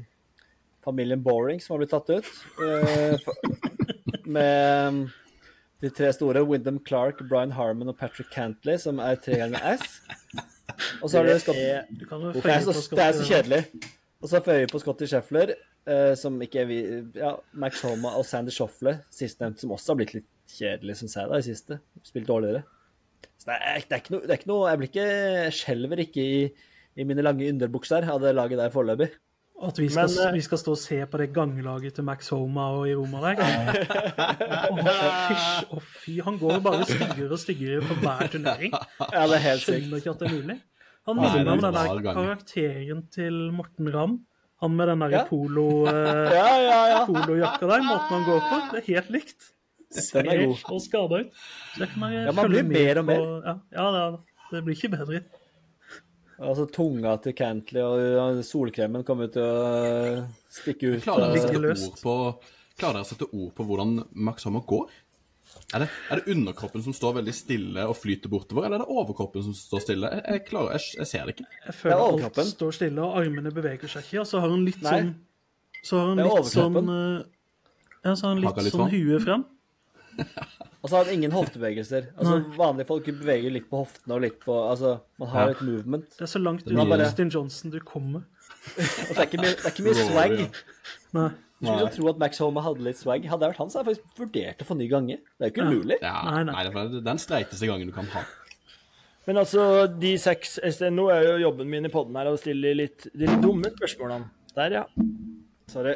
familien 0.83 1.23
Boring 1.23 1.63
som 1.63 1.77
har 1.77 1.85
blitt 1.85 1.95
tatt 1.95 2.11
ut. 2.11 2.33
Eh, 2.67 3.15
med 4.27 5.07
de 5.81 5.93
tre 5.95 6.11
store, 6.13 6.43
Wyndham 6.51 6.83
Clark, 6.83 7.23
Brian 7.31 7.55
Harmon 7.55 7.95
og 7.95 7.99
Patrick 8.03 8.35
Cantley, 8.35 8.75
som 8.83 8.99
er 8.99 9.23
tre 9.23 9.39
ganger 9.45 9.79
S. 9.79 10.01
Og 10.99 11.07
så 11.07 11.21
har 11.21 11.31
du 11.31 11.39
Scott... 11.39 11.55
Det 11.55 13.07
er, 13.07 13.15
så, 13.15 13.23
kjedelig. 13.23 13.63
Og 14.21 14.29
så 14.29 14.41
føyer 14.45 14.67
vi 14.67 14.73
på 14.73 14.81
Scotty 14.83 15.09
Sheffler, 15.09 15.55
eh, 15.89 16.13
som 16.19 16.37
ikke 16.45 16.61
er 16.63 16.69
vi... 16.69 16.81
Ja, 17.17 17.33
Max 17.57 17.81
Homa 17.87 18.13
og 18.19 18.27
Sandy 18.29 18.53
Shoffle, 18.53 18.99
sistnevnte, 19.15 19.65
som 19.65 19.73
også 19.73 19.95
har 19.95 20.01
blitt 20.03 20.13
litt 20.19 20.29
kjedelig, 20.51 20.99
syns 21.01 21.17
jeg, 21.17 21.31
da, 21.31 21.41
i 21.41 21.47
siste. 21.47 21.81
Spilt 22.05 22.29
dårligere. 22.29 22.63
Så 23.41 23.49
det 23.49 23.57
er, 23.57 23.81
det 23.89 23.97
er 23.97 24.03
ikke 24.03 24.13
noe, 24.13 24.27
det 24.27 24.35
er 24.35 24.39
ikke 24.41 24.51
noe 24.51 24.69
Jeg 24.69 24.79
blir 24.81 24.91
ikke 24.91 25.09
skjelver 25.57 26.03
ikke 26.05 26.25
i, 26.25 26.41
i 27.01 27.07
mine 27.09 27.25
lange 27.25 27.49
underbukser 27.49 28.05
av 28.13 28.21
det 28.21 28.35
laget 28.37 28.61
der 28.61 28.73
foreløpig. 28.75 29.09
At 29.61 29.77
vi 29.81 29.89
skal, 29.93 30.09
Men, 30.09 30.27
eh, 30.27 30.35
vi 30.37 30.41
skal 30.45 30.61
stå 30.61 30.73
og 30.73 30.81
se 30.81 30.99
på 31.07 31.19
det 31.21 31.31
ganglaget 31.37 31.97
til 31.97 32.05
Max 32.05 32.29
Homa 32.33 32.71
og 32.77 32.89
i 32.89 32.95
Roma 32.97 33.21
der. 33.25 33.41
Å, 35.77 35.81
fy. 35.81 36.17
Han 36.25 36.39
går 36.41 36.55
jo 36.57 36.63
bare 36.65 36.87
styggere 36.89 37.29
og 37.37 37.41
styggere 37.41 37.81
for 37.85 38.01
hver 38.01 38.33
turnering. 38.33 38.73
Ja, 38.73 39.27
det 39.29 39.37
er 39.37 39.45
helt 39.45 39.65
sykt. 39.65 39.85
Skjønner 39.85 40.01
ikke 40.01 40.15
at 40.15 40.23
det 40.25 40.31
er 40.31 40.37
mulig. 40.39 40.57
Han 41.09 41.17
minner 41.17 41.45
meg 41.45 41.53
om 41.53 41.63
den 41.65 41.75
er 41.81 42.03
der 42.03 42.13
karakteren 42.15 43.01
til 43.11 43.39
Morten 43.57 43.89
Ramm. 43.95 44.19
Han 44.61 44.75
med 44.77 44.89
den 44.93 45.01
der 45.01 45.11
Ja. 45.15 45.23
polo, 45.25 45.87
eh, 45.89 46.35
Ja, 46.37 46.51
ja, 46.61 46.81
ja. 46.93 47.01
polojakka 47.09 47.67
der, 47.67 47.81
måten 47.87 48.13
han 48.13 48.25
går 48.29 48.41
på. 48.51 48.59
Det 48.75 48.83
er 48.83 48.87
helt 48.95 49.11
likt. 49.11 49.47
Ser 49.91 50.23
er 50.29 50.45
og 50.47 50.81
skada 50.85 51.23
ut. 51.25 51.33
Så 51.75 51.87
kan 51.91 52.13
jeg 52.13 52.27
Ja, 52.29 52.33
man 52.37 52.51
blir 52.53 52.63
med 52.63 52.77
mer 52.77 52.99
og 53.01 53.05
mer. 53.09 53.17
på- 53.17 53.43
Ja, 53.73 53.87
ja 53.97 54.11
det, 54.53 54.65
blir 54.65 54.77
ikke 54.77 54.91
bedre. 54.93 55.23
Altså, 56.41 56.65
tunga 56.73 57.17
til 57.21 57.35
Cantley 57.37 57.83
og 57.83 58.45
solkremen 58.45 59.03
kommer 59.05 59.29
til 59.33 59.43
å 59.43 60.21
øh, 60.21 60.29
stikke 60.49 60.95
ut. 60.97 61.03
Klarer 61.05 61.35
dere 62.81 63.03
å 63.03 63.05
sette 63.05 63.27
ord 63.35 63.51
på 63.55 63.65
hvordan 63.67 64.05
Max 64.15 64.45
Hammer 64.45 64.63
går? 64.65 64.87
Er 65.75 65.85
det, 65.85 65.89
er 66.11 66.19
det 66.21 66.33
underkroppen 66.35 66.83
som 66.83 66.95
står 66.97 67.13
veldig 67.21 67.33
stille 67.37 67.85
og 67.87 67.95
flyter 67.99 68.31
bortover, 68.33 68.65
eller 68.67 68.81
er 68.81 68.83
det 68.85 68.91
overkroppen 68.91 69.45
som 69.47 69.55
står 69.55 69.85
stille? 69.85 70.09
Jeg, 70.17 70.25
jeg, 70.35 70.45
klarer, 70.49 70.73
jeg, 70.75 70.97
jeg 70.99 71.07
ser 71.07 71.29
det 71.29 71.35
ikke. 71.37 71.47
Jeg 71.61 71.69
er 71.71 71.77
føler 71.79 71.95
alt 71.97 72.07
overkroppen. 72.17 72.49
står 72.55 72.77
stille, 72.81 73.05
og 73.07 73.19
armene 73.21 73.53
beveger 73.55 73.93
seg 73.93 74.03
ikke. 74.09 74.21
Og 74.25 74.27
så 74.33 74.41
har 74.43 74.51
han 74.51 74.65
litt 74.67 74.81
Nei. 74.83 74.97
sånn 74.97 75.13
Så 75.87 76.01
har 76.01 76.09
hun 76.11 76.23
litt 76.25 76.51
sånn 76.51 76.91
eh, 76.97 77.21
Ja, 78.05 78.15
så 78.17 78.27
har 78.27 78.35
han 78.35 78.43
litt, 78.43 78.63
litt 78.67 78.75
sånn 78.75 78.91
huet 78.91 79.15
hue 79.15 79.21
frem. 79.29 79.47
Og 80.81 80.89
så 80.89 80.97
har 80.97 81.05
han 81.05 81.13
ingen 81.15 81.33
hoftebevegelser. 81.37 82.07
Altså, 82.17 82.39
Vanlige 82.57 82.89
folk 82.89 83.05
beveger 83.21 83.53
litt 83.53 83.67
på 83.71 83.83
hoftene 83.83 84.17
og 84.17 84.23
litt 84.25 84.39
på 84.41 84.55
Altså, 84.65 84.95
man 85.21 85.29
har 85.29 85.51
Ja. 85.51 85.55
et 85.55 85.61
movement. 85.63 86.09
Det 86.17 86.25
er 86.25 86.31
så 86.33 86.41
langt 86.43 86.67
unna 86.67 86.85
mye- 86.89 87.31
Johnson 87.31 87.71
du 87.71 87.79
kommer. 87.81 88.25
Og 89.09 89.15
det 89.15 89.19
er 89.19 89.27
ikke 89.29 89.41
mye, 89.43 89.55
det 89.55 89.65
er 89.69 89.71
ikke 89.75 89.85
mye 89.87 90.07
swag. 90.09 90.37
Nei. 91.17 91.29
Skulle 91.61 91.91
tro 91.93 92.09
at 92.09 92.21
Max 92.23 92.39
Homa 92.41 92.63
hadde 92.65 92.85
litt 92.87 92.97
swag. 92.97 93.25
Hadde 93.29 93.45
det 93.45 93.51
vært 93.53 93.61
han, 93.61 93.71
så 93.73 93.81
hadde 93.81 93.93
jeg 93.93 94.01
faktisk 94.01 94.21
vurdert 94.23 94.63
å 94.65 94.67
få 94.71 94.77
ny 94.79 94.87
gange. 94.89 95.17
Det 95.37 95.45
er 95.45 95.51
jo 95.51 95.55
ikke 95.55 95.67
umulig. 95.69 95.99
Ja, 96.01 96.15
Nei, 96.25 96.45
nei, 96.49 96.55
nei. 96.55 96.63
det 96.89 97.01
er 97.03 97.09
den 97.11 97.21
streiteste 97.21 97.69
gangen 97.69 97.91
du 97.91 97.93
kan 97.97 98.09
ha. 98.15 98.23
Men 99.29 99.43
altså, 99.43 99.65
de 100.01 100.15
seks 100.19 100.57
nå 100.91 101.05
er 101.13 101.27
jo 101.27 101.35
jobben 101.45 101.69
min 101.71 101.85
i 101.87 101.93
poden 101.93 102.17
her 102.17 102.31
å 102.31 102.39
stille 102.41 102.73
litt, 102.79 103.05
de 103.13 103.29
litt 103.29 103.43
dumme 103.45 103.69
spørsmålene. 103.77 104.31
Der, 104.57 104.79
ja. 104.81 104.87
Sorry. 105.71 105.93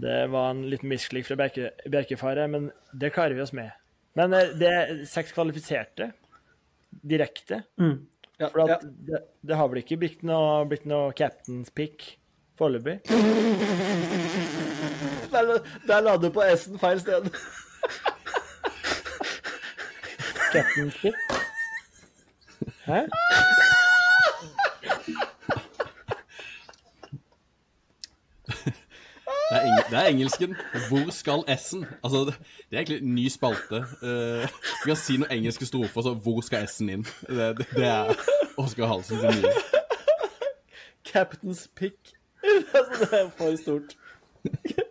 Det 0.00 0.20
var 0.30 0.52
en 0.52 0.62
liten 0.70 0.88
misklikk 0.92 1.26
fra 1.26 1.36
Bjerke, 1.40 1.72
Bjerkefare, 1.90 2.46
men 2.52 2.70
det 2.94 3.10
klarer 3.16 3.34
vi 3.36 3.42
oss 3.42 3.52
med. 3.56 3.74
Men 4.16 4.32
eh, 4.36 4.52
det 4.60 4.70
er 4.70 4.92
seks 5.08 5.34
kvalifiserte 5.36 6.12
direkte. 7.02 7.64
Mm. 7.80 7.98
Ja, 8.38 8.50
For 8.52 8.68
ja. 8.68 8.78
det, 8.84 9.22
det 9.48 9.56
har 9.58 9.68
vel 9.72 9.80
ikke 9.82 9.98
blitt 10.00 10.22
noe, 10.28 10.62
blitt 10.68 10.86
noe 10.88 11.10
captain's 11.16 11.72
pick 11.74 12.14
foreløpig? 12.58 13.00
Der, 15.32 15.58
der 15.86 16.00
la 16.00 16.16
du 16.16 16.30
på 16.30 16.42
S-en 16.56 16.78
feil 16.78 17.00
sted. 17.00 17.30
Captain 20.52 20.90
Ship? 20.90 21.14
Hæ? 22.84 23.00
Det 29.50 29.56
er, 29.56 29.60
eng 29.60 29.90
det 29.90 29.98
er 29.98 30.06
engelsken. 30.06 30.56
Hvor 30.88 31.10
skal 31.10 31.58
S-en? 31.58 31.86
Altså, 32.04 32.18
det, 32.18 32.34
det 32.70 32.76
er 32.76 32.76
egentlig 32.76 33.02
en 33.02 33.14
ny 33.14 33.28
spalte. 33.28 33.84
Uh, 34.02 34.42
vi 34.84 34.86
kan 34.86 34.96
si 34.96 35.16
noen 35.16 35.30
engelske 35.30 35.66
strofer, 35.66 36.02
så 36.02 36.14
hvor 36.14 36.40
skal 36.40 36.66
S-en 36.68 36.88
inn? 36.88 37.06
Det, 37.28 37.58
det, 37.58 37.66
det 37.76 37.86
er 37.86 38.14
Oskar 38.58 38.86
Halsen 38.86 39.20
sin 39.20 39.42
nye. 39.42 39.52
Captain's 41.06 41.68
pick. 41.76 42.15
Altså, 42.80 43.00
det 43.02 43.20
er 43.20 43.30
for 43.38 43.56
stort. 43.62 43.96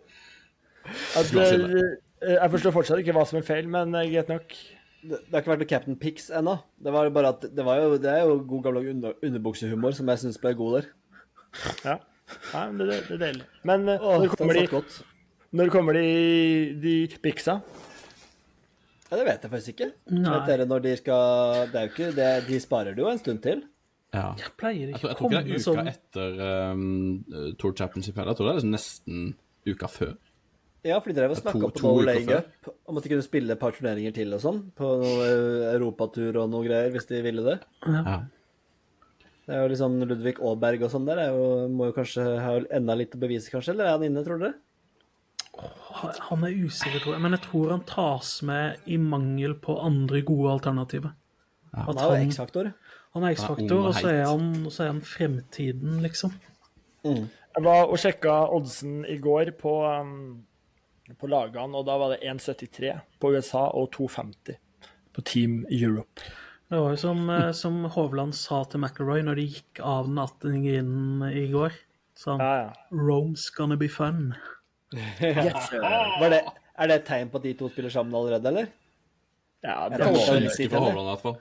At, 1.18 1.32
eh, 1.34 1.96
jeg 2.22 2.50
forstår 2.52 2.74
fortsatt 2.74 3.02
ikke 3.02 3.14
hva 3.16 3.24
som 3.28 3.40
er 3.40 3.46
feil, 3.46 3.68
men 3.70 3.94
eh, 3.98 4.10
greit 4.12 4.30
nok. 4.30 4.54
Det, 5.06 5.18
det 5.18 5.34
har 5.34 5.42
ikke 5.42 5.52
vært 5.52 5.62
noe 5.62 5.70
Captain 5.70 5.98
Picks 6.00 6.28
ennå. 6.34 6.56
Det 6.82 6.94
var 6.94 7.10
bare 7.14 7.32
at 7.34 7.46
det, 7.46 7.64
var 7.66 7.80
jo, 7.82 7.96
det 8.02 8.12
er 8.12 8.24
jo 8.26 8.38
god 8.48 8.62
gammel 8.66 8.90
under, 8.94 9.16
underbuksehumor 9.24 9.96
som 9.96 10.12
jeg 10.12 10.22
syns 10.22 10.38
ble 10.42 10.54
god 10.58 10.78
der. 10.78 10.88
Ja. 11.86 11.96
ja 12.52 12.62
men 12.70 12.86
det, 12.86 13.00
det 13.08 13.18
er 13.18 13.22
deilig. 13.26 13.48
Men 13.68 13.88
eh, 13.92 14.02
Åh, 14.02 14.22
når 14.22 14.34
kommer 14.38 14.60
de, 14.60 15.02
når 15.56 15.74
kommer 15.74 15.98
de, 15.98 16.06
de 16.82 16.96
piksa? 17.22 17.60
Ja, 19.06 19.20
det 19.20 19.26
vet 19.28 19.44
jeg 19.46 19.52
faktisk 19.52 19.74
ikke. 19.76 19.90
Vet 20.10 20.48
dere 20.48 20.66
når 20.66 20.82
de 20.82 20.92
skal 20.98 21.68
Det 21.70 21.78
er 21.78 21.84
jo 21.84 21.92
ikke 21.92 22.08
det, 22.16 22.30
De 22.48 22.56
sparer 22.58 22.96
det 22.96 23.04
jo 23.04 23.10
en 23.10 23.20
stund 23.20 23.42
til. 23.44 23.62
Ja. 24.16 24.28
Jeg 24.40 24.54
pleier 24.56 24.92
ikke 24.92 25.10
å 25.10 25.12
tror, 25.12 25.12
sånn 25.12 25.12
jeg 25.12 25.18
tror 25.18 25.26
ikke 25.26 25.36
det 25.36 25.42
er 25.42 25.56
uka 25.56 25.64
sånn 25.66 25.90
etter 25.92 26.38
um, 26.72 27.52
Tour 27.60 27.74
Championship 27.76 28.16
heller. 28.16 28.32
Jeg 28.32 28.40
tror 28.40 28.48
det 28.48 28.54
er 28.54 28.60
liksom 28.62 28.76
nesten 28.76 29.26
uka 29.66 29.90
før. 29.92 30.16
Ja, 30.86 31.00
for 31.02 31.10
de 31.10 31.16
drev 31.18 31.34
og 31.34 31.40
snakka 31.40 31.68
på 31.74 31.82
noe 31.82 32.04
lenge 32.06 32.38
up 32.38 32.70
om 32.86 32.98
at 32.98 33.06
de 33.06 33.10
kunne 33.10 33.26
spille 33.26 33.54
et 33.56 33.60
par 33.60 33.74
turneringer 33.74 34.14
til 34.14 34.34
og 34.36 34.42
sånn. 34.42 34.60
På 34.78 34.92
noe 35.00 35.26
eh, 35.26 35.68
europatur 35.74 36.38
og 36.42 36.50
noe 36.52 36.66
greier, 36.66 36.92
hvis 36.94 37.08
de 37.10 37.22
ville 37.26 37.42
det. 37.46 37.56
Ja. 37.82 38.20
Det 39.46 39.54
er 39.54 39.62
jo 39.62 39.72
liksom 39.72 39.98
Ludvig 40.02 40.38
Aaberg 40.42 40.86
og 40.86 40.92
sånn 40.94 41.04
der. 41.06 41.24
Er 41.26 41.34
jo, 41.34 41.66
må 41.70 41.90
jo 41.90 41.96
kanskje 41.96 42.24
ha 42.42 42.54
enda 42.78 42.96
litt 42.98 43.14
å 43.14 43.20
bevise, 43.22 43.50
kanskje? 43.52 43.74
Eller 43.74 43.90
er 43.90 43.96
han 43.96 44.06
inne, 44.06 44.24
tror 44.26 44.42
dere? 44.42 44.56
Han 46.30 46.42
er 46.44 46.56
usikker, 46.66 46.98
tror 47.02 47.14
jeg. 47.14 47.22
Men 47.24 47.36
jeg 47.36 47.44
tror 47.46 47.70
han 47.72 47.84
tas 47.88 48.32
med 48.46 48.90
i 48.90 48.98
mangel 49.00 49.54
på 49.62 49.78
andre 49.82 50.20
gode 50.26 50.56
alternativer. 50.58 51.14
Han 51.76 51.92
At 51.92 52.02
har 52.02 52.12
jo 52.12 52.18
han, 52.18 52.30
X-faktor. 52.30 52.72
Han 53.16 53.24
er 53.24 53.36
X-faktor, 53.36 53.78
og 53.80 53.90
og 53.90 53.96
så 53.96 54.10
er, 54.12 54.22
han, 54.28 54.50
så 54.70 54.84
er 54.84 54.92
han 54.92 55.02
fremtiden, 55.04 56.00
liksom. 56.04 56.34
Jeg 57.06 57.64
var 57.64 57.88
og 57.88 57.98
sjekka 58.02 58.34
oddsen 58.52 59.04
i 59.08 59.16
går 59.22 59.54
på, 59.60 59.72
um, 59.88 60.42
på 61.16 61.30
lagene, 61.30 61.78
og 61.78 61.86
da 61.88 61.96
var 62.00 62.12
det 62.12 62.20
1,73 62.28 62.92
på 63.22 63.32
USA 63.32 63.68
og 63.72 63.88
2,50 63.96 64.58
på 65.16 65.24
Team 65.24 65.62
Europe. 65.72 66.26
Det 66.66 66.78
var 66.82 66.92
jo 66.92 66.98
som, 66.98 67.30
eh, 67.30 67.52
som 67.54 67.84
Hovland 67.94 68.34
sa 68.34 68.64
til 68.64 68.82
McElroy 68.82 69.22
når 69.24 69.38
de 69.38 69.44
gikk 69.54 69.80
av 69.80 70.08
den 70.08 70.18
18. 70.18 70.64
grinden 70.64 71.22
i 71.30 71.46
går. 71.52 71.76
Så 72.16 72.34
han 72.34 72.40
Ja, 72.42 72.54
ja. 72.64 72.72
Rome's 72.90 73.48
gonna 73.54 73.76
be 73.76 73.88
fun. 73.88 74.34
Var 75.20 76.28
det, 76.32 76.42
er 76.76 76.86
det 76.90 76.96
et 77.00 77.06
tegn 77.06 77.30
på 77.30 77.38
at 77.38 77.46
de 77.46 77.54
to 77.54 77.70
spiller 77.70 77.90
sammen 77.90 78.14
allerede, 78.14 78.48
eller? 78.48 78.66
ja 79.64 79.88
det 79.88 79.98
det, 79.98 80.06
det. 80.06 80.42
Ønsker 80.42 80.70
for 80.70 80.84
Hovland, 80.84 81.06
i 81.06 81.10
hvert 81.10 81.22
fall. 81.22 81.38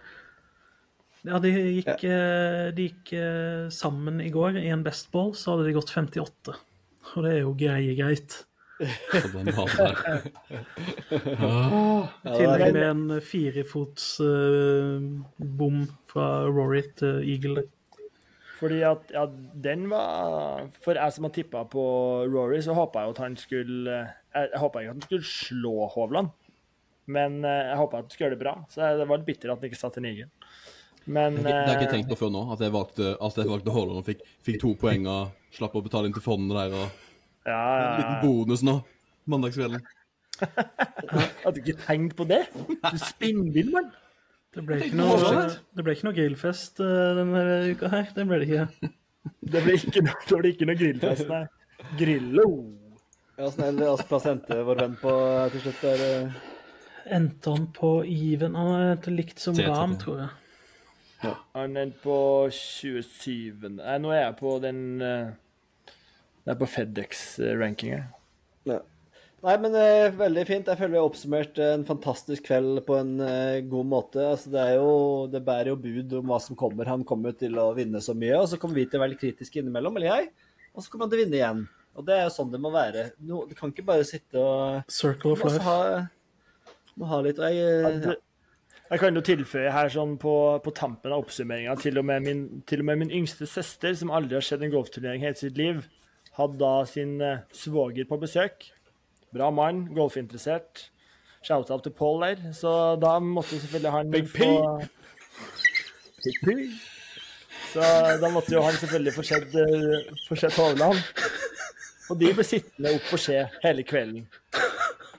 Ja, 1.25 1.39
de 1.41 1.51
gikk, 1.51 2.03
eh, 2.05 2.71
de 2.75 2.89
gikk 2.89 3.13
eh, 3.17 3.67
sammen 3.73 4.19
i 4.21 4.31
går. 4.33 4.59
I 4.61 4.69
en 4.73 4.83
bestball 4.85 5.33
så 5.37 5.55
hadde 5.55 5.69
de 5.69 5.77
gått 5.77 5.93
58. 5.93 6.57
Og 7.15 7.25
det 7.25 7.31
er 7.31 7.41
jo 7.41 7.55
greie 7.57 7.95
greit. 7.97 8.43
Til 9.11 9.29
den 9.31 9.51
var 9.55 9.71
der. 9.71 10.25
I 12.27 12.33
tillegg 12.35 12.73
med 12.75 12.83
en 12.83 13.21
firefots 13.23 14.17
uh, 14.19 14.99
bom 15.39 15.85
fra 16.11 16.27
Rory 16.49 16.83
til 16.99 17.21
Eagle. 17.23 17.63
Fordi 18.59 18.81
at 18.87 19.11
ja, 19.11 19.25
den 19.63 19.89
var 19.91 20.67
For 20.83 20.95
jeg 20.95 21.15
som 21.15 21.27
har 21.27 21.33
tippa 21.35 21.65
på 21.71 21.85
Rory, 22.31 22.61
så 22.63 22.75
håpa 22.75 23.03
jeg 23.03 23.09
jo 23.09 23.15
at 23.15 23.23
han 23.23 23.35
skulle 23.39 23.95
Jeg, 23.95 24.51
håpa 24.59 24.81
ikke 24.81 24.93
at 24.93 24.95
han 24.95 25.07
skulle 25.07 25.27
slå 25.27 25.73
Hovland, 25.95 26.31
men 27.07 27.43
eh, 27.45 27.71
jeg 27.71 27.79
håpa 27.79 27.99
at 27.99 28.05
han 28.05 28.11
skulle 28.11 28.27
gjøre 28.27 28.35
det 28.35 28.43
bra. 28.43 28.55
Så 28.71 28.91
det 28.99 29.07
var 29.07 29.21
litt 29.21 29.29
bitter 29.29 29.53
at 29.53 29.61
han 29.61 29.71
ikke 29.71 29.79
satt 29.79 29.99
en 30.01 30.07
egen. 30.11 30.31
Men 31.05 31.35
Det 31.37 31.51
har 31.51 31.67
jeg 31.69 31.75
ikke 31.75 31.87
eh, 31.87 31.93
tenkt 31.99 32.09
på 32.09 32.17
før 32.17 32.31
nå, 32.33 32.41
at 32.55 32.61
jeg 32.65 32.73
valgte, 32.73 33.11
at 33.21 33.37
jeg 33.37 33.49
valgte 33.49 33.73
Haaland 33.75 34.01
og 34.01 34.07
fikk, 34.07 34.23
fikk 34.45 34.61
to 34.63 34.71
poeng 34.81 35.05
og 35.11 35.53
slapp 35.53 35.75
å 35.77 35.83
betale 35.85 36.09
inn 36.09 36.15
til 36.15 36.25
fondet 36.25 36.57
der. 36.57 36.73
og 36.73 37.45
ja, 37.45 37.59
En 37.59 37.83
ja, 37.83 37.91
liten 37.99 38.17
bonus 38.23 38.63
nå, 38.65 38.79
mandagskvelden. 39.29 39.85
Hadde 40.35 41.27
hadde 41.45 41.61
ikke 41.61 41.77
tenkt 41.85 42.17
på 42.17 42.25
det. 42.27 42.41
Du 42.57 42.97
spinnvill, 42.99 43.69
mann. 43.71 43.93
Det 44.55 44.63
ble 44.65 44.79
ikke 44.81 44.97
noe, 44.97 45.45
det 45.75 45.83
ble 45.83 45.93
ikke 45.95 46.07
noe 46.07 46.15
grillfest 46.15 46.79
denne 46.81 47.43
uka 47.75 47.91
her. 47.91 48.09
Det 48.15 48.25
ble 48.27 48.41
det 48.41 48.49
ikke. 48.49 48.91
Det 49.41 49.61
ble 49.65 49.73
ikke 49.73 50.03
noe, 50.05 50.17
det 50.29 50.37
ble 50.37 50.49
ikke 50.53 50.65
noe 50.69 50.77
grillfest, 50.77 51.29
nei. 51.31 51.45
Grillo. 51.97 52.43
Ja, 53.35 53.49
snill 53.51 53.79
plass 54.07 54.27
endte 54.29 54.59
vår 54.63 54.81
venn 54.83 54.93
på 55.01 55.11
eh, 55.11 55.47
til 55.53 55.63
slutt 55.65 55.81
der. 55.83 56.03
eh. 56.05 56.35
Endte 57.17 57.55
han 57.55 57.65
på 57.75 57.89
even? 58.05 58.55
Han 58.57 58.69
er 58.77 59.09
likt 59.11 59.41
som 59.41 59.57
Ram, 59.59 59.97
tror 60.01 60.21
jeg. 60.23 60.44
Han 61.57 61.77
er 61.81 61.93
på 62.03 62.17
27. 62.53 63.69
Nei, 63.79 63.97
nå 64.03 64.11
er 64.13 64.21
jeg 64.25 64.35
på 64.39 64.57
den 64.63 64.81
eh, 65.01 65.31
Det 66.45 66.53
er 66.53 66.59
på 66.59 66.69
FedEx-rankinga. 66.69 68.01
Ja. 68.69 68.81
Nei, 69.45 69.55
men 69.61 69.75
eh, 69.77 70.09
veldig 70.17 70.43
fint. 70.49 70.69
Jeg 70.71 70.79
føler 70.79 70.95
vi 70.95 70.99
har 71.01 71.07
oppsummert 71.09 71.59
en 71.61 71.83
fantastisk 71.85 72.47
kveld 72.47 72.79
på 72.87 72.95
en 72.97 73.15
eh, 73.21 73.59
god 73.69 73.89
måte. 73.91 74.23
Altså, 74.31 74.49
det, 74.53 74.63
er 74.63 74.79
jo, 74.79 74.95
det 75.29 75.43
bærer 75.45 75.69
jo 75.69 75.77
bud 75.83 76.15
om 76.17 76.31
hva 76.33 76.39
som 76.41 76.57
kommer. 76.57 76.89
Han 76.89 77.05
kommer 77.05 77.35
til 77.37 77.57
å 77.61 77.67
vinne 77.77 78.01
så 78.01 78.15
mye, 78.17 78.39
og 78.41 78.49
så 78.49 78.57
kommer 78.61 78.79
vi 78.79 78.87
til 78.89 78.97
å 78.97 79.03
være 79.03 79.13
litt 79.13 79.21
kritiske 79.21 79.61
innimellom, 79.61 79.99
eller 79.99 80.13
jeg. 80.15 80.31
Og 80.73 80.81
så 80.81 80.89
kommer 80.89 81.05
han 81.05 81.13
til 81.13 81.21
å 81.21 81.25
vinne 81.25 81.39
igjen. 81.41 81.61
Og 81.95 82.07
det 82.07 82.15
er 82.17 82.25
jo 82.25 82.33
sånn 82.35 82.49
det 82.51 82.59
må 82.63 82.71
være. 82.73 83.05
No, 83.23 83.43
du 83.47 83.53
kan 83.55 83.71
ikke 83.71 83.85
bare 83.87 84.07
sitte 84.07 84.41
og 84.41 84.89
Circle 84.91 85.35
of 85.35 85.45
må 85.45 85.51
life. 85.53 85.63
ha, 85.63 86.73
må 86.99 87.07
ha 87.11 87.21
litt 87.23 87.39
og 87.39 87.45
jeg, 87.53 88.01
ja. 88.01 88.15
Jeg 88.91 88.99
kan 89.01 89.15
jo 89.17 89.21
tilføye 89.25 89.71
her 89.73 89.89
sånn 89.89 90.11
på, 90.21 90.31
på 90.61 90.71
tampen 90.77 91.13
av 91.15 91.23
oppsummeringa 91.23 91.73
til, 91.81 91.97
og 91.97 92.05
med 92.05 92.21
min- 92.27 92.61
til 92.69 92.83
og 92.83 92.85
med 92.85 92.99
min 93.01 93.11
yngste 93.21 93.47
søster, 93.49 93.95
som 93.97 94.11
aldri 94.13 94.37
har 94.37 94.45
sett 94.45 94.61
en 94.61 94.73
golfturnering 94.73 95.23
hele 95.25 95.39
sitt 95.39 95.57
liv, 95.57 95.79
hadde 96.37 96.59
da 96.61 96.73
sin 96.85 97.15
eh, 97.21 97.39
svoger 97.55 98.05
på 98.09 98.19
besøk. 98.21 98.67
Bra 99.33 99.49
mann, 99.51 99.87
golfinteressert. 99.95 100.89
Shout-out 101.45 101.81
til 101.85 101.93
Paul 101.97 102.21
der. 102.27 102.43
Så 102.53 102.69
da 103.01 103.17
måtte 103.19 103.57
selvfølgelig 103.57 103.91
han 103.95 104.11
Big 104.13 104.29
P. 104.33 104.45
Big 106.25 106.37
P. 106.45 106.55
Så 107.73 107.81
da 108.21 108.29
måtte 108.33 108.53
jo 108.55 108.61
han 108.65 108.77
selvfølgelig 108.79 109.13
få 109.17 109.25
sett, 109.33 109.55
eh, 109.65 110.15
få 110.29 110.37
sett 110.39 110.57
Hovland. 110.61 111.01
Og 112.13 112.19
de 112.21 112.31
ble 112.37 112.45
sittende 112.45 112.93
opp 112.99 113.13
og 113.17 113.19
se 113.21 113.41
hele 113.65 113.83
kvelden. 113.83 114.27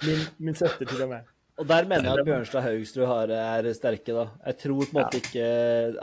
Min, 0.07 0.23
min 0.39 0.55
søster 0.55 0.87
til 0.87 1.03
og 1.03 1.17
med. 1.17 1.33
Og 1.57 1.69
der 1.69 1.87
mener 1.89 2.11
jeg 2.11 2.21
at 2.21 2.29
Bjørnstad 2.29 2.65
Haugstrud 2.67 3.07
har, 3.09 3.31
er 3.33 3.69
sterke, 3.77 4.13
da. 4.13 4.27
Jeg 4.45 4.59
tror 4.61 4.81
på 4.83 4.91
en 4.91 4.99
måte 4.99 5.21
ikke 5.23 5.47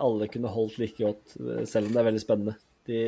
alle 0.01 0.27
kunne 0.33 0.53
holdt 0.53 0.79
like 0.81 0.97
godt, 0.97 1.35
selv 1.69 1.89
om 1.89 1.93
det 1.93 2.01
er 2.01 2.07
veldig 2.09 2.23
spennende. 2.23 2.55
De, 2.87 3.01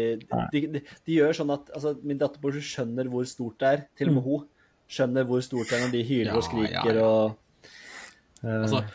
de, 0.54 0.60
de, 0.72 0.82
de 0.86 1.16
gjør 1.18 1.34
sånn 1.36 1.50
at 1.52 1.68
altså, 1.76 1.98
Min 2.08 2.20
datter 2.22 2.60
skjønner 2.64 3.10
hvor 3.12 3.26
stort 3.28 3.58
det 3.60 3.72
er. 3.72 3.82
Til 3.98 4.12
og 4.12 4.20
med 4.20 4.28
hun 4.28 4.46
skjønner 4.88 5.26
hvor 5.28 5.42
stort 5.44 5.72
det 5.72 5.80
er 5.80 5.84
når 5.88 5.96
de 5.98 6.04
hyler 6.06 6.30
Ja, 6.30 6.38
og 6.38 6.46
skriker 6.46 6.92
ja, 6.92 7.02
ja. 7.02 7.10
og 7.10 8.46
uh... 8.46 8.62
Altså, 8.62 8.86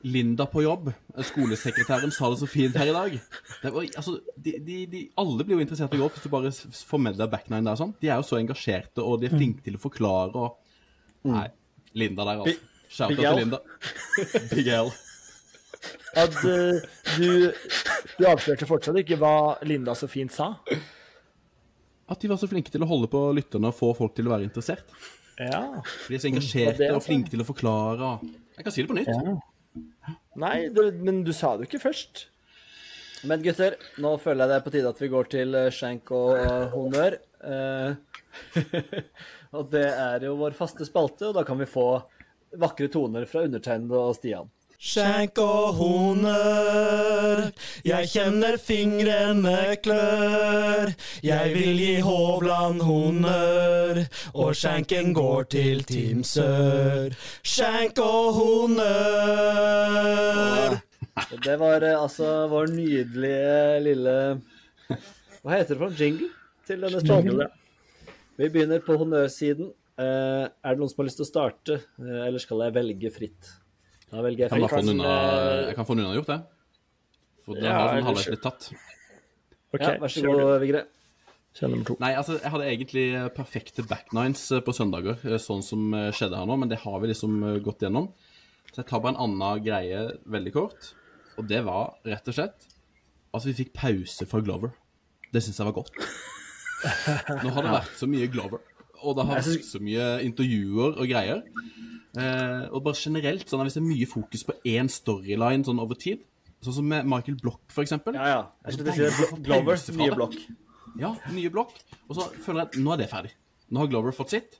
Linda 0.00 0.46
på 0.48 0.62
jobb, 0.64 0.86
skolesekretæren, 1.28 2.12
sa 2.14 2.30
det 2.32 2.38
så 2.40 2.46
fint 2.48 2.76
her 2.80 2.88
i 2.88 2.94
dag. 2.94 3.16
Det 3.60 3.72
var, 3.74 3.84
altså, 3.84 4.14
de, 4.32 4.54
de, 4.64 4.76
de, 4.88 5.02
alle 5.20 5.44
blir 5.44 5.58
jo 5.58 5.64
interessert 5.66 5.92
i 5.92 6.00
golf 6.00 6.16
hvis 6.16 6.24
du 6.24 6.32
bare 6.32 6.52
får 6.88 7.02
med 7.04 7.18
deg 7.20 7.28
backnine 7.28 7.66
der. 7.66 7.76
Sånn. 7.76 7.92
De 8.00 8.08
er 8.08 8.16
jo 8.16 8.24
så 8.24 8.38
engasjerte, 8.38 9.04
og 9.04 9.20
de 9.20 9.28
er 9.28 9.34
flinke 9.34 9.60
til 9.66 9.76
å 9.76 9.82
forklare. 9.82 10.32
og 10.32 11.28
Nei, 11.28 11.50
Linda 12.00 12.24
der, 12.24 12.40
altså. 12.46 12.69
Shout 12.90 13.12
out 13.12 13.16
Big 13.16 13.22
til 13.22 13.38
Linda. 13.38 13.60
Big 14.54 14.70
L. 14.74 14.90
At 16.18 16.34
uh, 16.42 16.80
du, 17.16 17.28
du 18.18 18.26
avslørte 18.26 18.66
fortsatt 18.68 18.98
ikke 19.00 19.18
hva 19.20 19.34
Linda 19.64 19.94
så 19.96 20.10
fint 20.10 20.34
sa. 20.34 20.56
At 22.10 22.18
de 22.18 22.30
var 22.32 22.40
så 22.40 22.50
flinke 22.50 22.72
til 22.74 22.82
å 22.82 22.88
holde 22.90 23.08
på 23.12 23.22
lytterne 23.36 23.70
og 23.70 23.78
få 23.78 23.92
folk 23.94 24.16
til 24.16 24.26
å 24.26 24.34
være 24.34 24.48
interessert. 24.48 24.90
Ja. 25.38 25.62
De 26.08 26.16
er 26.16 26.20
så 26.20 26.28
engasjerte 26.28 26.88
er 26.88 26.98
og 26.98 27.04
flinke 27.06 27.30
til 27.32 27.40
å 27.40 27.46
forklare. 27.46 28.16
Jeg 28.58 28.66
kan 28.66 28.74
si 28.74 28.82
det 28.82 28.90
på 28.90 28.98
nytt. 28.98 29.46
Nei, 30.40 30.56
det, 30.74 30.90
men 30.98 31.22
du 31.24 31.32
sa 31.36 31.54
det 31.54 31.64
jo 31.64 31.70
ikke 31.70 31.84
først. 31.86 32.26
Men 33.30 33.42
gutter, 33.44 33.76
nå 34.00 34.14
føler 34.20 34.44
jeg 34.44 34.50
det 34.50 34.56
er 34.56 34.64
på 34.64 34.72
tide 34.74 34.90
at 34.90 35.00
vi 35.02 35.10
går 35.12 35.28
til 35.32 35.56
eh, 35.58 35.72
skjenk 35.74 36.12
og 36.16 36.30
eh, 36.40 36.66
honnør. 36.72 37.16
Uh, 37.40 37.94
og 39.56 39.68
det 39.72 39.86
er 39.90 40.24
jo 40.24 40.38
vår 40.40 40.56
faste 40.56 40.86
spalte, 40.88 41.28
og 41.28 41.36
da 41.36 41.44
kan 41.46 41.60
vi 41.60 41.68
få 41.68 41.86
vakre 42.58 42.88
toner 42.88 43.24
fra 43.30 43.44
undertegnede 43.46 43.98
og 43.98 44.16
Stian. 44.18 44.50
Skjenk 44.80 45.36
og 45.44 45.74
honør, 45.76 47.50
jeg 47.84 48.08
kjenner 48.08 48.56
fingrene 48.56 49.76
klør. 49.84 50.94
Jeg 51.20 51.52
vil 51.52 51.76
gi 51.76 52.00
Hovland 52.00 52.80
honnør, 52.88 54.08
og 54.32 54.56
skjenken 54.56 55.12
går 55.12 55.42
til 55.52 55.84
Team 55.84 56.24
Sør. 56.24 57.12
Skjenk 57.44 58.00
og 58.00 58.32
honør. 58.38 59.60
Og 61.28 61.38
det 61.44 61.58
var 61.60 61.84
eh, 61.84 62.02
altså 62.02 62.48
vår 62.48 62.66
nydelige 62.72 63.80
lille 63.84 64.40
Hva 65.42 65.58
heter 65.58 65.74
det 65.74 65.80
for 65.82 65.90
en 65.90 65.98
jingle 65.98 66.28
til 66.64 66.80
denne 66.86 67.00
spalten? 67.04 67.44
Vi 68.40 68.48
begynner 68.48 68.80
på 68.80 68.96
honnørsiden. 68.96 69.68
Eh, 70.00 70.44
er 70.48 70.76
det 70.76 70.80
noen 70.80 70.88
som 70.92 71.02
har 71.02 71.08
lyst 71.10 71.18
til 71.20 71.26
å 71.26 71.30
starte, 71.30 71.76
uh, 72.00 72.20
eller 72.28 72.40
skal 72.42 72.62
jeg 72.64 72.72
velge 72.78 73.10
fritt? 73.12 73.50
Da 74.10 74.22
velger 74.24 74.46
jeg 74.46 74.52
Kan 74.54 74.64
fritt. 74.70 74.86
den 74.86 74.94
unna, 74.96 75.16
jeg 75.68 75.76
kan 75.76 75.86
få 75.88 75.96
den 75.98 76.06
unnagjort, 76.06 76.30
det. 76.30 76.38
For 77.44 77.58
da 77.58 77.66
Ja, 77.66 77.74
har 77.84 77.94
den 77.98 78.08
halvveis 78.08 78.30
blitt 78.32 78.42
tatt. 78.46 78.70
OK, 79.74 79.84
Ja, 79.84 79.92
vær 80.02 80.10
så 80.14 80.24
god. 80.24 80.54
Vigre. 80.64 80.82
Kjør 81.54 81.70
nummer 81.72 81.86
to. 81.88 81.96
Nei, 81.98 82.12
altså, 82.14 82.36
jeg 82.38 82.50
hadde 82.54 82.66
egentlig 82.70 83.04
eh, 83.18 83.28
perfekte 83.34 83.82
backnines 83.90 84.42
eh, 84.54 84.60
på 84.62 84.74
søndager, 84.74 85.18
eh, 85.26 85.38
sånn 85.42 85.62
som 85.66 85.88
eh, 85.98 86.10
skjedde 86.14 86.38
her 86.38 86.46
nå, 86.46 86.56
men 86.62 86.70
det 86.70 86.78
har 86.84 87.00
vi 87.02 87.10
liksom 87.10 87.38
eh, 87.42 87.58
gått 87.64 87.82
gjennom. 87.82 88.06
Så 88.70 88.80
jeg 88.82 88.86
tar 88.90 89.02
bare 89.02 89.16
en 89.16 89.24
annen 89.26 89.64
greie 89.64 90.04
veldig 90.30 90.52
kort, 90.54 90.92
og 91.36 91.48
det 91.50 91.64
var 91.66 91.96
rett 92.06 92.30
og 92.30 92.36
slett 92.36 92.68
at 93.34 93.46
vi 93.46 93.54
fikk 93.64 93.72
pause 93.74 94.26
fra 94.30 94.40
Glover. 94.46 94.70
Det 95.34 95.42
syns 95.42 95.58
jeg 95.58 95.66
var 95.66 95.74
godt. 95.80 95.90
Nå 97.44 97.50
har 97.54 97.66
det 97.66 97.74
vært 97.74 97.98
så 97.98 98.06
mye 98.10 98.30
Glover, 98.30 98.62
og 99.02 99.16
det 99.16 99.26
har 99.28 99.40
vært 99.40 99.66
så 99.66 99.80
mye 99.82 100.08
intervjuer 100.26 100.98
og 101.00 101.06
greier. 101.10 101.42
Eh, 102.18 102.64
og 102.70 102.82
bare 102.86 102.98
generelt, 102.98 103.46
sånn 103.48 103.62
at 103.62 103.68
hvis 103.68 103.76
det 103.78 103.82
er 103.82 103.88
mye 103.88 104.08
fokus 104.10 104.42
på 104.48 104.56
én 104.66 104.90
storyline 104.90 105.66
sånn 105.66 105.82
over 105.82 105.98
tid, 106.00 106.24
sånn 106.64 106.76
som 106.80 106.88
med 106.90 107.06
Michael 107.08 107.38
Block, 107.40 107.62
for 107.72 107.86
eksempel. 107.86 108.18
Ja, 108.18 108.26
ja. 108.32 108.40
Jeg 108.66 108.76
skulle 108.76 108.96
til 108.96 109.06
å 109.06 109.12
si 109.12 109.20
det. 109.22 109.42
Glover, 109.46 109.84
nye 110.00 110.16
Block. 110.16 110.34
Ja, 111.00 111.12
nye 111.32 111.52
Block. 111.54 111.76
Og 112.08 112.18
så 112.18 112.26
føler 112.42 112.64
jeg 112.64 112.70
at 112.72 112.80
nå 112.82 112.94
er 112.94 113.02
det 113.04 113.10
ferdig. 113.12 113.32
Nå 113.70 113.84
har 113.84 113.92
Glover 113.92 114.16
fått 114.16 114.34
sitt, 114.34 114.58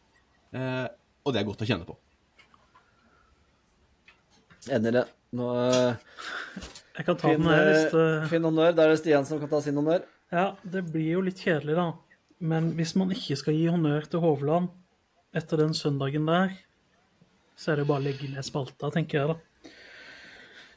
eh, 0.55 0.87
og 1.25 1.35
det 1.35 1.43
er 1.43 1.49
godt 1.49 1.65
å 1.67 1.69
kjenne 1.69 1.89
på. 1.89 1.99
Enig 4.71 4.93
i 4.93 4.97
det. 4.99 5.07
Nå 5.39 5.49
eh, 5.57 5.95
Jeg 6.99 7.07
kan 7.07 7.17
ta 7.17 7.31
Finn, 7.31 7.43
den 7.43 7.51
her 7.51 7.69
hvis 7.69 7.85
eh, 7.87 7.93
det 7.95 8.31
Finn 8.31 8.47
honnør. 8.49 8.73
Da 8.77 8.87
er 8.87 8.95
det 8.95 9.01
Stian 9.03 9.27
som 9.29 9.41
kan 9.43 9.51
ta 9.51 9.61
sin 9.65 9.79
honnør. 9.79 10.07
Ja, 10.31 10.47
det 10.63 10.85
blir 10.93 11.17
jo 11.17 11.25
litt 11.27 11.41
kjedelig, 11.43 11.75
da. 11.79 11.87
Men 12.41 12.73
hvis 12.77 12.95
man 12.97 13.13
ikke 13.13 13.37
skal 13.37 13.57
gi 13.57 13.69
honnør 13.69 14.07
til 14.09 14.23
Hovland 14.25 14.71
etter 15.37 15.61
den 15.61 15.75
søndagen 15.77 16.27
der, 16.29 16.55
så 17.61 17.73
er 17.73 17.81
det 17.81 17.89
bare 17.91 18.01
å 18.01 18.07
legge 18.07 18.31
ned 18.33 18.47
spalta, 18.47 18.89
tenker 18.95 19.21
jeg, 19.21 19.35
da. 19.35 19.75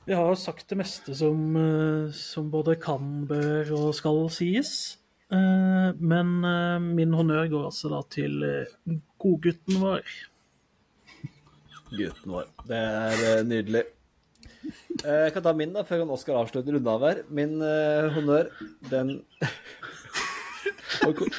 Vi 0.04 0.16
har 0.18 0.28
jo 0.28 0.36
sagt 0.36 0.68
det 0.68 0.76
meste 0.82 1.16
som, 1.16 1.56
eh, 1.56 2.12
som 2.12 2.50
både 2.52 2.76
kan, 2.76 3.24
bør 3.28 3.72
og 3.78 3.94
skal 3.96 4.28
sies. 4.36 4.98
Eh, 5.32 5.94
Men 5.96 6.44
eh, 6.44 6.80
min 6.84 7.14
honnør 7.16 7.48
går 7.48 7.66
altså 7.70 7.90
da 7.94 8.02
til 8.12 8.36
godgutten 9.18 9.80
vår. 9.80 10.04
Gutten 11.94 12.36
vår. 12.36 12.50
Det 12.68 12.76
er 12.76 13.44
nydelig. 13.48 13.86
Jeg 15.04 15.32
kan 15.34 15.44
ta 15.44 15.54
min, 15.56 15.72
da, 15.72 15.84
før 15.88 16.04
Oskar 16.12 16.36
avslutter 16.42 16.76
unna 16.76 16.98
her. 17.00 17.24
Min 17.30 17.62
honnør, 17.62 18.52
den 18.92 19.22
Ko- 21.02 21.30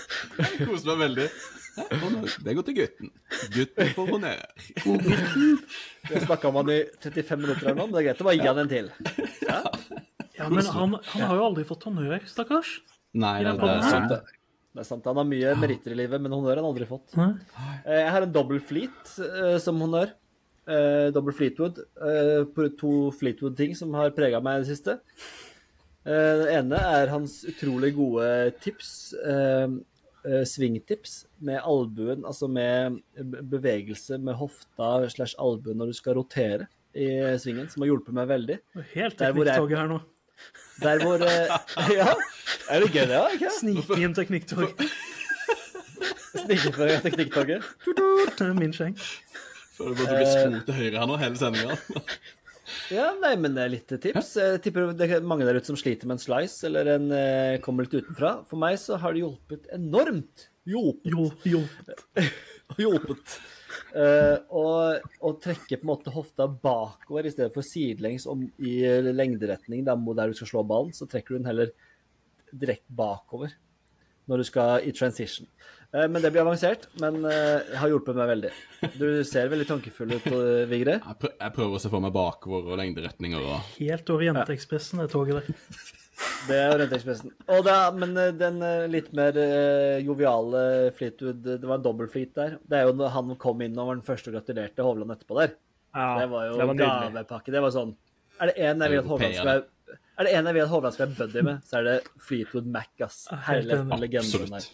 Koser 0.66 0.90
meg 0.92 1.00
veldig. 1.04 1.26
Det 2.44 2.54
går 2.58 2.66
til 2.66 2.76
gutten. 2.76 3.10
Gutten 3.54 3.92
får 3.96 4.10
honnør. 4.10 4.42
Det 6.10 6.22
snakka 6.26 6.50
om 6.50 6.58
han 6.60 6.72
i 6.74 6.78
35 7.00 7.40
minutter 7.44 7.70
eller 7.70 7.78
noe. 7.78 7.86
men 7.86 7.94
det 7.96 8.02
er 8.02 8.06
greit 8.10 8.20
å 8.22 8.26
bare 8.28 8.38
gi 8.40 8.48
han 8.50 8.60
en 8.64 8.70
til. 8.72 8.90
Ja, 10.40 10.48
men 10.48 10.64
han, 10.72 10.94
han 11.12 11.24
har 11.28 11.36
jo 11.40 11.46
aldri 11.50 11.64
fått 11.68 11.86
honnør, 11.88 12.20
stakkars. 12.28 12.74
Nei, 13.20 13.36
det, 13.44 13.56
det 13.60 13.72
er 13.74 13.82
sant. 13.90 14.12
det. 14.12 14.20
Det 14.70 14.84
er 14.84 14.86
sant, 14.86 15.06
Han 15.10 15.18
har 15.18 15.26
mye 15.26 15.52
meritter 15.58 15.92
i 15.94 15.98
livet, 15.98 16.22
men 16.22 16.30
honnør 16.32 16.52
har 16.54 16.60
han 16.62 16.68
aldri 16.70 16.86
fått. 16.88 17.14
Nei. 17.18 17.32
Eh, 17.82 18.04
Jeg 18.04 18.10
har 18.14 18.26
en 18.26 18.34
dobbel 18.36 18.60
fleet 18.62 19.14
eh, 19.26 19.56
som 19.62 19.80
honnør. 19.82 20.12
Eh, 20.70 21.08
dobbel 21.14 21.34
Fleetwood. 21.34 21.80
Eh, 22.06 22.68
to 22.78 22.90
Fleetwood-ting 23.18 23.72
som 23.78 23.94
har 23.98 24.12
prega 24.14 24.38
meg 24.44 24.60
i 24.60 24.62
det 24.64 24.70
siste. 24.76 24.98
Eh, 26.08 26.34
det 26.40 26.52
ene 26.56 26.80
er 27.00 27.12
hans 27.12 27.40
utrolig 27.48 27.92
gode 27.96 28.28
tips. 28.64 28.92
Eh, 29.20 29.66
eh, 30.24 30.44
svingtips 30.48 31.24
med 31.44 31.60
albuen, 31.60 32.24
altså 32.24 32.48
med 32.48 33.00
bevegelse 33.50 34.20
med 34.20 34.38
hofta 34.40 35.10
slash 35.12 35.36
albuen 35.40 35.80
når 35.80 35.92
du 35.92 35.98
skal 36.00 36.16
rotere 36.20 36.68
i 36.90 37.06
svingen, 37.38 37.68
som 37.70 37.84
har 37.84 37.92
hjulpet 37.92 38.16
meg 38.16 38.30
veldig. 38.30 38.58
Helt 38.94 39.20
teknikktoget 39.20 39.78
her 39.78 39.92
nå. 39.92 40.00
Der 40.82 41.04
hvor 41.04 41.22
eh, 41.22 41.52
Ja, 42.00 42.14
er 42.70 42.80
det 42.80 42.92
gøy, 42.92 43.04
det? 43.04 43.14
Ja, 43.14 43.26
ikke? 43.36 43.52
Sniking 43.60 44.04
inn 44.08 44.16
teknikktog. 44.16 44.84
Snike 46.30 46.72
av 46.72 47.04
teknikktoget. 47.04 47.66
Min 48.60 48.72
skjeng. 48.74 48.96
Føler 49.76 49.96
du 49.96 50.02
at 50.04 50.10
du 50.10 50.16
blir 50.16 50.28
spurt 50.30 50.66
til 50.68 50.78
høyre 50.78 51.00
her 51.00 51.08
nå 51.08 51.18
hele 51.20 51.40
sendinga. 51.40 51.76
Ja, 52.94 53.10
nei, 53.20 53.34
men 53.40 53.54
det 53.56 53.64
er 53.64 53.72
litt 53.72 53.92
tips. 54.02 54.34
Jeg 54.40 54.60
tipper 54.64 54.90
det 54.96 55.06
er 55.06 55.26
mange 55.26 55.46
der 55.48 55.58
ute 55.58 55.70
som 55.70 55.78
sliter 55.78 56.08
med 56.10 56.18
en 56.18 56.22
slice 56.22 56.66
eller 56.68 56.92
en 56.96 57.08
eh, 57.14 57.60
kommer 57.64 57.86
litt 57.86 57.96
utenfra. 58.00 58.40
For 58.50 58.60
meg 58.60 58.78
så 58.82 58.98
har 59.00 59.14
det 59.14 59.24
hjulpet 59.24 59.70
enormt. 59.76 60.48
Hjulpet. 60.70 61.10
Jo, 61.10 61.30
hjulpet. 61.48 62.04
hjulpet. 62.82 63.38
Uh, 63.94 64.36
og, 64.54 65.08
og 65.22 65.38
trekke 65.42 65.78
på 65.78 65.86
en 65.86 65.90
måte 65.92 66.12
hofta 66.14 66.46
bakover 66.50 67.26
i 67.26 67.32
stedet 67.32 67.54
for 67.54 67.66
sidelengs 67.66 68.26
om, 68.30 68.44
i 68.62 68.74
lengderetning 69.10 69.82
da, 69.86 69.96
der 69.96 70.30
du 70.30 70.38
skal 70.38 70.50
slå 70.52 70.64
ballen, 70.66 70.94
så 70.94 71.08
trekker 71.10 71.34
du 71.34 71.40
den 71.40 71.50
heller 71.50 71.72
direkte 72.50 72.94
bakover 72.98 73.54
når 74.30 74.42
du 74.42 74.46
skal 74.46 74.86
i 74.86 74.92
transition. 74.94 75.48
Eh, 75.92 76.06
men 76.06 76.22
det 76.22 76.30
blir 76.30 76.44
avansert, 76.44 76.86
men 77.02 77.24
eh, 77.26 77.76
har 77.80 77.90
hjulpet 77.90 78.18
meg 78.18 78.28
veldig. 78.30 78.50
Du 78.94 79.06
ser 79.26 79.50
veldig 79.50 79.66
tankefull 79.66 80.12
ut, 80.14 80.26
eh, 80.30 80.66
Vigre. 80.70 81.00
Jeg, 81.02 81.54
prøver 81.56 81.76
å 81.76 81.80
se 81.82 81.90
for 81.90 82.02
meg 82.04 82.14
bakover 82.14 82.68
og 82.70 82.78
lengderetninger 82.78 83.42
og 83.42 83.72
Helt 83.78 84.12
Orientekspressen, 84.14 85.02
det 85.02 85.10
toget 85.14 85.40
der. 85.40 85.56
Det 86.44 86.52
er 86.52 86.74
Orientekspressen. 86.74 87.30
Og 87.48 87.62
det 87.64 87.74
men 87.96 88.10
den 88.36 88.58
litt 88.92 89.06
mer 89.16 89.38
joviale 90.04 90.90
Fleetwood 90.92 91.38
Det 91.46 91.64
var 91.64 91.78
en 91.78 91.86
dobbeltfleet 91.86 92.34
der. 92.36 92.58
Det 92.60 92.76
er 92.76 92.90
jo 92.90 92.92
når 92.98 93.14
han 93.14 93.32
kom 93.40 93.62
inn 93.64 93.78
og 93.80 93.88
var 93.88 93.96
den 93.96 94.04
første 94.04 94.28
og 94.28 94.36
gratulerte 94.36 94.84
Hovland 94.84 95.14
etterpå 95.14 95.38
der. 95.38 95.54
Ja, 95.96 96.10
det 96.20 96.28
var 96.28 96.44
jo 96.50 96.58
det 96.60 96.68
var 96.68 96.80
gavepakke. 96.82 97.54
Det 97.56 97.64
var 97.64 97.72
sånn 97.72 97.96
Er 98.36 98.52
det 98.52 98.66
én 98.68 98.84
jeg 98.84 98.92
vil 98.92 99.00
at 99.00 99.08
Hovland 99.14 99.38
skal 99.38 99.50
være 99.54 99.64
er 100.20 100.26
det 100.28 100.36
en 100.36 100.50
jeg 100.50 100.58
vil 100.58 100.66
at 100.66 100.72
Hovland 100.74 100.92
skal 100.98 101.08
være 101.08 101.16
buddy 101.22 101.46
med, 101.46 101.64
så 101.64 101.78
er 101.80 101.86
det 101.86 101.98
Fleetwood 102.20 102.68
Mac, 102.68 102.90
ass. 103.00 103.22
Hele 103.48 103.80
legenden 104.04 104.52
der. 104.52 104.66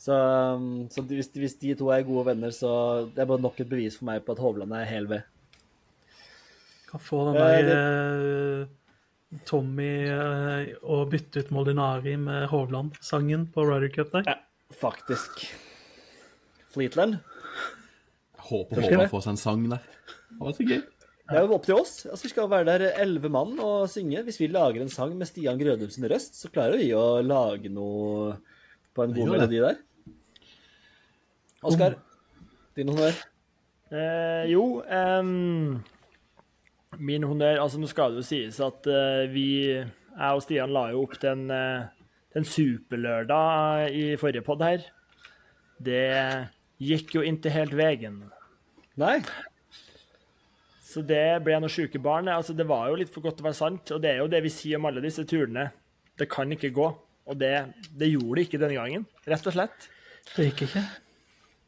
Så, 0.00 0.16
um, 0.56 0.86
så 0.88 1.02
hvis, 1.04 1.28
hvis 1.36 1.58
de 1.60 1.74
to 1.76 1.90
er 1.92 2.06
gode 2.06 2.30
venner, 2.30 2.52
så 2.56 2.70
det 3.12 3.20
er 3.20 3.28
bare 3.28 3.44
nok 3.44 3.58
et 3.60 3.68
bevis 3.68 3.98
for 4.00 4.08
meg 4.08 4.22
på 4.24 4.32
at 4.32 4.40
Hovland 4.40 4.72
er 4.78 4.86
hel 4.88 5.08
ved. 5.10 5.26
Kan 6.88 7.02
få 7.04 7.26
den 7.28 7.36
Eh, 7.36 7.42
der 7.68 8.62
eh, 8.64 9.42
Tommy 9.46 9.90
eh, 10.10 10.70
og 10.82 11.10
bytte 11.12 11.44
ut 11.44 11.50
Molinari 11.54 12.16
med 12.18 12.48
Hovland-sangen 12.50 13.44
på 13.52 13.66
Ryder 13.68 13.92
Cup 13.94 14.14
der. 14.16 14.24
Ja, 14.26 14.38
faktisk. 14.72 15.44
Fleetland. 16.72 17.20
Jeg 17.20 18.48
håper 18.48 18.80
Hovland 18.80 19.12
får 19.12 19.26
seg 19.26 19.36
en 19.36 19.42
sang 19.44 19.68
der. 19.68 19.84
Det 20.30 20.40
var 20.40 20.56
så 20.56 20.66
gøy. 20.66 20.80
Det 21.30 21.38
er 21.38 21.44
jo 21.44 21.54
opp 21.54 21.68
til 21.68 21.76
oss. 21.76 21.92
Altså, 22.08 22.24
vi 22.24 22.32
skal 22.32 22.48
være 22.50 22.66
der 22.72 22.96
elleve 23.04 23.30
mann 23.30 23.52
og 23.62 23.84
synge. 23.92 24.24
Hvis 24.26 24.40
vi 24.40 24.48
lager 24.50 24.82
en 24.82 24.90
sang 24.90 25.12
med 25.14 25.28
Stian 25.28 25.60
Grødum 25.60 25.92
sin 25.92 26.08
røst, 26.10 26.40
så 26.40 26.50
klarer 26.50 26.80
vi 26.80 26.88
å 26.96 27.20
lage 27.22 27.70
noe 27.70 28.32
på 28.96 29.04
en 29.04 29.14
god 29.14 29.36
melodi 29.36 29.60
der. 29.62 29.78
Oskar, 31.60 31.98
din 32.76 32.88
honnør. 32.88 33.16
Eh, 33.90 34.44
jo 34.52 34.80
um, 34.86 35.80
Min 36.96 37.24
honnør 37.26 37.58
Altså, 37.58 37.80
nå 37.80 37.88
skal 37.90 38.14
det 38.14 38.22
jo 38.22 38.28
sies 38.28 38.60
at 38.62 38.86
uh, 38.86 39.26
vi, 39.32 39.66
jeg 39.74 40.36
og 40.36 40.42
Stian, 40.44 40.72
la 40.72 40.86
jo 40.92 41.02
opp 41.04 41.16
til 41.18 41.32
en, 41.32 41.42
eh, 41.50 42.14
til 42.30 42.40
en 42.40 42.48
superlørdag 42.48 43.98
i 43.98 44.04
forrige 44.20 44.46
pod 44.46 44.62
her. 44.64 44.86
Det 45.82 46.06
gikk 46.80 47.14
jo 47.18 47.26
ikke 47.26 47.52
helt 47.52 47.76
veien. 47.76 48.22
Nei, 49.00 49.20
Så 50.80 51.04
det 51.06 51.42
ble 51.44 51.60
noen 51.60 51.70
sjuke 51.70 52.00
barn. 52.02 52.28
Altså, 52.28 52.56
det 52.56 52.66
var 52.66 52.88
jo 52.90 52.98
litt 52.98 53.12
for 53.12 53.22
godt 53.22 53.38
til 53.38 53.46
å 53.46 53.50
være 53.50 53.60
sant, 53.60 53.92
og 53.94 54.02
det 54.02 54.10
er 54.14 54.24
jo 54.24 54.30
det 54.32 54.42
vi 54.42 54.50
sier 54.50 54.80
om 54.80 54.88
alle 54.90 55.04
disse 55.04 55.22
turene. 55.28 55.68
Det 56.18 56.26
kan 56.30 56.50
ikke 56.50 56.72
gå. 56.74 56.88
Og 57.30 57.38
det, 57.38 57.52
det 57.94 58.10
gjorde 58.10 58.40
det 58.40 58.48
ikke 58.48 58.64
denne 58.64 58.80
gangen, 58.80 59.06
rett 59.28 59.46
og 59.46 59.54
slett. 59.54 59.86
Det 60.34 60.50
gikk 60.50 60.66
ikke. 60.66 60.88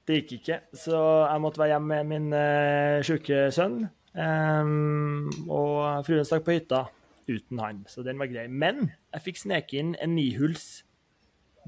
Det 0.08 0.16
gikk 0.18 0.32
ikke, 0.40 0.56
så 0.74 0.98
jeg 1.30 1.42
måtte 1.44 1.60
være 1.62 1.76
hjemme 1.76 1.98
med 2.00 2.08
min 2.10 2.32
uh, 2.34 3.02
sjuke 3.06 3.44
sønn. 3.54 3.84
Um, 4.12 5.28
og 5.46 6.02
fruen 6.06 6.26
stakk 6.26 6.44
på 6.48 6.56
hytta. 6.56 6.88
uten 7.30 7.60
han, 7.62 7.84
så 7.86 8.02
den 8.02 8.18
var 8.18 8.26
grei. 8.26 8.48
Men 8.50 8.88
jeg 9.14 9.24
fikk 9.28 9.38
sneke 9.44 9.78
inn 9.78 9.94
en 10.02 10.16
nihuls 10.16 10.82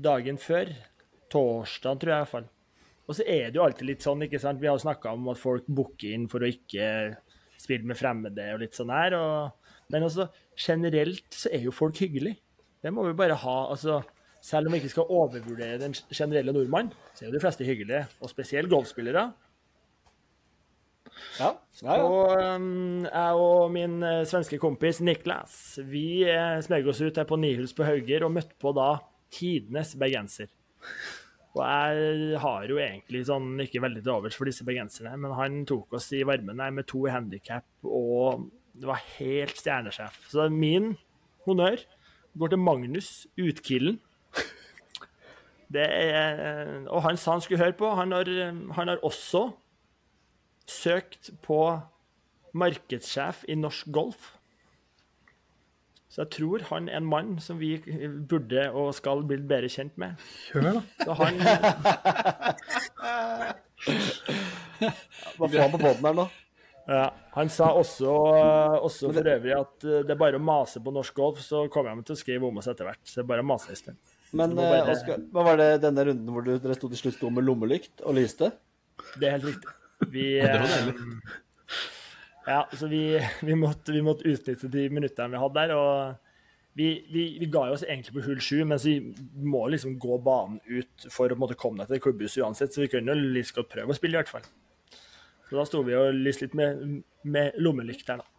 dagen 0.02 0.40
før. 0.42 0.72
Torsdag, 1.30 2.00
tror 2.02 2.10
jeg 2.10 2.18
i 2.18 2.24
hvert 2.24 2.32
fall. 2.32 2.50
Og 3.04 3.18
så 3.18 3.26
er 3.28 3.52
det 3.52 3.60
jo 3.60 3.64
alltid 3.64 3.88
litt 3.88 4.04
sånn, 4.04 4.24
ikke 4.26 4.40
sant. 4.42 4.60
Vi 4.60 4.68
har 4.68 4.74
jo 4.78 4.82
snakka 4.82 5.12
om 5.14 5.30
at 5.30 5.40
folk 5.40 5.68
booker 5.68 6.14
inn 6.16 6.26
for 6.32 6.42
å 6.42 6.50
ikke 6.50 6.88
spille 7.60 7.86
med 7.86 7.98
fremmede 7.98 8.48
og 8.54 8.64
litt 8.64 8.76
sånn 8.76 8.92
her. 8.92 9.16
Og, 9.18 9.78
men 9.92 10.06
altså, 10.08 10.28
generelt 10.58 11.38
så 11.38 11.52
er 11.54 11.66
jo 11.68 11.74
folk 11.74 12.00
hyggelig. 12.02 12.34
Det 12.84 12.92
må 12.92 13.06
vi 13.06 13.16
bare 13.16 13.38
ha. 13.40 13.56
altså, 13.70 14.02
Selv 14.44 14.68
om 14.68 14.74
vi 14.74 14.82
ikke 14.82 14.92
skal 14.92 15.08
overvurdere 15.08 15.80
den 15.80 15.94
generelle 16.12 16.52
nordmann, 16.52 16.92
så 17.14 17.24
er 17.24 17.30
jo 17.30 17.36
de 17.36 17.40
fleste 17.40 17.64
hyggelige. 17.64 18.04
Og 18.20 18.28
spesielt 18.28 18.68
golfspillere. 18.68 19.30
Ja, 21.38 21.50
ja, 21.82 21.94
ja. 21.96 22.02
Og 22.04 22.60
um, 22.60 23.06
jeg 23.06 23.40
og 23.40 23.72
min 23.72 24.02
eh, 24.02 24.24
svenske 24.26 24.58
kompis 24.58 25.00
Niklas 25.04 25.78
vi 25.86 26.24
uh, 26.26 26.58
smeg 26.64 26.88
oss 26.90 27.00
ut 27.04 27.18
her 27.20 27.26
på 27.28 27.38
Nihuls 27.38 27.74
på 27.76 27.86
Hauger 27.86 28.26
og 28.26 28.34
møtte 28.34 28.56
på 28.60 28.74
da 28.76 28.88
tidenes 29.34 29.94
bergenser. 29.98 30.50
Og 31.54 31.62
jeg 31.62 32.38
har 32.42 32.66
jo 32.70 32.80
egentlig 32.82 33.24
sånn 33.28 33.62
ikke 33.62 33.82
veldig 33.84 34.02
til 34.02 34.14
overs 34.16 34.36
for 34.38 34.50
disse 34.50 34.66
bergenserne, 34.66 35.14
men 35.22 35.36
han 35.38 35.60
tok 35.70 35.94
oss 36.00 36.10
i 36.14 36.24
varmen 36.26 36.62
her 36.62 36.74
med 36.74 36.88
to 36.90 37.04
handikap, 37.06 37.66
og 37.86 38.48
det 38.74 38.88
var 38.90 39.04
helt 39.20 39.54
stjernesjef. 39.58 40.18
Så 40.32 40.48
min 40.50 40.96
honnør 41.46 41.84
går 42.38 42.54
til 42.54 42.62
Magnus 42.62 43.10
Utkillen. 43.38 44.00
Det 45.72 45.84
er, 45.84 46.86
og 46.88 47.02
han 47.06 47.16
sa 47.20 47.36
han 47.36 47.42
skulle 47.44 47.62
høre 47.64 47.76
på. 47.78 47.88
Han 47.96 48.12
har, 48.12 48.30
han 48.76 48.88
har 48.92 49.02
også 49.02 49.48
søkt 50.70 51.30
på 51.44 51.60
markedssjef 52.54 53.44
i 53.48 53.56
norsk 53.58 53.90
golf. 53.92 54.32
Så 56.14 56.22
jeg 56.22 56.30
tror 56.30 56.62
han 56.68 56.86
er 56.88 57.00
en 57.00 57.08
mann 57.10 57.38
som 57.42 57.58
vi 57.58 57.72
burde 58.30 58.68
og 58.70 58.92
skal 58.94 59.24
bli 59.26 59.40
bedre 59.42 59.68
kjent 59.72 59.96
med. 59.98 60.14
Kjør, 60.52 60.78
da. 60.78 60.82
Så 61.02 61.12
han 61.18 61.34
Hva 65.34 65.48
faen 65.50 65.74
på 65.74 65.80
båten 65.80 66.06
her 66.06 66.14
nå? 66.20 66.28
Ja, 66.84 67.08
han 67.32 67.48
sa 67.50 67.70
også, 67.72 68.12
også 68.84 69.08
for 69.08 69.28
øvrig 69.32 69.54
at 69.56 69.86
eh, 69.88 70.02
det 70.04 70.12
er 70.12 70.18
bare 70.20 70.36
å 70.36 70.42
mase 70.44 70.82
på 70.84 70.92
norsk 70.92 71.16
golf, 71.16 71.38
så 71.40 71.62
kommer 71.72 71.94
jeg 71.94 72.04
til 72.10 72.16
å 72.16 72.20
skrive 72.20 72.50
om 72.50 72.60
oss 72.60 72.68
etter 72.68 72.84
hvert. 72.84 73.00
Så 73.08 73.18
det 73.18 73.24
er 73.24 73.30
bare 73.30 73.44
å 73.44 73.48
mase, 73.48 73.72
Øystein. 73.72 73.96
Men 74.34 74.56
bare- 74.58 74.82
eh, 74.82 74.90
Oskar, 74.94 75.22
hva 75.32 75.44
var 75.46 75.60
det 75.60 75.70
denne 75.84 76.04
runden 76.10 76.34
hvor 76.34 76.44
dere 76.46 76.76
sto 76.76 76.90
til 76.90 77.00
slutt 77.00 77.18
sto 77.18 77.30
med 77.30 77.46
lommelykt 77.46 78.02
og 78.04 78.16
lyste? 78.18 78.52
Det 79.18 79.28
er 79.28 79.36
helt 79.38 79.48
riktig. 79.52 79.74
Vi, 80.10 80.26
det 80.42 80.58
var 80.60 80.74
eh, 80.74 81.32
ja, 82.46 82.60
så 82.76 82.90
vi, 82.90 83.02
vi, 83.48 83.56
måtte, 83.58 83.94
vi 83.94 84.02
måtte 84.04 84.26
utnytte 84.28 84.70
de 84.70 84.88
minuttene 84.92 85.32
vi 85.36 85.42
hadde 85.44 85.62
der. 85.62 85.74
og 85.78 86.20
vi, 86.74 86.88
vi, 87.14 87.24
vi 87.38 87.46
ga 87.46 87.68
oss 87.70 87.84
egentlig 87.86 88.16
på 88.16 88.24
hull 88.26 88.40
sju, 88.42 88.64
men 88.66 88.80
vi 88.82 88.96
må 89.46 89.60
liksom 89.70 89.94
gå 90.02 90.16
banen 90.26 90.58
ut 90.66 91.06
for 91.06 91.30
å 91.30 91.36
på 91.36 91.44
måte, 91.44 91.54
komme 91.58 91.78
deg 91.84 91.92
til 91.92 92.02
klubbhuset 92.08 92.42
uansett, 92.42 92.74
så 92.74 92.82
vi 92.82 92.88
kunne 92.90 93.14
jo 93.14 93.28
like 93.36 93.54
godt 93.54 93.70
prøve 93.70 93.94
å 93.94 93.96
spille, 93.96 94.18
i 94.18 94.20
hvert 94.24 94.32
fall. 94.32 94.48
Så 95.46 95.54
da 95.60 95.66
sto 95.68 95.84
vi 95.86 95.94
og 95.94 96.16
lyste 96.18 96.48
litt 96.48 96.56
med, 96.58 96.80
med 97.22 97.54
lommelykteren. 97.62 98.24
da. 98.24 98.33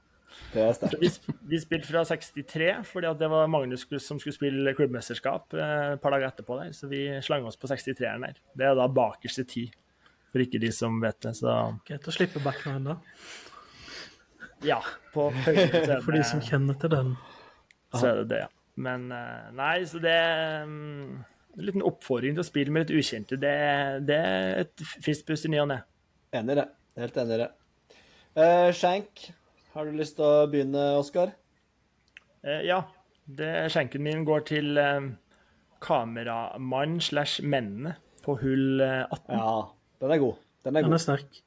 Det 0.54 0.62
er 0.64 0.76
sterkt. 0.78 1.00
vi, 1.02 1.10
vi 1.52 1.60
spilte 1.60 1.90
fra 1.90 2.04
63, 2.08 2.70
fordi 2.88 3.08
at 3.10 3.20
det 3.20 3.30
var 3.32 3.50
Magnus 3.52 3.86
som 4.04 4.20
skulle 4.22 4.36
spille 4.36 4.74
klubbmesterskap 4.78 5.56
eh, 5.58 5.94
et 5.96 6.04
par 6.04 6.16
dager 6.16 6.30
etterpå. 6.30 6.60
der, 6.62 6.72
Så 6.76 6.88
vi 6.92 7.08
slang 7.26 7.46
oss 7.48 7.60
på 7.60 7.68
63-eren 7.72 8.24
der. 8.28 8.40
Det 8.56 8.68
er 8.70 8.78
da 8.80 8.88
bakerste 8.88 9.44
ti, 9.44 9.66
for 10.32 10.44
ikke 10.44 10.62
de 10.64 10.72
som 10.76 11.02
vet 11.04 11.20
det. 11.26 11.36
Så 11.40 11.56
Greit 11.88 12.08
å 12.08 12.16
slippe 12.16 12.44
back 12.44 12.64
nine, 12.68 12.96
da. 12.96 12.98
ja, 14.64 14.80
på 15.14 15.30
høyre 15.44 15.86
så 15.86 16.00
For 16.06 16.16
de 16.16 16.24
som 16.28 16.44
kjenner 16.44 16.80
til 16.80 16.94
den. 16.96 17.16
så 17.96 18.12
er 18.12 18.22
det 18.24 18.30
det, 18.34 18.44
ja. 18.46 18.52
Men 18.76 19.08
eh, 19.16 19.52
nei, 19.56 19.76
så 19.88 20.02
det 20.04 20.12
er 20.12 20.66
mm, 20.68 21.12
En 21.56 21.64
liten 21.64 21.84
oppfordring 21.88 22.34
til 22.36 22.44
å 22.44 22.48
spille 22.48 22.74
med 22.76 22.84
litt 22.90 22.98
ukjente. 23.00 23.38
Det, 23.40 23.52
det 24.04 24.16
er 24.20 24.66
et 24.66 24.82
friskt 25.00 25.24
pust 25.30 25.48
i 25.48 25.52
ny 25.54 25.62
og 25.64 25.70
ne. 25.72 25.78
Enig 26.36 26.52
i 26.52 26.60
det. 26.60 26.66
Helt 27.00 27.20
enig 27.22 27.38
i 27.38 27.44
det. 27.46 27.48
Uh, 28.36 28.72
Shank, 28.76 29.30
har 29.76 29.88
du 29.88 29.96
lyst 29.98 30.18
til 30.18 30.26
å 30.26 30.46
begynne, 30.52 30.84
Oskar? 31.00 31.34
Eh, 32.46 32.64
ja. 32.68 32.82
Det, 33.26 33.50
skjenken 33.74 34.04
min 34.06 34.26
går 34.28 34.44
til 34.46 34.78
eh, 34.78 35.08
kameramann 35.82 37.00
slash 37.02 37.42
mennene 37.46 37.96
på 38.26 38.36
hull 38.42 38.82
eh, 38.86 39.04
18. 39.10 39.34
Ja, 39.34 39.56
den 40.04 40.14
er 40.16 40.22
god. 40.22 40.42
Den 40.66 40.76
er 40.78 40.86
Den 40.86 40.92
god. 40.92 40.98
er 41.00 41.04
sterk. 41.04 41.40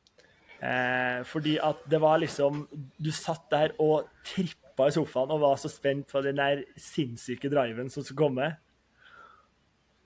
Eh, 0.58 1.20
fordi 1.30 1.52
at 1.62 1.84
det 1.86 2.00
var 2.02 2.18
liksom 2.18 2.64
Du 2.98 3.12
satt 3.14 3.44
der 3.52 3.76
og 3.78 4.08
trippa 4.26 4.88
i 4.88 4.94
sofaen 4.96 5.30
og 5.30 5.44
var 5.44 5.60
så 5.62 5.70
spent 5.70 6.10
på 6.10 6.22
den 6.26 6.40
der 6.40 6.64
sinnssyke 6.74 7.50
driven 7.52 7.90
som 7.94 8.02
skulle 8.02 8.24
komme. 8.26 8.50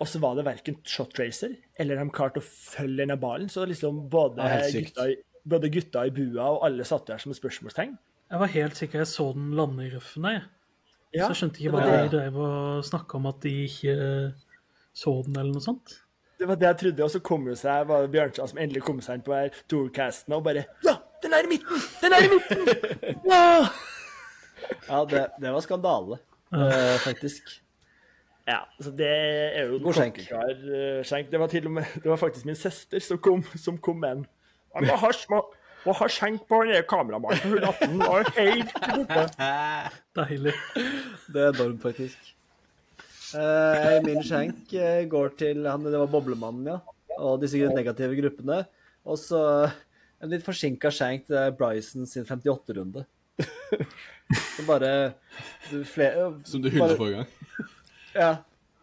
Og 0.03 0.09
så 0.11 0.20
var 0.20 0.37
det 0.37 0.45
verken 0.45 0.77
shot 0.85 1.16
racer 1.20 1.55
eller 1.81 1.97
de 2.01 2.12
klarte 2.12 2.43
å 2.43 2.45
følge 2.45 3.05
denne 3.05 3.16
ballen. 3.20 3.49
Så 3.49 3.64
liksom 3.68 4.05
både, 4.12 4.45
gutta, 4.75 5.09
både 5.49 5.70
gutta 5.73 6.05
i 6.09 6.12
bua 6.12 6.51
og 6.57 6.64
alle 6.68 6.85
satt 6.85 7.07
der 7.09 7.23
som 7.23 7.33
et 7.33 7.41
spørsmålstegn. 7.41 7.97
Jeg 8.33 8.41
var 8.41 8.49
helt 8.55 8.78
sikker 8.78 9.03
jeg 9.03 9.11
så 9.11 9.26
den 9.37 9.51
lande 9.59 9.85
i 9.87 9.91
røffen, 9.93 10.24
jeg. 10.24 10.43
Ja, 11.12 11.26
så 11.26 11.35
jeg 11.35 11.41
skjønte 11.43 11.59
det 11.61 11.66
ikke 11.66 11.74
hva 11.76 11.83
de 11.85 12.12
drev 12.14 12.39
og 12.41 12.87
snakka 12.89 13.18
om 13.18 13.26
at 13.28 13.43
de 13.45 13.53
ikke 13.66 13.97
så 14.97 15.12
den, 15.26 15.37
eller 15.37 15.53
noe 15.53 15.64
sånt. 15.64 15.99
Det 16.41 16.49
var 16.49 16.57
det 16.59 16.66
jeg 16.70 16.78
trodde, 16.80 17.05
og 17.05 17.11
så 17.12 17.20
kom 17.22 17.45
jo 17.47 17.55
seg 17.59 17.85
var 17.87 18.03
det 18.07 18.11
Bjørnstad 18.14 18.51
som 18.51 18.59
endelig 18.59 18.83
kom 18.83 19.03
seg 19.05 19.20
inn 19.20 19.24
på 19.26 19.35
her 19.37 19.53
tourcasten 19.70 20.35
og 20.35 20.43
bare 20.47 20.64
Ja, 20.83 20.97
den 21.22 21.37
er 21.37 21.47
i 21.47 21.51
midten! 21.53 21.85
Den 22.01 22.16
er 22.16 22.24
i 22.24 22.30
midten! 22.33 23.20
Ja! 23.30 23.68
Ja, 24.89 25.03
det, 25.11 25.22
det 25.43 25.53
var 25.53 25.62
skandale, 25.64 26.18
eh, 26.55 26.97
faktisk. 27.05 27.59
Ja, 28.49 28.61
så 28.83 28.91
det 28.99 29.09
er 29.12 29.68
jo 29.70 29.78
God 29.85 29.95
skjenk. 30.01 30.18
eh, 30.33 31.01
skjenk. 31.07 31.28
Det 31.30 31.39
var 31.39 31.51
til 31.53 31.66
og 31.68 31.76
med, 31.76 31.95
det 32.03 32.11
var 32.11 32.18
faktisk 32.18 32.47
min 32.49 32.59
søster 32.59 33.03
som 33.03 33.18
kom, 33.22 33.43
som 33.59 33.78
kom 33.78 34.01
med 34.03 34.22
den. 34.22 34.24
Han 34.74 34.89
var 34.89 34.99
ha, 35.03 35.11
må, 35.30 35.43
må 35.87 35.95
har 35.99 36.12
skjenk 36.12 36.45
på 36.49 36.61
den 36.62 36.76
der 36.76 36.87
kameramannen 36.89 37.43
på 37.43 37.59
118. 37.59 38.03
Og 38.07 38.30
helt 38.37 38.74
borte. 38.83 39.49
Deilig. 40.18 40.55
Det 41.33 41.43
er 41.43 41.55
enormt, 41.55 41.83
faktisk. 41.83 42.33
Uh, 43.33 43.97
min 44.05 44.20
skjenk 44.26 44.74
eh, 44.76 45.07
går 45.09 45.33
til 45.41 45.64
han, 45.64 45.87
det 45.89 45.97
var 45.97 46.11
Boblemannen, 46.12 46.68
ja. 46.74 46.78
Og 47.18 47.41
disse 47.43 47.61
negative 47.72 48.16
gruppene. 48.18 48.62
Og 49.09 49.18
så 49.18 49.41
en 50.22 50.30
litt 50.30 50.45
forsinka 50.47 50.93
skjenk 50.95 51.26
til 51.26 51.55
Bryson 51.59 52.07
sin 52.07 52.26
58-runde. 52.28 53.05
Som 54.55 54.68
bare 54.68 54.91
du, 55.70 55.83
flere, 55.89 56.30
Som 56.47 56.62
du 56.62 56.70
hyllet 56.70 56.99
forrige 56.99 57.22
gang. 57.22 57.30
Ja. 58.12 58.33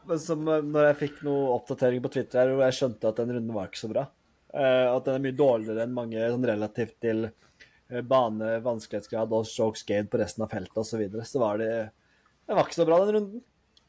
Men 0.10 0.18
som 0.18 0.48
eh, 0.50 0.64
når 0.66 0.88
jeg 0.88 0.98
fikk 1.04 1.18
noe 1.28 1.52
oppdatering 1.54 2.02
på 2.02 2.10
Twitter 2.16 2.42
her, 2.42 2.56
hvor 2.56 2.66
jeg 2.66 2.78
skjønte 2.80 3.12
at 3.12 3.20
den 3.22 3.36
runden 3.36 3.54
var 3.54 3.70
ikke 3.70 3.82
så 3.84 3.90
bra. 3.92 4.08
Eh, 4.54 4.88
at 4.90 5.06
den 5.06 5.20
er 5.20 5.24
mye 5.28 5.38
dårligere 5.38 5.86
enn 5.86 5.94
mange 5.94 6.30
sånn 6.32 6.48
relativt 6.50 6.96
til 7.04 7.28
eh, 7.28 8.02
bane, 8.02 8.56
vanskelighetsgrad 8.66 9.36
og 9.36 9.46
stroke 9.50 9.80
skade 9.82 10.10
på 10.10 10.22
resten 10.22 10.46
av 10.46 10.54
feltet 10.54 10.78
osv. 10.78 10.94
Så, 10.94 11.02
videre. 11.02 11.28
så 11.28 11.44
var 11.44 11.62
det 11.62 11.70
Det 12.48 12.58
var 12.58 12.66
ikke 12.66 12.80
så 12.80 12.88
bra, 12.90 13.04
den 13.04 13.18
runden. 13.18 13.44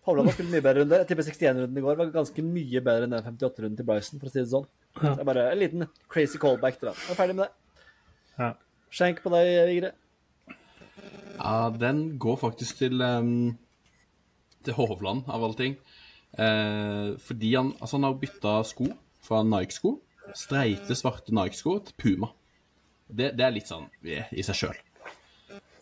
Hovland 0.09 0.31
har 0.31 0.37
spilt 0.37 0.53
mye 0.53 0.65
bedre 0.65 0.83
runde. 0.85 1.01
Jeg 1.03 1.09
tipper 1.11 1.27
61-runden 1.29 1.81
i 1.81 1.85
går 1.85 1.99
var 2.01 2.13
ganske 2.13 2.45
mye 2.45 2.81
bedre 2.85 3.07
enn 3.07 3.17
den 3.17 3.27
58-runden 3.27 3.79
til 3.79 3.89
Bryson, 3.89 4.21
for 4.21 4.31
å 4.31 4.33
si 4.33 4.41
det 4.41 4.53
sånn. 4.53 4.69
Ja. 5.01 5.15
Det 5.15 5.23
er 5.23 5.29
bare 5.29 5.49
en 5.53 5.61
liten 5.61 5.89
crazy 6.13 6.41
callback 6.41 6.81
til 6.81 6.91
den. 6.91 7.03
Jeg 7.05 7.15
er 7.15 7.19
ferdig 7.19 7.37
med 7.37 7.47
det. 7.47 7.91
Ja. 8.41 8.53
Skjenk 8.91 9.21
på 9.25 9.33
deg, 9.35 9.51
Vigre. 9.69 9.93
Ja, 11.41 11.57
den 11.73 12.01
går 12.21 12.41
faktisk 12.41 12.81
til 12.81 13.05
um, 13.05 13.53
til 14.67 14.77
Hovland, 14.77 15.27
av 15.29 15.45
alle 15.45 15.59
ting. 15.59 15.77
Eh, 16.39 17.17
fordi 17.23 17.55
han, 17.57 17.73
altså 17.81 17.99
han 17.99 18.07
har 18.09 18.21
bytta 18.21 18.61
sko 18.69 18.91
fra 19.25 19.43
Nike-sko, 19.47 19.97
streite, 20.39 20.97
svarte 20.99 21.35
Nike-sko, 21.35 21.79
til 21.87 21.97
Puma. 22.01 22.31
Det, 23.11 23.33
det 23.39 23.47
er 23.47 23.55
litt 23.55 23.71
sånn 23.71 23.89
i 24.05 24.45
seg 24.47 24.59
sjøl. 24.59 24.79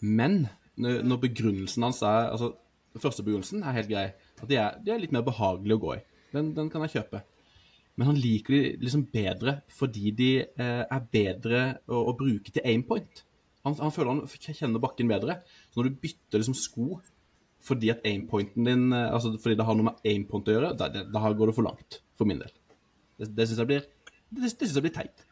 Men 0.01 0.47
når 0.79 1.21
begrunnelsen 1.27 1.85
hans 1.85 2.01
er 2.07 2.31
altså, 2.33 2.53
første 2.99 3.25
begrunnelsen 3.27 3.65
er 3.65 3.77
helt 3.77 3.91
grei. 3.91 4.07
At 4.39 4.47
de 4.51 4.61
er, 4.61 4.79
de 4.85 4.95
er 4.95 5.03
litt 5.03 5.15
mer 5.15 5.27
behagelige 5.27 5.79
å 5.79 5.83
gå 5.83 5.97
i. 5.97 6.01
Den, 6.35 6.53
den 6.57 6.71
kan 6.73 6.85
jeg 6.87 6.99
kjøpe. 6.99 7.23
Men 7.99 8.13
han 8.13 8.21
liker 8.21 8.55
de 8.55 8.63
liksom 8.85 9.09
bedre 9.11 9.59
fordi 9.75 10.13
de 10.15 10.31
eh, 10.47 10.83
er 10.85 11.07
bedre 11.13 11.63
å, 11.91 12.05
å 12.13 12.17
bruke 12.19 12.53
til 12.55 12.63
aimpoint. 12.63 13.25
Han, 13.67 13.75
han 13.81 13.95
føler 13.95 14.15
han 14.15 14.45
kjenner 14.47 14.83
bakken 14.83 15.11
bedre. 15.11 15.41
Så 15.69 15.81
når 15.81 15.89
du 15.89 16.03
bytter 16.05 16.43
liksom 16.43 16.59
sko 16.59 17.01
fordi 17.69 17.91
at 17.91 18.05
aimpointen 18.07 18.69
din 18.69 18.85
eh, 18.95 19.09
Altså 19.11 19.35
fordi 19.35 19.59
det 19.59 19.67
har 19.67 19.77
noe 19.77 19.91
med 19.91 20.07
aimpoint 20.07 20.47
å 20.47 20.55
gjøre, 20.55 20.73
da, 20.79 20.89
da 20.89 21.33
går 21.35 21.51
det 21.51 21.57
for 21.57 21.67
langt, 21.67 22.01
for 22.19 22.31
min 22.31 22.39
del. 22.43 22.55
Det, 23.19 23.33
det 23.35 23.49
syns 23.49 23.65
jeg 23.65 23.73
blir 23.73 23.89
det, 24.31 24.43
det 24.45 24.69
synes 24.69 24.77
jeg 24.77 24.85
blir 24.89 24.95
teit. 24.95 25.25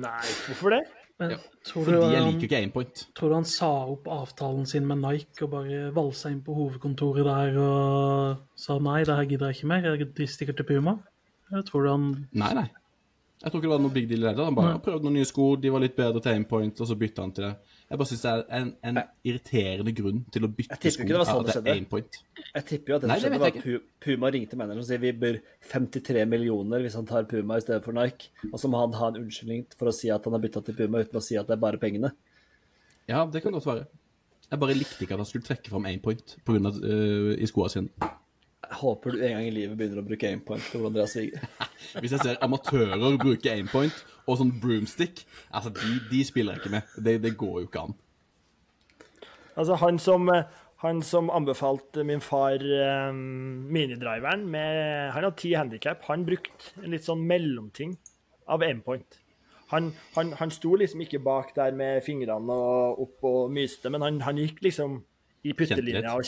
Nei, 0.00 0.22
hvorfor 0.48 0.74
det? 0.76 0.82
Men 1.20 1.34
Ja, 1.34 1.36
tror, 1.68 1.84
du 1.84 1.90
Fordi 1.90 2.14
jeg 2.14 2.24
liker 2.24 2.46
ikke 2.46 2.58
aimpoint. 2.62 3.00
tror 3.14 3.28
du 3.28 3.34
han 3.34 3.44
sa 3.44 3.68
opp 3.92 4.06
avtalen 4.08 4.66
sin 4.66 4.86
med 4.88 5.02
Nike 5.02 5.44
og 5.44 5.50
bare 5.52 5.80
valsa 5.92 6.30
inn 6.32 6.40
på 6.46 6.54
hovedkontoret 6.56 7.26
der 7.28 7.58
og 7.60 8.38
sa 8.56 8.78
nei, 8.80 9.02
det 9.04 9.16
her 9.18 9.28
gidder 9.28 9.50
jeg 9.50 9.58
ikke 9.60 9.68
mer, 9.68 9.88
jeg 9.90 10.14
de 10.16 10.26
stikker 10.26 10.56
til 10.56 10.64
Puma? 10.70 10.96
Eller 11.50 11.66
tror 11.66 11.84
du 11.84 11.90
han 11.90 12.06
Nei, 12.32 12.54
nei. 12.56 12.68
Jeg 13.42 13.50
tror 13.52 13.60
ikke 13.60 13.68
det 13.68 13.74
var 13.74 13.84
noe 13.84 13.92
big 13.92 14.08
deal 14.08 14.20
i 14.20 14.22
det 14.22 14.30
hele 14.30 14.38
tatt. 14.38 14.48
Han 14.48 14.56
bare 14.56 14.80
prøvde 14.84 15.04
noen 15.08 15.18
nye 15.18 15.28
sko, 15.28 15.50
de 15.60 15.70
var 15.72 15.80
litt 15.84 15.96
bedre 15.96 16.20
til 16.24 16.34
aimpoint, 16.36 16.80
og 16.80 16.88
så 16.88 16.96
bytta 16.96 17.22
han 17.24 17.32
til 17.36 17.46
det. 17.48 17.54
Jeg 17.90 17.98
bare 17.98 18.06
syns 18.06 18.20
det 18.22 18.30
er 18.30 18.42
en, 18.60 18.68
en 18.86 18.98
irriterende 19.26 19.92
grunn 19.98 20.20
til 20.30 20.44
å 20.46 20.48
bytte 20.54 20.76
Jeg 20.76 20.78
tipper 20.84 20.94
sko. 20.94 21.02
ikke 21.02 21.14
det 21.16 21.20
var 21.20 21.26
sånn 21.26 21.46
det 21.48 21.54
skjedde. 21.56 22.02
Jeg 22.54 22.64
tipper 22.68 22.92
jo 22.92 22.96
at 22.96 23.02
det 23.02 23.08
Nei, 23.10 23.16
det 23.16 23.24
skjedde, 23.24 23.40
var 23.42 23.50
at 23.50 23.64
Pu- 23.64 24.04
Puma 24.06 24.30
ringte 24.30 24.58
manageren 24.60 24.84
og 24.84 24.86
sier 24.86 25.02
vi 25.02 25.10
bør 25.24 25.38
53 25.72 26.22
millioner 26.30 26.84
hvis 26.86 26.94
han 27.00 27.08
tar 27.10 27.26
Puma 27.32 27.58
i 27.58 27.64
stedet 27.64 27.82
for 27.88 27.96
Nike. 27.98 28.30
Og 28.52 28.62
så 28.62 28.70
må 28.70 28.84
han 28.84 28.94
ha 29.00 29.08
en 29.10 29.18
unnskyldning 29.24 29.64
for 29.74 29.90
å 29.90 29.94
si 29.96 30.12
at 30.14 30.22
han 30.28 30.36
har 30.38 30.44
bytta 30.44 30.62
til 30.68 30.78
Puma, 30.78 31.02
uten 31.02 31.18
å 31.18 31.24
si 31.24 31.34
at 31.40 31.50
det 31.50 31.56
er 31.58 31.64
bare 31.66 31.82
pengene. 31.82 32.12
Ja, 33.10 33.24
det 33.26 33.42
kan 33.42 33.58
godt 33.58 33.66
være. 33.66 33.88
Jeg 34.50 34.62
bare 34.62 34.74
likte 34.78 35.02
ikke 35.02 35.14
at 35.18 35.24
han 35.24 35.30
skulle 35.32 35.46
trekke 35.50 35.70
fram 35.74 35.90
aimpoint 35.90 36.36
på 36.46 36.54
grunn 36.54 36.70
av, 36.70 36.78
uh, 36.78 37.34
i 37.34 37.46
skoene 37.50 37.74
sine. 37.74 38.10
Håper 38.70 39.16
du 39.16 39.24
en 39.24 39.34
gang 39.34 39.46
i 39.48 39.54
livet 39.54 39.76
begynner 39.78 40.02
å 40.02 40.06
bruke 40.06 40.28
aimpoint 40.28 40.66
på. 40.70 40.80
Hvis 42.00 42.14
jeg 42.14 42.22
ser 42.22 42.38
amatører 42.44 43.18
bruke 43.18 43.50
aimpoint 43.52 44.04
og 44.26 44.38
sånn 44.38 44.52
broomstick, 44.62 45.24
altså 45.50 45.72
de, 45.74 45.96
de 46.10 46.22
spiller 46.26 46.54
jeg 46.54 46.62
ikke 46.62 46.74
med. 46.76 46.94
Det, 46.96 47.16
det 47.24 47.34
går 47.40 47.56
jo 47.60 47.68
ikke 47.68 47.86
an. 47.88 47.96
Altså, 49.58 49.74
han 49.82 49.98
som, 49.98 50.30
han 50.84 51.02
som 51.04 51.32
anbefalte 51.34 52.04
min 52.06 52.22
far 52.24 52.62
eh, 52.62 53.10
minidriveren 53.12 54.46
med 54.48 55.10
Han 55.12 55.24
hadde 55.24 55.36
ti 55.42 55.54
handikap. 55.58 56.06
Han 56.08 56.24
brukte 56.28 56.70
en 56.84 56.94
litt 56.94 57.04
sånn 57.08 57.26
mellomting 57.26 57.98
av 58.50 58.62
aimpoint. 58.66 59.18
Han, 59.70 59.92
han, 60.16 60.32
han 60.38 60.50
sto 60.50 60.74
liksom 60.74 61.02
ikke 61.04 61.20
bak 61.22 61.52
der 61.54 61.74
med 61.78 62.02
fingrene 62.02 62.54
og 62.54 63.04
opp 63.04 63.26
og 63.28 63.52
myste, 63.54 63.90
men 63.92 64.02
han, 64.02 64.18
han 64.26 64.40
gikk 64.40 64.64
liksom 64.66 65.02
i 65.44 65.52
puttelinja 65.56 66.12
og, 66.14 66.24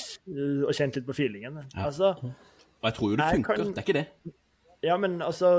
og 0.69 0.73
kjent 0.75 0.97
litt 0.97 1.07
på 1.07 1.13
feelingen. 1.17 1.59
Altså, 1.77 2.15
Og 2.23 2.87
jeg 2.89 2.95
tror 2.95 3.11
jo 3.11 3.17
det 3.17 3.27
funker, 3.35 3.57
kan- 3.57 3.67
det 3.75 3.79
er 3.79 3.83
ikke 3.83 3.99
det. 3.99 4.33
ja, 4.83 4.97
men 4.97 5.21
altså 5.23 5.51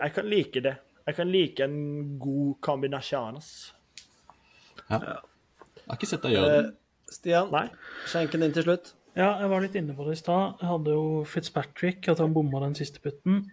Jeg 0.00 0.12
kan 0.14 0.26
like 0.28 0.60
det. 0.62 0.76
Jeg 1.06 1.14
kan 1.14 1.28
like 1.30 1.60
en 1.64 2.18
god 2.18 2.54
kombinasjon. 2.60 3.36
ass. 3.36 3.72
Ja. 4.90 4.98
Jeg 4.98 5.88
har 5.88 5.96
ikke 5.96 6.06
sett 6.10 6.22
deg 6.22 6.32
gjøre 6.36 6.62
det. 6.62 6.74
Stian, 7.10 7.50
Nei. 7.52 7.68
skjenken 8.10 8.40
din 8.42 8.52
til 8.52 8.62
slutt. 8.66 8.92
Ja, 9.16 9.38
jeg 9.40 9.48
var 9.50 9.60
litt 9.62 9.74
inne 9.78 9.94
på 9.96 10.04
det 10.04 10.16
i 10.18 10.20
stad. 10.20 10.56
Jeg 10.60 10.68
hadde 10.68 10.90
jo 10.92 11.24
Fitzpatrick, 11.24 12.08
at 12.08 12.18
han 12.18 12.34
bomma 12.34 12.60
den 12.64 12.74
siste 12.74 13.00
putten. 13.00 13.44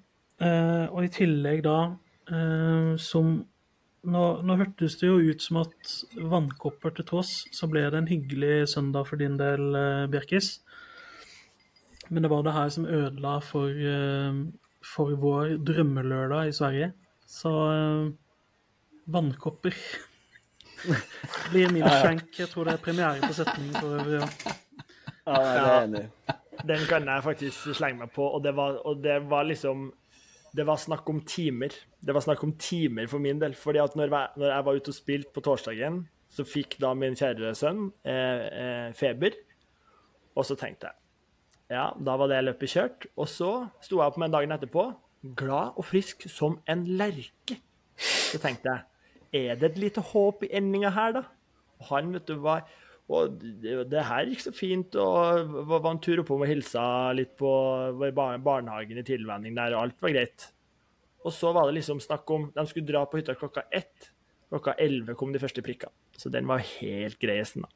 Eh, 0.42 0.88
og 0.92 1.04
i 1.06 1.12
tillegg 1.14 1.62
da, 1.64 1.76
eh, 2.28 2.98
som 2.98 3.46
nå, 4.04 4.24
nå 4.44 4.58
hørtes 4.60 4.98
det 5.00 5.10
jo 5.10 5.20
ut 5.22 5.44
som 5.44 5.62
at 5.64 5.94
vannkopper 6.18 6.96
til 6.98 7.08
tross, 7.08 7.34
så 7.56 7.70
ble 7.72 7.86
det 7.88 8.02
en 8.02 8.10
hyggelig 8.10 8.68
søndag 8.74 9.08
for 9.10 9.22
din 9.22 9.38
del, 9.40 9.70
eh, 9.80 10.08
Bjerkis. 10.12 10.58
Men 12.10 12.26
det 12.26 12.32
var 12.34 12.44
det 12.44 12.56
her 12.56 12.74
som 12.76 12.86
ødela 12.86 13.38
for, 13.44 13.70
eh, 13.70 14.42
for 14.84 15.16
vår 15.16 15.58
drømmelørdag 15.64 16.52
i 16.52 16.58
Sverige. 16.58 16.92
Så 17.28 17.54
eh, 17.72 18.12
vannkopper 19.08 19.74
blir 21.52 21.72
min 21.72 21.88
skjenk. 21.88 22.28
Jeg 22.40 22.52
tror 22.52 22.68
det 22.68 22.74
er 22.76 22.86
premiere 22.86 23.24
på 23.24 23.34
setningen 23.34 23.80
for 23.80 24.00
øvrig. 24.02 24.20
Ja. 24.20 24.60
Ja, 25.24 25.34
det 25.34 25.50
er 25.50 25.64
jeg 25.64 25.84
enig 25.88 26.04
i. 26.04 26.34
Den 26.68 26.86
kan 26.90 27.08
jeg 27.08 27.24
faktisk 27.24 27.76
slenge 27.76 28.04
meg 28.04 28.12
på, 28.16 28.26
og 28.28 28.44
det 28.44 28.54
var, 28.56 28.78
og 28.88 29.04
det 29.04 29.18
var 29.30 29.48
liksom 29.48 29.92
Det 30.54 30.66
var 30.68 30.78
snakk 30.78 31.08
om 31.10 31.22
timer. 31.26 31.74
Det 32.00 32.14
var 32.14 32.22
snakk 32.22 32.44
om 32.46 32.54
timer 32.62 33.08
for 33.10 33.20
min 33.20 33.40
del. 33.42 33.56
fordi 33.56 33.80
at 33.82 33.96
når 33.96 34.04
jeg, 34.38 34.66
var 34.66 34.74
ute 34.74 34.90
og 34.90 34.96
spilte 34.96 35.34
på 35.34 35.42
torsdagen, 35.42 36.04
så 36.30 36.46
fikk 36.46 36.78
da 36.82 36.94
min 36.94 37.18
kjære 37.18 37.56
sønn 37.58 37.88
eh, 38.06 38.46
eh, 38.62 38.90
feber. 38.94 39.34
Og 40.36 40.46
så 40.46 40.58
tenkte 40.58 40.90
jeg 40.90 41.00
Ja, 41.74 41.90
da 41.98 42.18
var 42.18 42.30
det 42.30 42.44
løpet 42.44 42.70
kjørt. 42.70 43.08
Og 43.18 43.28
så 43.28 43.68
sto 43.82 43.98
jeg 43.98 44.06
opp 44.06 44.18
med 44.18 44.30
en 44.30 44.36
dagen 44.38 44.54
etterpå, 44.54 44.92
glad 45.36 45.78
og 45.80 45.86
frisk 45.90 46.28
som 46.30 46.60
en 46.70 46.86
lerke. 46.86 47.58
Så 47.98 48.42
tenkte 48.42 48.70
jeg 48.70 48.90
Er 49.34 49.56
det 49.58 49.72
et 49.72 49.78
lite 49.82 50.02
håp 50.02 50.44
i 50.44 50.52
endinga 50.54 50.92
her, 50.94 51.14
da? 51.18 51.24
Og 51.82 51.88
han, 51.90 52.14
vet 52.14 52.28
du, 52.28 52.36
var 52.38 52.68
og 53.14 53.38
det, 53.42 53.76
det 53.92 54.04
her 54.10 54.28
gikk 54.30 54.42
så 54.46 54.52
fint, 54.56 54.96
og 55.00 55.54
var, 55.70 55.80
var 55.84 55.92
en 55.94 56.02
tur 56.04 56.22
oppom 56.24 56.44
og 56.46 56.50
hilsa 56.50 56.84
litt 57.18 57.36
på 57.40 57.52
var 58.00 58.14
bar- 58.18 58.42
barnehagen 58.44 59.00
i 59.02 59.06
tilvenning 59.08 59.56
der, 59.58 59.76
og 59.78 59.86
alt 59.86 60.04
var 60.04 60.14
greit. 60.16 60.48
Og 61.24 61.32
så 61.32 61.54
var 61.56 61.70
det 61.70 61.78
liksom 61.78 62.02
snakk 62.04 62.30
om 62.36 62.50
De 62.52 62.66
skulle 62.68 62.90
dra 62.90 63.06
på 63.08 63.22
hytta 63.22 63.36
klokka 63.40 63.64
ett. 63.72 64.10
Klokka 64.52 64.74
elleve 64.82 65.16
kom 65.18 65.32
de 65.34 65.40
første 65.42 65.64
prikkene. 65.66 65.94
Så 66.20 66.30
den 66.30 66.46
var 66.50 66.62
helt 66.66 67.16
greisen, 67.22 67.64
da. 67.64 67.72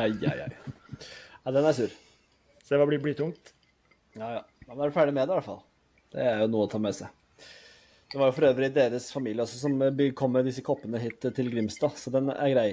Ai, 0.00 0.10
ai, 0.28 0.36
ai. 0.44 1.00
Ja, 1.44 1.52
den 1.56 1.64
er 1.66 1.76
sur. 1.76 1.92
Så 2.62 2.74
det 2.74 2.80
var 2.82 2.88
blitt 2.90 3.02
blytungt. 3.04 3.54
Ja, 4.14 4.28
ja. 4.38 4.42
Da 4.68 4.76
er 4.76 4.92
du 4.92 4.94
ferdig 4.96 5.16
med 5.16 5.26
det, 5.28 5.34
i 5.34 5.38
hvert 5.40 5.48
fall. 5.48 5.62
Det 6.14 6.22
er 6.22 6.44
jo 6.44 6.50
noe 6.52 6.68
å 6.68 6.70
ta 6.70 6.78
med 6.80 6.94
seg. 6.96 7.10
Det 8.12 8.20
var 8.20 8.30
jo 8.30 8.36
for 8.36 8.46
øvrig 8.46 8.68
deres 8.76 9.08
familie 9.10 9.42
også 9.42 9.58
som 9.64 9.80
eh, 9.82 10.04
kom 10.14 10.30
med 10.36 10.46
disse 10.46 10.62
koppene 10.64 11.00
hit 11.02 11.24
til 11.34 11.48
Grimstad, 11.50 11.96
så 11.98 12.12
den 12.14 12.30
er 12.30 12.52
grei. 12.52 12.68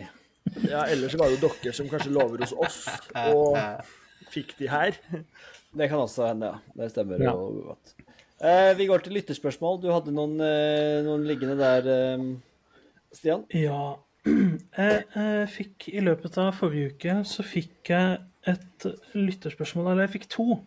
Ja, 0.67 0.83
ellers 0.89 1.13
var 1.19 1.29
det 1.29 1.37
jo 1.39 1.47
dere 1.49 1.73
som 1.75 1.89
kanskje 1.91 2.11
lover 2.15 2.41
hos 2.43 2.53
oss, 2.57 2.79
og 3.15 3.57
fikk 4.33 4.55
de 4.59 4.67
her. 4.71 4.97
Det 5.71 5.87
kan 5.91 6.01
også 6.03 6.25
hende, 6.31 6.49
ja. 6.51 6.59
Det 6.75 6.89
stemmer 6.91 7.21
Ja. 7.23 7.31
jo 7.31 7.63
godt. 7.71 7.93
Eh, 8.41 8.73
vi 8.75 8.87
går 8.89 9.03
til 9.05 9.13
lytterspørsmål. 9.13 9.81
Du 9.83 9.91
hadde 9.93 10.11
noen, 10.11 10.33
eh, 10.41 11.01
noen 11.05 11.23
liggende 11.29 11.57
der, 11.59 11.87
eh, 12.17 12.23
Stian? 13.13 13.45
Ja. 13.53 13.95
Jeg, 14.25 15.05
eh, 15.15 15.45
fikk 15.47 15.87
i 15.93 15.99
løpet 16.01 16.37
av 16.37 16.51
forrige 16.53 16.91
uke 16.93 17.15
så 17.25 17.43
fikk 17.43 17.89
jeg 17.89 18.19
et 18.47 18.85
lytterspørsmål, 19.17 19.91
eller 19.91 20.05
jeg 20.07 20.11
fikk 20.21 20.27
to. 20.29 20.59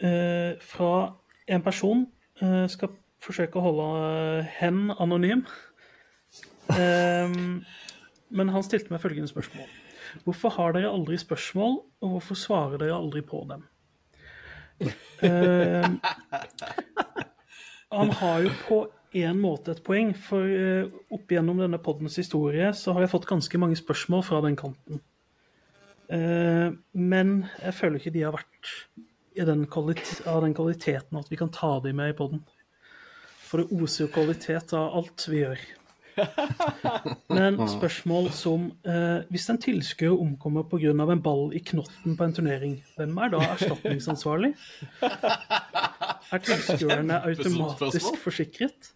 Eh, 0.00 0.54
fra 0.60 1.14
en 1.48 1.62
person. 1.62 2.06
Eh, 2.40 2.66
skal 2.68 2.88
forsøke 3.20 3.56
å 3.58 3.64
holde 3.66 4.44
hen 4.60 4.90
anonym. 4.98 5.46
Eh, 6.68 7.30
men 8.30 8.52
han 8.54 8.64
stilte 8.66 8.92
meg 8.92 9.02
følgende 9.02 9.30
spørsmål. 9.30 9.68
Hvorfor 10.24 10.54
har 10.56 10.76
dere 10.76 10.92
aldri 10.92 11.18
spørsmål, 11.20 11.80
og 12.04 12.14
hvorfor 12.16 12.38
svarer 12.38 12.80
dere 12.80 12.96
aldri 12.96 13.22
på 13.26 13.42
dem? 13.48 13.66
uh, 14.78 15.88
han 17.98 18.12
har 18.20 18.44
jo 18.44 18.52
på 18.68 18.78
en 19.18 19.40
måte 19.40 19.74
et 19.74 19.82
poeng, 19.84 20.12
for 20.14 20.44
uh, 20.44 20.88
opp 21.14 21.32
gjennom 21.32 21.60
denne 21.62 21.80
poddens 21.82 22.18
historie 22.20 22.70
så 22.76 22.94
har 22.94 23.04
jeg 23.04 23.12
fått 23.14 23.28
ganske 23.30 23.60
mange 23.60 23.78
spørsmål 23.80 24.24
fra 24.26 24.42
den 24.44 24.58
kanten. 24.58 25.02
Uh, 26.08 26.72
men 26.92 27.42
jeg 27.60 27.76
føler 27.76 28.00
ikke 28.00 28.14
de 28.14 28.24
har 28.24 28.36
vært 28.36 28.72
den 29.38 29.66
av 30.26 30.40
den 30.42 30.54
kvaliteten 30.56 31.18
at 31.18 31.28
vi 31.30 31.36
kan 31.38 31.50
ta 31.54 31.76
dem 31.84 32.00
med 32.00 32.10
i 32.10 32.16
podden. 32.16 32.40
For 33.48 33.62
det 33.62 33.72
oser 33.72 34.04
jo 34.04 34.12
kvalitet 34.12 34.74
av 34.76 34.96
alt 34.98 35.24
vi 35.30 35.42
gjør. 35.44 35.60
Men 37.38 37.58
spørsmål 37.70 38.30
som 38.36 38.68
eh, 38.86 39.24
Hvis 39.32 39.48
en 39.52 39.60
tilskuer 39.62 40.14
omkommer 40.14 40.66
pga. 40.68 40.92
en 40.92 41.22
ball 41.22 41.52
i 41.54 41.62
knotten 41.64 42.16
på 42.18 42.24
en 42.24 42.34
turnering, 42.34 42.76
hvem 42.96 43.18
er 43.18 43.34
da 43.34 43.42
erstatningsansvarlig? 43.54 44.54
Er 45.02 46.44
tilskuerne 46.44 47.22
automatisk 47.28 48.18
forsikret? 48.22 48.92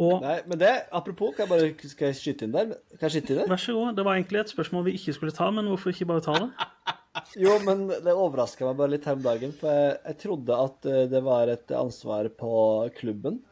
Og 0.00 0.22
Nei, 0.24 0.38
men 0.48 0.58
det, 0.58 0.70
apropos, 0.90 1.34
kan 1.36 1.44
jeg 1.44 1.52
bare, 1.52 1.90
skal 1.90 2.08
jeg 2.10 2.18
skyte 2.18 2.46
inn 2.46 2.54
der? 2.54 2.72
Kan 2.96 3.08
jeg 3.08 3.18
skyte 3.18 3.34
inn 3.34 3.42
der? 3.42 3.50
vær 3.52 3.60
så 3.60 3.74
god, 3.76 3.92
det 3.98 4.06
var 4.06 4.16
egentlig 4.16 4.40
et 4.40 4.54
spørsmål 4.54 4.86
vi 4.88 4.96
ikke 4.98 5.14
skulle 5.18 5.34
ta, 5.36 5.50
men 5.52 5.68
hvorfor 5.68 5.92
ikke 5.92 6.08
bare 6.08 6.24
ta 6.24 6.38
det? 6.40 6.50
Jo, 7.36 7.58
men 7.60 7.84
det 7.90 8.12
overraska 8.16 8.64
meg 8.64 8.78
bare 8.78 8.94
litt 8.94 9.04
her 9.04 9.18
om 9.18 9.24
dagen. 9.24 9.50
For 9.60 9.68
jeg, 9.68 9.96
jeg 10.08 10.16
trodde 10.22 10.60
at 10.64 10.86
eh, 10.88 11.02
det 11.12 11.20
var 11.26 11.50
et 11.52 11.74
ansvar 11.76 12.30
på 12.40 12.52
klubben. 12.96 13.42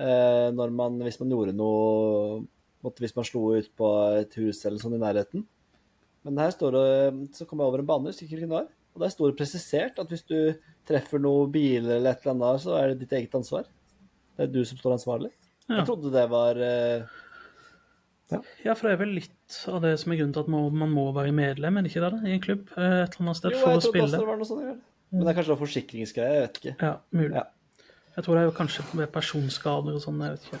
Eh, 0.00 0.48
når 0.56 0.72
man, 0.72 0.98
hvis 1.04 1.18
man 1.20 1.32
gjorde 1.34 1.52
noe 1.56 2.40
Hvis 2.96 3.12
man 3.12 3.26
slo 3.28 3.50
ut 3.52 3.66
på 3.76 3.88
et 4.16 4.36
hus 4.40 4.62
eller 4.64 4.80
sånn 4.80 4.94
i 4.96 5.00
nærheten. 5.02 5.42
Men 6.24 6.38
her 6.40 6.54
står 6.54 6.72
det 6.76 6.84
Så 7.36 7.44
kom 7.48 7.60
jeg 7.60 7.68
over 7.68 7.82
en 7.82 7.88
bane, 7.90 8.08
husker 8.12 8.24
ikke 8.30 8.48
det. 8.48 8.62
Og 8.96 9.02
der 9.04 9.12
står 9.12 9.30
det 9.32 9.38
presisert 9.42 9.98
at 10.00 10.08
hvis 10.10 10.24
du 10.26 10.38
treffer 10.88 11.20
noen 11.22 11.52
biler 11.52 11.98
eller 11.98 12.14
et 12.14 12.24
eller 12.24 12.32
annet, 12.34 12.62
så 12.64 12.78
er 12.78 12.90
det 12.90 13.02
ditt 13.04 13.12
eget 13.18 13.36
ansvar. 13.38 13.68
Det 14.36 14.46
er 14.48 14.54
du 14.54 14.62
som 14.66 14.80
står 14.80 14.96
ansvarlig. 14.96 15.30
Ja. 15.68 15.76
Jeg 15.82 15.86
trodde 15.90 16.10
det 16.10 16.24
var 16.32 16.58
eh, 16.64 17.04
Ja, 18.64 18.74
for 18.74 18.88
det 18.88 18.94
er 18.96 19.00
vel 19.04 19.14
litt 19.20 19.58
av 19.70 19.82
det 19.84 19.92
som 20.00 20.10
er 20.12 20.18
grunnen 20.18 20.34
til 20.34 20.42
at 20.46 20.50
man, 20.50 20.66
man 20.80 20.90
må 20.94 21.04
være 21.14 21.34
medlem, 21.36 21.76
er 21.78 21.86
det 21.86 21.92
ikke 21.92 22.02
det, 22.08 22.20
i 22.24 22.34
en 22.34 22.42
klubb 22.42 22.72
eh, 22.74 22.96
et 23.04 23.14
eller 23.14 23.26
annet 23.26 23.38
sted 23.38 23.54
Jo, 23.54 23.60
for 23.62 23.76
jeg 23.76 23.84
trodde 23.84 24.04
også 24.06 24.20
det 24.22 24.28
var 24.32 24.40
noe 24.40 24.48
sånt. 24.50 24.66
ja. 24.66 24.74
Men 25.10 25.24
det 25.26 25.30
er 25.32 25.36
kanskje 25.40 25.50
noe 25.52 25.60
forsikringsgreie, 25.64 26.34
jeg 26.36 26.42
vet 26.46 26.58
ikke. 26.60 26.74
Ja, 26.86 26.92
mulig. 27.18 27.32
Ja. 27.34 27.44
Jeg 28.16 28.26
tror 28.26 28.36
det 28.36 28.42
er 28.42 28.48
jo 28.48 28.56
kanskje 28.56 28.84
med 28.98 29.12
personskader 29.14 29.96
og 29.96 30.02
sånn, 30.02 30.22
jeg 30.24 30.36
vet 30.36 30.48
ikke. 30.48 30.60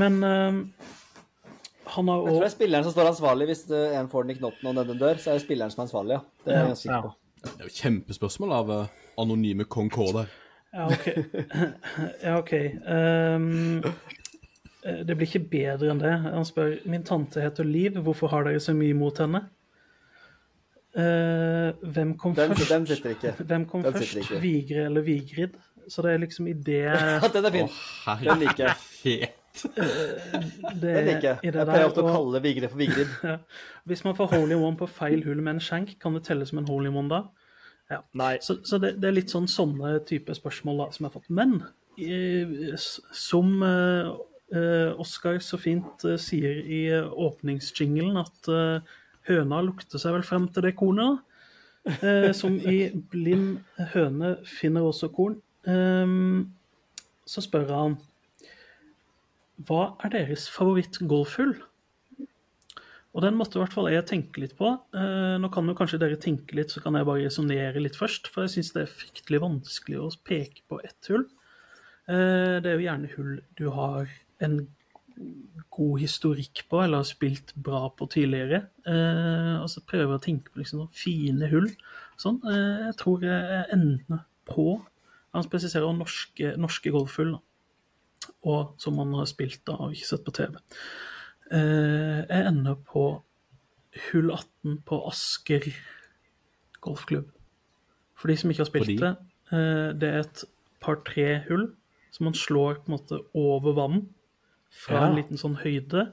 Men 0.00 0.20
uh, 0.22 0.60
han 1.94 2.08
har 2.08 2.22
Jeg 2.22 2.30
tror 2.30 2.44
det 2.44 2.48
er 2.48 2.54
spilleren 2.54 2.86
som 2.86 2.94
står 2.94 3.10
ansvarlig 3.10 3.50
hvis 3.50 3.66
en 3.74 4.08
får 4.12 4.24
den 4.24 4.36
i 4.36 4.38
knotten 4.38 4.70
og 4.70 4.80
den 4.80 5.02
dør. 5.02 5.20
Så 5.20 5.32
er 5.32 5.38
det 5.38 5.44
spilleren 5.44 5.74
som 5.74 5.82
er 5.82 5.88
ansvarlig, 5.88 6.16
ja. 6.16 6.22
Det 6.46 6.56
er 6.56 6.70
jeg 6.70 6.80
sikker 6.84 7.08
på. 7.08 7.12
Det 7.44 7.58
er 7.58 7.68
jo 7.68 7.76
kjempespørsmål 7.82 8.56
av 8.56 8.72
uh, 8.72 9.02
anonyme 9.20 9.66
kong 9.68 9.90
K 9.92 10.08
der. 10.16 10.32
Ja, 10.74 10.86
OK. 10.90 11.06
ja, 12.26 12.38
ok. 12.38 12.52
Ehm, 12.90 13.84
eh, 14.82 15.02
det 15.06 15.14
blir 15.14 15.28
ikke 15.28 15.44
bedre 15.52 15.92
enn 15.92 16.00
det. 16.02 16.14
Han 16.24 16.46
spør 16.48 16.72
min 16.90 17.04
tante 17.06 17.42
heter 17.44 17.68
Liv, 17.68 18.00
hvorfor 18.02 18.32
har 18.32 18.48
dere 18.48 18.62
så 18.62 18.74
mye 18.76 18.96
mot 18.98 19.20
henne? 19.22 19.44
Uh, 20.94 21.74
hvem 21.90 22.12
kom 22.18 22.34
Den, 22.38 22.52
først? 22.54 22.70
den 22.70 22.84
sitter 22.86 23.14
ikke. 23.16 23.32
Hvem 23.42 23.64
kom 23.70 23.82
Den 23.82 23.96
først? 23.96 24.16
ikke. 24.18 24.40
Vigre 24.42 24.84
eller 24.88 25.02
Vigrid? 25.06 25.56
Så 25.88 26.04
det 26.04 26.14
er 26.14 26.20
liksom 26.22 26.48
i 26.50 26.54
det, 26.56 26.82
Ja, 27.22 27.30
den 27.32 27.48
er 27.48 27.54
fin. 27.54 27.70
Å, 27.70 28.18
Den 28.22 28.42
liker 28.42 28.68
jeg. 28.68 28.76
herlighet. 29.04 29.40
det, 29.54 30.82
Den 30.82 31.08
liker 31.08 31.28
jeg. 31.28 31.38
Jeg 31.44 31.54
pleier 31.54 31.86
ofte 31.86 32.02
å 32.02 32.10
kalle 32.10 32.42
Vigrid 32.44 32.70
for 32.72 32.82
Vigrid. 32.82 33.14
Ja. 33.30 33.38
Hvis 33.88 34.04
man 34.06 34.16
får 34.18 34.32
Holy 34.34 34.56
one 34.56 34.78
på 34.80 34.88
feil 34.90 35.24
hull 35.26 35.42
med 35.42 35.56
en 35.56 35.64
skjenk, 35.64 35.96
kan 36.02 36.16
det 36.16 36.24
telles 36.28 36.52
som 36.52 36.62
en 36.62 36.68
Holy 36.70 36.92
one 36.92 37.10
da? 37.12 37.24
Nei. 38.16 38.38
Så, 38.42 38.58
så 38.64 38.78
det, 38.80 38.96
det 39.02 39.10
er 39.10 39.18
litt 39.18 39.32
sånn 39.32 39.46
sånne 39.50 39.98
type 40.08 40.34
spørsmål 40.34 40.80
da, 40.80 40.86
som 40.94 41.04
jeg 41.04 41.12
har 41.12 41.18
fått. 41.18 41.30
Men 41.36 41.58
eh, 42.00 42.74
som 43.14 43.52
uh, 43.62 44.14
eh, 44.54 44.90
Oskar 45.04 45.38
så 45.44 45.60
fint 45.60 46.06
uh, 46.08 46.16
sier 46.20 46.62
i 46.64 46.86
eh, 46.96 47.04
åpningsjinglen, 47.28 48.16
at 48.24 48.50
eh, 48.50 48.96
høna 49.28 49.60
lukter 49.64 50.00
seg 50.00 50.16
vel 50.16 50.26
frem 50.26 50.48
til 50.52 50.66
det 50.66 50.74
kornet. 50.80 51.22
Eh, 51.84 52.30
som 52.32 52.56
i 52.56 52.88
blind 53.12 53.58
høne 53.92 54.38
finner 54.48 54.86
også 54.88 55.10
korn. 55.12 55.36
Ehm, 55.70 56.50
så 57.24 57.42
spør 57.44 57.70
han 57.72 57.96
hva 59.64 59.94
er 60.02 60.10
deres 60.12 60.48
favoritt-golfhull? 60.50 61.54
Og 63.14 63.22
den 63.22 63.36
måtte 63.38 63.60
i 63.60 63.62
hvert 63.62 63.74
fall 63.74 63.92
jeg 63.92 64.06
tenke 64.10 64.42
litt 64.42 64.56
på. 64.58 64.72
Eh, 64.98 65.36
nå 65.38 65.50
kan 65.54 65.68
jo 65.70 65.76
kanskje 65.78 66.00
dere 66.02 66.18
tenke 66.20 66.56
litt, 66.58 66.72
så 66.74 66.82
kan 66.82 66.98
jeg 66.98 67.06
bare 67.06 67.22
resonnere 67.22 67.82
litt 67.82 67.98
først. 67.98 68.26
For 68.32 68.42
jeg 68.44 68.56
syns 68.56 68.72
det 68.74 68.82
er 68.82 68.90
fryktelig 68.90 69.40
vanskelig 69.44 70.00
å 70.02 70.08
peke 70.26 70.64
på 70.70 70.80
ett 70.82 71.10
hull. 71.12 71.28
Eh, 72.10 72.58
det 72.58 72.72
er 72.72 72.74
jo 72.74 72.88
gjerne 72.88 73.12
hull 73.14 73.36
du 73.60 73.68
har 73.76 74.10
en 74.42 74.64
god 75.70 76.00
historikk 76.02 76.64
på, 76.66 76.80
eller 76.82 77.04
har 77.04 77.06
spilt 77.06 77.54
bra 77.54 77.84
på 77.94 78.08
tidligere. 78.10 78.64
Eh, 78.82 79.54
og 79.60 79.70
så 79.70 79.84
prøver 79.86 80.18
å 80.18 80.24
tenke 80.24 80.50
på 80.50 80.64
liksom 80.64 80.88
fine 80.90 81.52
hull. 81.54 81.70
Sånn. 82.18 82.42
Jeg 82.42 82.98
tror 82.98 83.22
jeg 83.22 83.62
ender 83.74 84.26
på 84.50 84.80
Han 85.34 85.44
spesifiserer 85.46 85.92
norske, 85.96 86.54
norske 86.60 86.92
golfhull, 86.94 87.34
og 88.46 88.74
som 88.80 88.98
han 89.02 89.12
har 89.18 89.26
spilt 89.28 89.68
av 89.72 89.88
og 89.88 89.94
ikke 89.96 90.06
sett 90.08 90.24
på 90.24 90.34
TV. 90.36 90.56
Eh, 91.52 92.20
jeg 92.30 92.46
ender 92.48 92.78
på 92.88 93.04
hull 94.08 94.30
18 94.32 94.78
på 94.86 94.98
Asker 95.10 95.66
golfklubb. 96.84 97.28
For 98.16 98.30
de 98.30 98.36
som 98.40 98.50
ikke 98.50 98.64
har 98.64 98.70
spilt 98.70 98.86
Fordi? 98.88 99.00
det, 99.02 99.16
eh, 99.52 99.92
det 100.00 100.08
er 100.10 100.20
et 100.24 100.44
par 100.80 101.02
tre 101.06 101.26
hull 101.48 101.68
som 102.14 102.24
man 102.28 102.34
slår 102.38 102.80
på 102.84 102.88
en 102.92 102.94
måte 102.96 103.18
over 103.34 103.74
vann 103.76 104.08
fra 104.70 105.02
Ja. 105.02 105.06
en 105.10 105.16
liten 105.18 105.36
sånn 105.40 105.56
høyde 105.60 106.12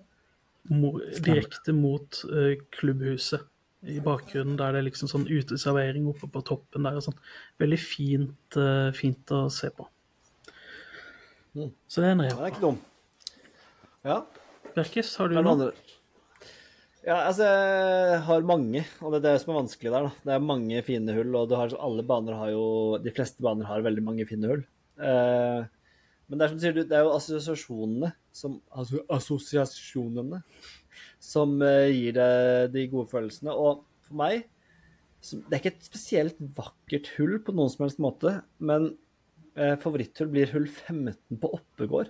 direkte 1.23 1.73
mot 1.73 2.23
eh, 2.29 2.57
klubbhuset. 2.71 3.41
I 3.81 3.97
bakgrunnen 4.05 4.59
der 4.59 4.75
det 4.75 4.81
er 4.83 4.87
liksom 4.89 5.09
sånn 5.09 5.25
uteservering 5.25 6.05
oppe 6.11 6.29
på 6.29 6.43
toppen 6.45 6.85
der 6.85 6.99
og 6.99 7.05
sånn. 7.07 7.17
Veldig 7.61 7.79
fint, 7.81 8.57
uh, 8.59 8.91
fint 8.93 9.33
å 9.33 9.47
se 9.53 9.71
på. 9.73 9.87
Så 11.51 12.03
det 12.03 12.11
er 12.11 12.13
en 12.13 12.21
rev. 12.23 12.35
Den 12.35 12.45
er 12.45 12.53
ikke 12.53 12.63
dum. 12.63 12.77
Ja. 14.07 14.21
Berkis, 14.75 15.15
har 15.19 15.31
du 15.31 15.35
noen? 15.35 15.49
andre? 15.55 15.97
Ja, 17.01 17.17
altså, 17.25 17.47
jeg 17.49 18.21
har 18.27 18.43
mange, 18.45 18.83
og 19.01 19.13
det 19.15 19.19
er 19.23 19.25
det 19.25 19.41
som 19.41 19.55
er 19.55 19.59
vanskelig 19.63 19.89
der. 19.89 20.05
da. 20.05 20.25
Det 20.27 20.33
er 20.35 20.43
mange 20.45 20.83
fine 20.85 21.15
hull, 21.17 21.35
og 21.39 21.49
du 21.49 21.55
har, 21.57 21.73
alle 21.81 22.05
baner 22.05 22.37
har 22.37 22.51
jo 22.53 22.65
De 23.01 23.13
fleste 23.13 23.41
baner 23.41 23.65
har 23.65 23.81
veldig 23.81 24.03
mange 24.05 24.27
fine 24.29 24.51
hull. 24.51 24.61
Eh, 25.01 25.63
men 26.29 26.37
det 26.37 26.45
er 26.45 26.51
som 26.51 26.59
du 26.59 26.63
sier, 26.63 26.77
det 26.77 26.95
er 26.95 27.07
jo 27.07 27.15
assosiasjonene 27.15 28.11
som 28.31 28.59
altså, 28.69 29.01
Assosiasjonene 29.11 30.43
som 31.21 31.57
eh, 31.65 31.91
gir 31.93 32.17
deg 32.17 32.71
de 32.75 32.87
gode 32.91 33.11
følelsene. 33.11 33.55
Og 33.55 33.85
for 34.07 34.19
meg 34.23 34.47
Det 35.21 35.53
er 35.53 35.59
ikke 35.59 35.75
et 35.75 35.85
spesielt 35.85 36.39
vakkert 36.57 37.11
hull 37.19 37.35
på 37.45 37.53
noen 37.53 37.69
som 37.69 37.85
helst 37.85 37.99
måte, 38.01 38.39
men 38.57 38.95
eh, 39.53 39.75
favoritthull 39.77 40.31
blir 40.33 40.49
hull 40.55 40.65
15 40.65 41.37
på 41.41 41.51
Oppegård. 41.59 42.09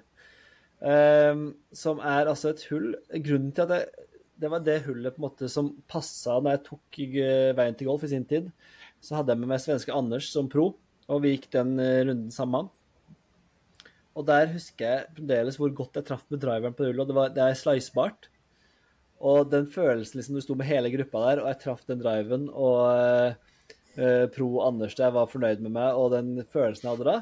Ehm, 0.82 1.52
som 1.78 2.00
er 2.02 2.26
altså 2.26 2.50
et 2.50 2.64
hull 2.72 2.88
Grunnen 3.22 3.52
til 3.54 3.68
at 3.68 3.74
jeg, 3.76 4.08
det 4.42 4.50
var 4.50 4.64
det 4.66 4.80
hullet 4.88 5.14
på 5.14 5.22
en 5.22 5.28
måte 5.28 5.50
som 5.54 5.68
passa 5.92 6.40
når 6.42 6.56
jeg 6.56 6.62
tok 6.66 7.02
eh, 7.06 7.52
veien 7.58 7.76
til 7.78 7.92
golf 7.92 8.06
i 8.08 8.14
sin 8.16 8.26
tid. 8.26 8.48
Så 9.02 9.18
hadde 9.18 9.34
jeg 9.34 9.42
med 9.44 9.52
meg 9.52 9.62
svenske 9.62 9.94
Anders 9.94 10.30
som 10.34 10.50
pro, 10.50 10.72
og 11.06 11.22
vi 11.22 11.36
gikk 11.36 11.52
den 11.54 11.76
eh, 11.82 12.02
runden 12.08 12.32
sammen. 12.34 12.72
Og 14.18 14.26
der 14.28 14.50
husker 14.52 14.88
jeg 14.88 15.12
fremdeles 15.16 15.60
hvor 15.62 15.72
godt 15.76 16.00
jeg 16.00 16.08
traff 16.10 16.26
med 16.34 16.42
driveren 16.42 16.74
på 16.76 16.88
hullet. 16.88 17.04
og 17.04 17.12
Det, 17.12 17.18
var, 17.20 17.30
det 17.36 17.46
er 17.46 17.60
slicebart. 17.60 18.28
Og 19.22 19.52
den 19.52 19.68
følelsen 19.70 20.18
liksom 20.20 20.38
du 20.38 20.42
sto 20.44 20.58
med 20.58 20.70
hele 20.70 20.90
gruppa 20.94 21.22
der, 21.28 21.44
og 21.44 21.52
jeg 21.52 21.62
traff 21.62 21.86
den 21.86 22.02
driven, 22.02 22.48
og 22.50 23.36
uh, 24.00 24.26
pro 24.34 24.50
Anders 24.66 24.98
der 24.98 25.14
var 25.14 25.30
fornøyd 25.30 25.62
med 25.62 25.76
meg, 25.76 25.94
og 25.94 26.16
den 26.16 26.42
følelsen 26.50 26.88
jeg 26.90 26.98
hadde 26.98 27.10
da 27.12 27.20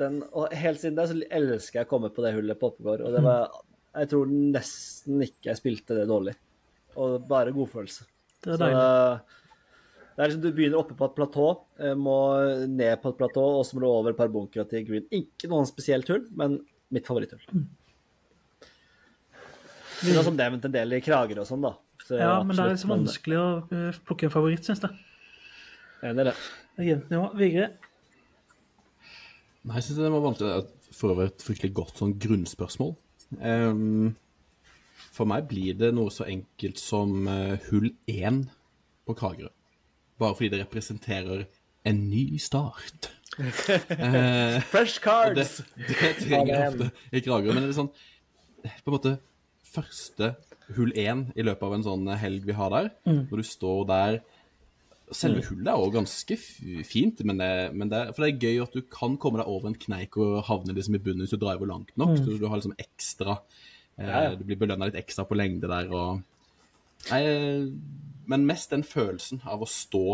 den, 0.00 0.20
og 0.32 0.54
helt 0.56 0.80
siden 0.80 0.98
da 0.98 1.06
så 1.08 1.16
elsker 1.18 1.80
jeg 1.80 1.88
å 1.88 1.90
komme 1.90 2.10
på 2.14 2.24
det 2.24 2.34
hullet 2.36 2.60
på 2.60 2.70
Oppegård. 2.72 3.04
Og 3.04 3.16
det 3.16 3.24
var 3.26 3.50
Jeg 3.90 4.06
tror 4.12 4.30
nesten 4.30 5.22
ikke 5.24 5.50
jeg 5.50 5.58
spilte 5.58 5.96
det 5.98 6.06
dårlig. 6.06 6.36
Og 7.00 7.16
bare 7.26 7.54
godfølelse. 7.54 8.06
Det 8.40 8.52
er 8.52 8.56
Så 8.56 8.60
deilig. 8.62 8.84
det 10.14 10.22
er 10.22 10.28
liksom 10.30 10.44
Du 10.44 10.52
begynner 10.52 10.78
oppe 10.78 10.94
på 10.94 11.08
et 11.08 11.16
platå, 11.16 11.48
eh, 11.78 11.94
må 11.94 12.16
ned 12.70 13.02
på 13.02 13.10
et 13.10 13.18
platå, 13.18 13.44
og 13.58 13.66
så 13.66 13.74
må 13.74 13.82
du 13.82 13.88
over 13.90 14.10
et 14.10 14.16
par 14.20 14.28
bunkere 14.28 14.68
til 14.68 14.86
green. 14.86 15.08
Ikke 15.10 15.50
noen 15.50 15.66
spesielt 15.66 16.08
hull, 16.08 16.26
men 16.30 16.60
mitt 16.90 17.06
favoritthull. 17.06 17.42
Det 20.00 20.10
er 20.10 20.16
noe 20.16 20.24
som 20.24 20.36
nevnt 20.36 20.64
en 20.64 20.74
del 20.74 20.96
i 20.96 21.02
Kragerø 21.04 21.42
og 21.44 21.48
sånn, 21.48 21.64
da. 21.64 21.74
Så 22.06 22.16
Ja, 22.16 22.32
men 22.42 22.56
det 22.56 22.64
er 22.64 22.72
liksom 22.72 22.94
vanskelig 22.94 23.36
å 23.36 23.48
eh, 23.76 24.00
plukke 24.08 24.28
en 24.28 24.32
favoritt, 24.32 24.64
syns 24.64 24.82
jeg. 24.86 24.96
Enig 26.08 26.24
i 26.24 26.28
det. 26.30 26.34
Det 26.74 26.84
er 26.84 26.88
Jentene 26.94 27.20
òg. 27.20 27.36
Vigre? 27.40 27.68
Nei, 29.60 29.76
jeg 29.76 29.86
syns 29.90 30.00
det 30.00 30.12
var 30.14 30.24
vanskelig 30.24 30.56
å 30.56 30.96
få 30.96 31.12
et 31.26 31.44
fryktelig 31.44 31.74
godt 31.76 32.00
sånn 32.00 32.16
grunnspørsmål. 32.22 32.94
Um, 33.38 34.16
for 35.14 35.28
meg 35.28 35.46
blir 35.50 35.76
det 35.78 35.92
noe 35.94 36.12
så 36.14 36.26
enkelt 36.30 36.80
som 36.80 37.28
eh, 37.28 37.60
hull 37.68 37.90
1 38.08 38.44
på 39.06 39.16
Kragerø. 39.18 39.50
Bare 40.20 40.36
fordi 40.36 40.54
det 40.54 40.62
representerer 40.64 41.44
en 41.88 42.04
ny 42.10 42.26
start. 42.40 43.12
Eh, 43.40 44.56
Fresh 44.68 44.98
cards! 45.00 45.60
det, 45.76 45.86
det 45.86 46.08
trenger 46.18 46.50
jeg 46.50 46.72
ofte 46.72 46.88
i 47.14 47.20
Kragerø. 47.24 47.54
Men 47.54 47.62
det 47.62 47.70
er 47.70 47.76
sånn 47.76 47.92
På 48.82 48.90
en 48.90 48.96
måte 48.96 49.12
første 49.70 50.34
hull 50.76 50.92
1 50.94 51.32
i 51.38 51.46
løpet 51.46 51.66
av 51.66 51.76
en 51.76 51.86
sånn 51.86 52.10
helg 52.20 52.46
vi 52.46 52.56
har 52.58 52.70
der, 52.74 52.92
når 53.06 53.42
du 53.42 53.46
står 53.46 53.88
der 53.90 54.20
Selve 55.10 55.42
hullet 55.42 55.66
er 55.66 55.74
også 55.74 55.90
ganske 55.96 56.36
fint, 56.86 57.18
men 57.26 57.40
det, 57.40 57.46
men 57.74 57.88
det, 57.90 57.98
for 58.14 58.22
det 58.22 58.28
er 58.28 58.44
gøy 58.46 58.60
at 58.62 58.76
du 58.76 58.84
kan 58.94 59.16
komme 59.18 59.40
deg 59.40 59.48
over 59.50 59.66
en 59.66 59.74
kneik 59.74 60.14
og 60.22 60.36
havne 60.46 60.76
liksom 60.76 60.94
i 60.94 61.00
bunnen 61.02 61.24
hvis 61.24 61.34
du 61.34 61.40
driver 61.42 61.66
langt 61.66 61.90
nok. 61.98 62.12
Så 62.20 62.36
du 62.38 62.44
har 62.46 62.60
liksom 62.60 62.76
ekstra 62.78 63.40
eh, 63.98 64.06
Ja, 64.06 64.20
ja. 64.28 64.36
Du 64.38 64.44
blir 64.46 64.60
belønna 64.60 64.86
litt 64.86 65.00
ekstra 65.00 65.24
på 65.26 65.34
lengde 65.34 65.66
der 65.66 65.90
og 65.90 66.22
Nei, 67.10 67.24
men 68.30 68.46
mest 68.46 68.70
den 68.70 68.86
følelsen 68.86 69.42
av 69.50 69.64
å 69.64 69.66
stå 69.66 70.04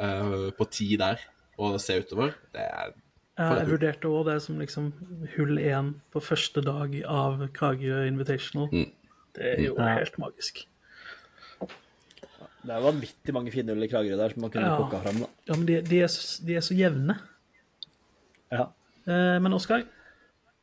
eh, 0.00 0.48
på 0.56 0.68
ti 0.72 0.94
der 0.96 1.20
og 1.60 1.76
se 1.82 1.98
utover, 2.00 2.32
det 2.56 2.64
er 2.64 2.96
jeg 3.36 3.68
vurderte 3.68 4.08
òg 4.08 4.22
det 4.30 4.38
som 4.40 4.56
liksom 4.56 4.86
hull 5.34 5.58
én 5.60 5.90
på 6.12 6.22
første 6.24 6.62
dag 6.64 6.94
av 7.04 7.42
Kragerø 7.52 8.06
Invitational. 8.08 8.70
Det 9.36 9.52
er 9.52 9.62
jo 9.66 9.74
helt 9.78 10.16
magisk. 10.22 10.64
Det 12.66 12.74
er 12.74 12.82
vanvittig 12.82 13.32
mange 13.36 13.52
fine 13.54 13.70
hull 13.74 13.84
i 13.86 13.88
Kragerø 13.90 14.16
der 14.18 14.32
som 14.34 14.42
man 14.42 14.50
kunne 14.50 14.66
Ja. 14.66 14.76
plukka 14.80 15.02
fram. 15.04 15.20
da. 15.22 15.26
Ja, 15.46 15.54
men 15.56 15.66
de, 15.68 15.76
de, 15.86 16.00
er, 16.02 16.08
så- 16.10 16.40
de 16.46 16.56
er 16.56 16.64
så 16.66 16.74
jevne. 16.74 17.14
Ja. 18.50 18.64
Eh, 19.06 19.38
men 19.38 19.52
Oskar, 19.54 19.84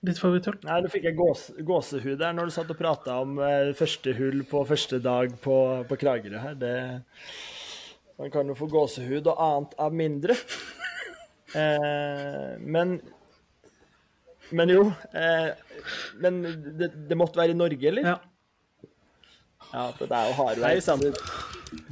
ditt 0.04 0.20
favoritthull? 0.20 0.58
Nei, 0.68 0.82
nå 0.84 0.90
fikk 0.92 1.04
jeg 1.08 1.16
gås, 1.16 1.46
gåsehud 1.64 2.18
der 2.20 2.34
når 2.36 2.46
du 2.50 2.52
satt 2.58 2.70
og 2.74 2.78
prata 2.78 3.22
om 3.22 3.38
eh, 3.40 3.72
første 3.74 4.14
hull 4.18 4.44
på 4.50 4.66
første 4.68 5.00
dag 5.02 5.32
på, 5.42 5.56
på 5.88 5.96
Kragerø 6.02 6.42
her. 6.44 6.56
Det, 6.60 6.74
man 8.20 8.30
kan 8.36 8.48
jo 8.52 8.54
få 8.60 8.68
gåsehud 8.68 9.26
og 9.32 9.40
annet 9.40 9.74
av 9.80 9.94
mindre. 9.96 10.36
Eh, 11.56 12.58
men 12.60 13.00
Men 14.52 14.70
jo. 14.70 14.84
Eh, 15.16 15.50
men 16.20 16.42
det, 16.78 16.92
det 17.10 17.18
måtte 17.18 17.40
være 17.40 17.56
i 17.56 17.58
Norge, 17.58 17.88
eller? 17.90 18.04
Ja, 18.12 18.18
Ja, 19.74 19.88
for 19.98 20.06
det 20.10 20.18
er 20.18 20.30
jo 20.30 20.34
hardvei. 20.38 20.74
God, 20.78 20.86
sann. 20.86 21.04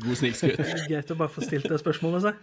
god 0.06 0.18
snikskryt. 0.20 0.60
greit 0.92 1.14
å 1.14 1.18
bare 1.18 1.34
få 1.34 1.44
stilt 1.46 1.66
det 1.72 1.80
spørsmålet 1.82 2.28
seg. 2.28 2.36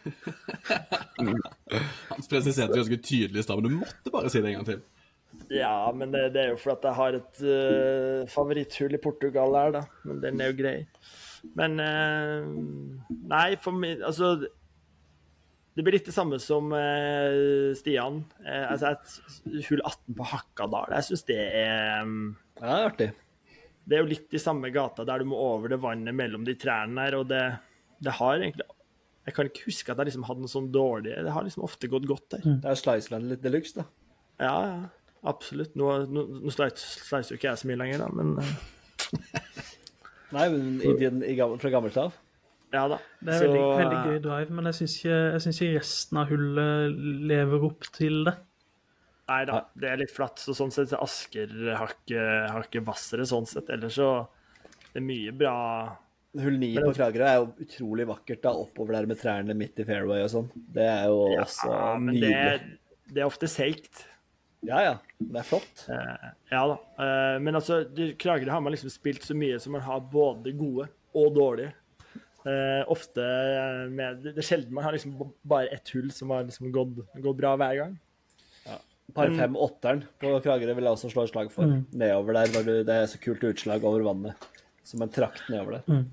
Han 1.18 2.24
presiserte 2.30 2.74
ganske 2.74 2.98
tydelig 2.98 3.44
i 3.44 3.46
stad, 3.46 3.62
men 3.62 3.70
du 3.70 3.82
måtte 3.84 4.14
bare 4.14 4.32
si 4.32 4.42
det 4.42 4.50
en 4.50 4.58
gang 4.60 4.70
til. 4.72 4.82
Ja, 5.52 5.92
men 5.94 6.10
det, 6.12 6.24
det 6.34 6.42
er 6.42 6.50
jo 6.52 6.58
fordi 6.60 6.74
at 6.74 6.86
jeg 6.88 6.98
har 6.98 7.16
et 7.18 7.40
uh, 7.44 8.28
favoritthull 8.32 8.98
i 8.98 9.00
Portugal 9.02 9.54
her, 9.56 9.74
da. 9.78 9.82
Men 10.08 10.20
den 10.24 10.42
er 10.42 10.50
jo 10.50 10.58
grei. 10.58 10.76
Men 11.58 11.78
uh, 11.78 12.48
Nei, 13.30 13.52
for 13.62 13.76
min 13.78 14.00
Altså 14.02 14.32
Det 14.42 15.84
blir 15.86 15.94
litt 15.94 16.08
det 16.08 16.16
samme 16.16 16.40
som 16.42 16.72
uh, 16.74 17.70
Stian. 17.78 18.24
Uh, 18.42 18.66
altså 18.72 18.96
et 18.96 19.62
hull 19.68 19.84
18 19.84 20.18
på 20.18 20.28
Hakkadal. 20.32 20.96
Jeg 20.98 21.10
syns 21.12 21.26
det 21.30 21.38
er 21.62 22.02
um, 22.02 22.34
Ja, 22.58 22.66
det 22.66 22.74
er 22.74 22.90
artig. 22.90 23.10
Det 23.88 23.96
er 23.96 24.02
jo 24.04 24.10
litt 24.10 24.34
i 24.36 24.40
samme 24.42 24.68
gata 24.74 25.06
der 25.08 25.22
du 25.22 25.30
må 25.30 25.38
over 25.40 25.72
det 25.72 25.78
vannet 25.80 26.16
mellom 26.16 26.44
de 26.44 26.54
trærne 26.60 27.06
der, 27.06 27.16
og 27.20 27.28
det, 27.30 27.40
det 28.04 28.14
har 28.18 28.36
egentlig 28.42 28.66
Jeg 29.28 29.34
kan 29.36 29.48
ikke 29.48 29.64
huske 29.68 29.92
at 29.92 30.00
jeg 30.00 30.10
liksom 30.10 30.26
hadde 30.28 30.44
noe 30.44 30.52
sånn 30.52 30.68
dårlig 30.72 31.14
Det 31.24 31.32
har 31.32 31.44
liksom 31.44 31.64
ofte 31.66 31.88
gått 31.92 32.06
godt 32.08 32.36
der. 32.36 32.46
Det 32.62 32.68
er 32.70 32.78
Sliceland 32.80 33.28
litt 33.32 33.42
deluxe, 33.44 33.80
da. 33.80 33.88
Ja, 34.38 34.54
ja. 34.68 34.78
Absolutt. 35.28 35.74
Nå, 35.76 35.88
nå, 36.06 36.22
nå 36.44 36.52
slicer 36.54 37.26
jo 37.26 37.36
ikke 37.36 37.48
jeg 37.50 37.58
så 37.58 37.68
mye 37.68 37.80
lenger, 37.80 38.04
da, 38.04 38.08
men 38.14 38.36
eh, 38.38 38.52
Nei, 40.36 40.46
men 40.52 40.80
i 40.84 40.92
den, 41.00 41.22
i, 41.24 41.34
fra 41.58 41.72
gammelt 41.72 41.96
av. 42.00 42.16
ja 42.74 42.84
da. 42.92 42.98
Det 43.24 43.32
er 43.34 43.40
Så, 43.40 43.48
veldig, 43.48 43.62
veldig 43.80 44.00
gøy 44.12 44.20
drive, 44.28 44.54
men 44.58 44.68
jeg 44.70 44.78
syns 44.78 44.96
ikke, 45.00 45.54
ikke 45.54 45.78
resten 45.80 46.20
av 46.20 46.32
hullet 46.32 47.00
lever 47.32 47.64
opp 47.70 47.88
til 47.96 48.20
det. 48.28 48.36
Nei 49.28 49.42
da, 49.48 49.62
det 49.76 49.90
er 49.90 50.00
litt 50.00 50.12
flatt. 50.14 50.40
Så 50.40 50.54
sånn 50.56 50.72
sett 50.72 50.94
er 50.96 51.04
Asker 51.04 51.54
har 51.76 52.64
ikke 52.64 52.84
hvassere 52.86 53.26
sånn 53.28 53.48
sett. 53.48 53.68
Ellers 53.74 53.98
så 54.00 54.12
det 54.88 55.02
er 55.02 55.04
mye 55.04 55.32
bra 55.36 55.56
Hull 56.38 56.58
9 56.60 56.82
på 56.84 56.92
Kragerø 56.96 57.24
er 57.24 57.38
jo 57.40 57.46
utrolig 57.64 58.04
vakkert 58.08 58.42
da, 58.44 58.52
oppover 58.52 58.98
der 58.98 59.08
med 59.08 59.18
trærne 59.20 59.56
midt 59.56 59.80
i 59.80 59.86
fairway 59.88 60.22
og 60.26 60.30
sånn. 60.32 60.50
Det 60.74 60.84
er 60.84 61.08
jo 61.08 61.22
også 61.40 61.72
Ja, 61.72 61.88
men 62.02 62.20
det, 62.20 62.32
er, 62.36 62.62
det 63.08 63.22
er 63.22 63.28
ofte 63.28 63.48
seigt. 63.50 64.04
Ja, 64.66 64.80
ja. 64.84 64.94
Det 65.18 65.40
er 65.40 65.46
flott. 65.46 65.84
Uh, 65.88 66.30
ja 66.52 66.62
da. 66.72 66.78
Uh, 66.98 67.36
men 67.42 67.58
altså, 67.58 67.80
Kragerø 68.20 68.52
har 68.52 68.64
man 68.64 68.74
liksom 68.74 68.92
spilt 68.92 69.24
så 69.24 69.36
mye 69.38 69.58
som 69.62 69.76
man 69.76 69.84
har 69.86 70.02
både 70.12 70.52
gode 70.58 70.88
og 71.16 71.30
dårlige. 71.36 71.72
Uh, 72.44 72.84
ofte 72.92 73.24
med 73.92 74.22
Det 74.22 74.38
er 74.38 74.46
sjelden 74.46 74.72
man 74.76 74.86
har 74.86 74.94
liksom 74.94 75.16
bare 75.48 75.72
ett 75.74 75.90
hull 75.92 76.12
som 76.14 76.30
har 76.32 76.46
liksom 76.46 76.70
gått, 76.74 77.00
gått 77.16 77.40
bra 77.40 77.56
hver 77.60 77.80
gang. 77.80 77.96
Par 79.14 79.28
Mm. 79.30 79.36
fem 79.38 79.54
åtteren 79.56 80.02
på 80.20 80.34
Kragerø 80.44 80.74
vil 80.76 80.84
jeg 80.84 80.92
også 80.92 81.10
slå 81.10 81.22
et 81.24 81.30
slag 81.32 81.50
for. 81.50 81.64
Nedover 81.92 82.32
der, 82.36 82.52
når 82.52 82.64
du, 82.66 82.72
det 82.84 82.94
er 82.94 83.06
så 83.06 83.18
kult 83.20 83.40
utslag 83.44 83.84
over 83.84 84.02
vannet. 84.04 84.34
Som 84.84 85.02
en 85.02 85.08
trakt 85.08 85.48
nedover 85.48 85.78
der. 85.80 86.04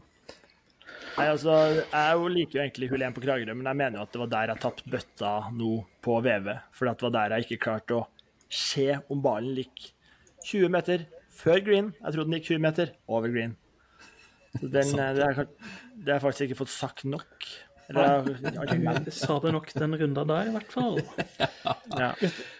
Nei, 1.18 1.28
altså, 1.32 1.52
Jeg 1.92 2.16
jo 2.18 2.28
liker 2.28 2.58
jo 2.60 2.64
egentlig 2.66 2.90
hull 2.92 3.02
1 3.04 3.14
på 3.16 3.22
Kragerø, 3.24 3.54
men 3.56 3.66
jeg 3.70 3.76
mener 3.80 3.98
jo 4.00 4.04
at 4.04 4.12
det 4.12 4.20
var 4.20 4.28
der 4.34 4.48
jeg 4.54 4.60
tatt 4.64 4.82
bøtta 4.92 5.34
nå 5.56 5.86
på 6.04 6.18
VV. 6.24 6.50
For 6.76 6.86
det 6.90 7.02
var 7.06 7.14
der 7.16 7.36
jeg 7.38 7.46
ikke 7.48 7.64
klarte 7.68 8.00
å 8.02 8.08
se 8.50 9.00
om 9.10 9.22
ballen 9.22 9.56
gikk 9.56 9.92
20 10.46 10.70
meter 10.70 11.06
før 11.36 11.60
green. 11.64 11.94
Jeg 12.04 12.14
trodde 12.16 12.30
den 12.32 12.40
gikk 12.40 12.50
20 12.56 12.60
meter 12.68 12.92
over 13.08 13.30
green. 13.32 13.56
Så 14.60 14.72
den, 14.72 15.00
eh, 15.00 15.14
det 15.16 15.24
har 15.26 15.48
jeg 16.16 16.22
faktisk 16.22 16.50
ikke 16.50 16.60
fått 16.64 16.72
sagt 16.72 17.04
nok. 17.06 17.48
Eller, 17.88 19.12
sa 19.14 19.36
det 19.44 19.52
nok 19.54 19.68
den 19.78 19.94
runda 20.00 20.24
der, 20.26 20.48
i 20.50 20.54
hvert 20.56 20.72
fall. 20.74 20.96
ja. 22.02 22.08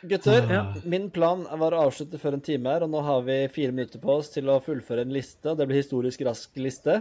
Gutter, 0.06 0.52
min 0.86 1.08
plan 1.16 1.48
var 1.58 1.74
å 1.74 1.80
avslutte 1.88 2.20
før 2.22 2.38
en 2.38 2.44
time 2.46 2.70
her, 2.76 2.86
og 2.86 2.92
nå 2.94 3.02
har 3.08 3.24
vi 3.26 3.38
fire 3.56 3.74
minutter 3.74 4.02
på 4.04 4.20
oss 4.20 4.30
til 4.36 4.52
å 4.54 4.60
fullføre 4.62 5.02
en 5.08 5.14
liste. 5.16 5.56
Det 5.58 5.66
blir 5.70 5.82
historisk 5.82 6.22
rask 6.28 6.62
liste. 6.62 7.00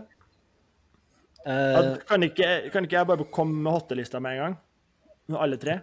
Uh, 1.45 1.99
Kan, 2.09 2.25
ikke, 2.25 2.49
kan 2.72 2.87
ikke 2.89 2.97
jeg 3.03 3.11
bare 3.12 3.27
komme 3.29 3.61
med 3.66 3.75
hottelista 3.77 4.20
med 4.25 4.39
en 4.39 4.43
gang? 4.47 4.57
Med 5.29 5.41
alle 5.45 5.61
tre? 5.61 5.79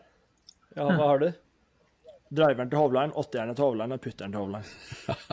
ja, 0.74 0.88
hva 0.88 1.12
har 1.12 1.22
du? 1.22 1.30
Driveren 2.42 2.70
til 2.72 2.80
Hovland, 2.80 3.14
åttjernet 3.20 3.58
til 3.60 3.68
Hovland 3.68 3.94
og 3.94 4.02
putteren 4.02 4.32
til 4.34 4.40
Hovland. 4.40 4.66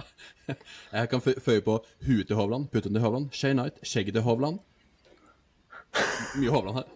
Jeg 0.99 1.09
kan 1.13 1.21
fø- 1.23 1.39
føye 1.45 1.63
på 1.65 1.77
huet 2.09 2.27
til 2.29 2.37
Hovland, 2.37 2.69
putten 2.73 2.93
til 2.97 3.05
Hovland, 3.05 3.29
Shay 3.37 3.53
Knight, 3.55 3.79
skjegget 3.87 4.17
til 4.19 4.25
Hovland. 4.27 4.59
Mye 6.41 6.51
Hovland 6.53 6.81
her. 6.83 6.89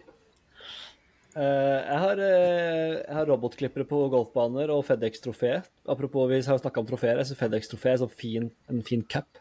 Eh, 1.33 1.79
jeg, 1.89 1.99
har, 2.03 2.19
eh, 2.21 2.95
jeg 2.99 3.15
har 3.17 3.25
robotklippere 3.29 3.85
på 3.89 4.01
golfbaner 4.13 4.69
og 4.73 4.83
FedEx 4.85 5.21
trofé. 5.23 5.55
Apropos, 5.89 6.27
vi 6.29 6.41
har 6.45 6.59
snakka 6.61 6.83
om 6.83 6.89
trofeer. 6.89 7.17
Jeg 7.21 7.31
syns 7.31 7.39
FedEx 7.41 7.71
trofé 7.71 7.93
er 7.93 8.01
så 8.03 8.09
fin, 8.11 8.51
en 8.69 8.83
fin 8.85 9.01
cap. 9.03 9.39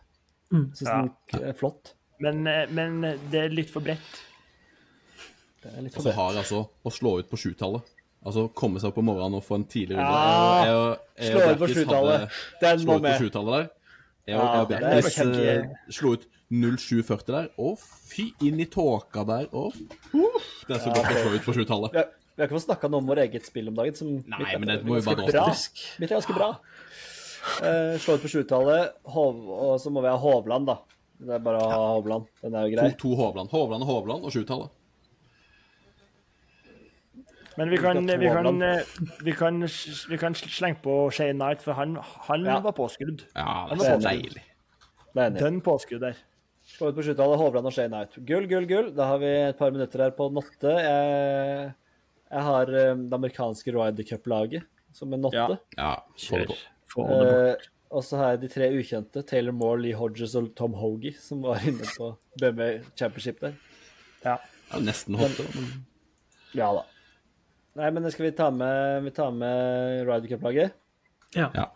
Synes 0.53 0.83
Ja. 0.87 1.03
den 1.33 1.49
er 1.49 1.53
flott. 1.57 1.95
Men, 2.21 2.47
eh, 2.47 2.67
men 2.71 3.01
det 3.31 3.35
er 3.45 3.49
litt 3.49 3.71
for 3.71 3.81
bredt. 3.81 4.23
Det 5.63 5.73
er 5.77 5.83
litt 5.83 5.97
Og 5.97 6.03
så 6.03 6.13
har 6.13 6.33
jeg 6.33 6.43
altså 6.45 6.69
å 6.85 6.91
slå 6.91 7.19
ut 7.21 7.31
på 7.31 7.37
sjutallet. 7.37 7.83
Altså 8.25 8.49
komme 8.55 8.79
seg 8.79 8.89
opp 8.93 8.99
om 8.99 9.05
morgenen 9.07 9.35
og 9.35 9.45
få 9.45 9.57
en 9.57 9.65
tidlig 9.65 9.97
runde. 9.99 10.67
Ja, 10.67 10.97
slå 11.19 11.53
ut 11.53 11.59
på 11.59 11.69
sjutallet. 11.75 12.31
Den 12.61 12.85
må 12.87 13.01
med. 13.03 13.71
Jeg 14.29 14.39
og, 14.39 14.71
Ja, 14.71 14.79
jeg 14.95 15.05
kjempe- 15.05 15.47
eh, 15.51 15.91
slo 15.91 16.13
ut 16.15 16.27
0740 16.53 17.33
der. 17.33 17.49
Å, 17.59 17.73
fy 17.79 18.29
inn 18.47 18.61
i 18.61 18.67
tåka 18.71 19.25
der. 19.27 19.49
Å, 19.51 19.65
uff. 20.15 20.51
Det 20.69 20.77
er 20.77 20.83
så 20.85 20.93
godt 20.95 21.11
å 21.11 21.23
slå 21.25 21.33
ut 21.35 21.47
på 21.49 21.55
sjutallet. 21.57 21.93
Vi 21.93 21.99
har, 21.99 22.11
vi 22.37 22.43
har 22.43 22.49
ikke 22.49 22.59
fått 22.61 22.69
snakka 22.69 22.91
noe 22.93 23.03
om 23.03 23.07
vår 23.11 23.23
eget 23.25 23.49
spill 23.49 23.69
om 23.73 23.75
dagen. 23.75 23.95
Som 23.99 24.13
Nei, 24.21 24.39
mitt 24.39 24.61
men 24.61 24.69
det 24.69 24.85
må 24.87 25.01
jo 25.01 25.07
være 25.09 25.27
bra. 25.27 25.47
Mitt 25.99 26.11
er 26.11 26.17
ganske 26.21 26.37
bra. 26.37 26.51
Uh, 27.59 27.99
slå 27.99 28.15
ut 28.15 28.23
på 28.23 28.31
sjutallet, 28.31 28.93
Hov, 29.11 29.41
og 29.51 29.81
så 29.83 29.91
må 29.91 30.05
vi 30.05 30.13
ha 30.13 30.19
Hovland, 30.23 30.69
da. 30.71 30.79
Det 31.23 31.35
er 31.39 31.43
bare 31.43 31.59
å 31.65 31.71
ha 31.73 31.81
Hovland. 31.97 32.29
Den 32.43 32.55
er 32.55 32.69
jo 32.69 32.77
To, 32.77 32.77
grei. 32.77 32.95
to 33.03 33.15
Hovland. 33.19 33.51
Hovland 33.51 33.83
og 33.83 33.91
Hovland 33.91 34.25
og 34.29 34.35
sjutallet. 34.35 34.71
Men 37.59 37.69
vi 37.71 37.77
kan, 37.77 37.99
vi 38.07 38.29
kan, 38.33 38.63
eh, 38.63 38.81
vi 39.25 39.33
kan, 39.37 39.61
vi 40.09 40.19
kan 40.19 40.35
slenge 40.35 40.79
på 40.83 41.11
Shane 41.13 41.35
Knight, 41.37 41.63
for 41.63 41.73
han, 41.77 41.97
han 42.29 42.45
Ja. 42.47 42.61
var 42.65 42.73
påskrudd. 42.73 43.25
Ja, 43.37 43.67
det 43.71 43.79
var 43.79 43.87
er 43.87 43.97
påskrudd. 43.99 44.03
deilig. 44.09 44.43
Den 45.41 45.61
påskudd 45.61 46.01
der. 46.01 46.17
Slå 46.65 46.89
ut 46.89 46.97
på 46.97 47.03
sjutallet, 47.05 47.37
Hovland 47.39 47.67
og 47.67 47.73
Shane 47.75 47.89
Knight. 47.93 48.17
Gull, 48.25 48.47
gull, 48.49 48.67
gull. 48.67 48.91
Da 48.97 49.05
har 49.11 49.19
vi 49.19 49.27
et 49.51 49.59
par 49.59 49.71
minutter 49.75 49.99
her 50.07 50.11
på 50.17 50.31
notte. 50.33 50.73
Jeg, 50.79 51.75
jeg 52.33 52.43
har 52.49 52.63
eh, 52.73 52.95
det 52.97 53.13
amerikanske 53.19 53.75
Ryder 53.75 54.05
Cup-laget 54.09 54.63
som 54.95 55.13
en 55.13 55.21
notte. 55.21 55.37
Ja. 55.37 55.57
Ja, 55.77 55.95
få 56.17 56.39
det 56.39 56.47
på. 56.49 56.57
Få 56.95 57.09
det. 57.09 57.51
Eh, 57.51 57.69
og 57.93 58.03
så 58.07 58.17
har 58.17 58.31
jeg 58.33 58.41
de 58.41 58.49
tre 58.49 58.71
ukjente, 58.73 59.21
Taylor 59.29 59.53
Moore, 59.53 59.83
Lee 59.83 59.93
Hodges 59.99 60.33
og 60.39 60.55
Tom 60.57 60.73
Hogie, 60.81 61.13
som 61.21 61.43
var 61.45 61.61
inne 61.69 61.85
på 61.99 62.15
BMW 62.41 62.81
Championship 62.97 63.41
der. 63.45 63.53
Ja. 64.25 64.39
Ja, 64.73 64.79
nesten 64.81 65.15
hotte. 65.21 65.45
men- 65.53 65.85
Ja 66.57 66.71
da. 66.73 66.87
Nei, 67.79 67.89
men 67.91 68.11
skal 68.13 68.27
vi 68.27 68.33
ta 68.37 68.51
med, 68.53 69.05
vi 69.07 69.11
tar 69.17 69.31
med 69.33 70.03
Ryder 70.09 70.29
Cup-laget? 70.29 70.75
Ja. 71.35 71.49
Ja. 71.57 71.71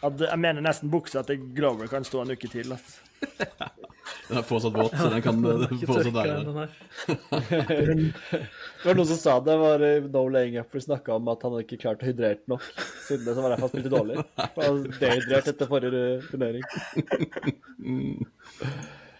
At, 0.00 0.20
jeg 0.24 0.40
mener 0.40 0.64
nesten 0.64 0.88
buksa 0.92 1.20
til 1.28 1.42
Glover 1.52 1.90
kan 1.92 2.06
stå 2.08 2.22
en 2.24 2.32
uke 2.32 2.48
til. 2.48 2.72
Altså. 2.72 3.04
Den 4.30 4.38
er 4.38 4.46
fortsatt 4.46 4.74
våt, 4.74 4.94
så 4.96 5.08
den 5.10 5.22
kan 5.22 5.42
fortsatt 5.88 6.14
være 6.14 6.38
der. 6.46 6.70
Det 8.80 8.86
var 8.86 8.96
noen 8.98 9.08
som 9.10 9.18
sa 9.18 9.36
det 9.44 9.56
var 9.58 9.82
eh, 9.86 10.06
no 10.06 10.22
laying 10.30 10.56
up, 10.60 10.70
for 10.70 10.78
de 10.78 10.84
snakka 10.86 11.16
om 11.18 11.30
at 11.30 11.42
han 11.44 11.54
hadde 11.54 11.66
ikke 11.66 11.80
klart 11.82 12.02
å 12.02 12.08
hydrere 12.08 12.38
nok. 12.50 12.64
Siden 13.06 13.26
det 13.26 13.34
så 13.36 13.44
var 13.44 13.54
derfor 13.54 13.66
han 13.66 13.72
spilte 13.74 13.92
dårlig. 13.92 14.16
Han 14.56 14.60
var 14.64 15.00
dehydrert 15.02 15.50
etter 15.52 15.70
forrige 15.70 16.04
turnering. 16.30 16.64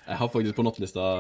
Jeg 0.07 0.21
har 0.23 0.33
faktisk 0.33 0.59
på 0.59 0.67
nottelista 0.67 1.11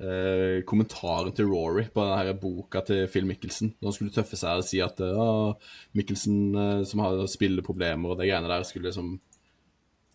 eh, 0.00 0.62
kommentaren 0.68 1.32
til 1.36 1.48
Rory 1.50 1.86
på 1.92 2.02
denne 2.04 2.18
her 2.20 2.38
boka 2.38 2.82
til 2.86 3.06
Phil 3.12 3.26
Mickelson. 3.28 3.72
Når 3.78 3.90
han 3.90 3.96
skulle 3.96 4.14
tøffe 4.14 4.38
seg 4.40 4.62
og 4.62 4.66
si 4.66 4.82
at 4.84 5.00
uh, 5.02 5.54
Mickelson 5.98 6.38
eh, 6.54 6.82
som 6.88 7.04
har 7.04 7.24
spilleproblemer 7.30 8.14
og 8.14 8.20
de 8.20 8.28
greiene 8.30 8.50
der, 8.50 8.66
skulle 8.68 8.90
liksom 8.90 9.16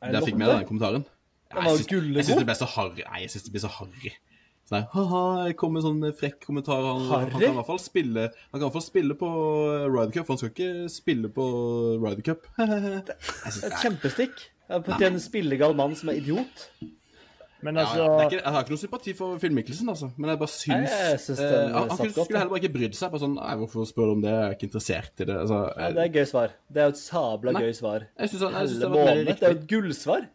Jeg, 0.03 0.13
jeg 0.13 0.29
fikk 0.29 0.39
med 0.39 0.51
den 0.51 0.67
kommentaren. 0.69 1.07
Ja, 1.53 1.67
jeg 1.69 1.85
syns- 1.85 2.39
det 2.39 2.47
ble 2.49 2.55
så 2.57 2.69
harry. 2.75 3.03
Nei, 3.05 3.25
jeg 3.25 3.33
syns 3.35 3.45
det 3.45 3.53
blir 3.53 3.63
så 3.63 3.71
harry. 3.71 4.13
Sånn 4.63 4.79
her, 4.79 4.87
haha, 4.93 5.21
jeg 5.49 5.57
kom 5.59 5.73
med 5.75 5.83
en 5.83 5.89
sånn 5.89 6.15
frekk 6.17 6.45
kommentar. 6.47 6.79
Han, 6.87 7.03
han 7.11 7.29
kan 7.33 7.43
i 7.49 7.55
hvert 7.57 7.67
fall 7.67 7.81
spille 7.83 8.29
Han 8.31 8.53
kan 8.55 8.61
i 8.61 8.63
hvert 8.63 8.77
fall 8.77 8.85
spille 8.85 9.17
på 9.19 9.29
eh, 9.75 9.85
Ryder 9.91 10.13
Cup, 10.15 10.25
for 10.27 10.33
han 10.33 10.41
skal 10.41 10.53
ikke 10.53 10.89
spille 10.91 11.31
på 11.35 11.47
Ryder 11.99 12.25
Cup. 12.25 12.47
det 12.57 13.17
er 13.19 13.57
Et 13.69 13.79
kjempestikk. 13.83 14.45
Har 14.71 15.03
en 15.09 15.19
spillegal 15.19 15.75
mann 15.77 15.95
som 15.99 16.09
er 16.09 16.21
idiot. 16.21 16.67
Men 17.63 17.79
altså 17.79 18.01
ja, 18.01 18.25
ikke, 18.25 18.37
jeg 18.41 18.53
har 18.53 18.65
ikke 18.65 18.73
noe 18.73 18.81
sympati 18.81 19.13
for 19.15 19.39
Finn 19.39 19.55
Mikkelsen, 19.55 19.89
altså. 19.93 20.09
Men 20.17 20.33
jeg 20.33 20.39
bare 20.41 20.51
syns, 20.51 20.91
Nei, 20.91 20.99
jeg 21.13 21.19
syns 21.23 21.41
eh, 21.45 21.53
Han, 21.53 21.73
han 21.77 21.97
skulle, 21.99 22.15
godt, 22.17 22.31
heller 22.35 22.51
bare 22.51 22.61
ikke 22.63 22.73
brydd 22.75 22.97
seg. 22.99 23.11
Bare 23.13 23.23
sånn 23.23 23.35
Nei, 23.39 23.55
hvorfor 23.61 23.87
spør 23.87 24.09
du 24.11 24.15
om 24.17 24.23
det? 24.25 24.33
Jeg 24.33 24.45
er 24.45 24.55
ikke 24.57 24.67
interessert 24.69 25.23
i 25.23 25.27
det. 25.29 25.37
Altså, 25.45 25.59
Ja, 25.71 25.89
det 25.95 26.01
er 26.03 26.09
et 26.09 26.17
gøy 26.19 26.29
svar. 26.33 26.55
Det 26.67 26.83
er 26.83 26.89
jo 26.89 26.93
et 26.95 27.01
sabla 27.03 27.53
Nei. 27.55 27.61
gøy 27.63 27.75
svar. 27.79 28.07
jeg 28.19 28.33
synes, 28.33 28.45
han 28.47 28.57
jeg 28.59 28.71
synes 28.71 28.81
det 28.83 28.89
var 28.89 28.97
måned. 28.99 29.29
Det 29.29 29.35
er 29.47 29.53
jo 29.53 29.59
et 29.59 29.67
gullsvar. 29.73 30.25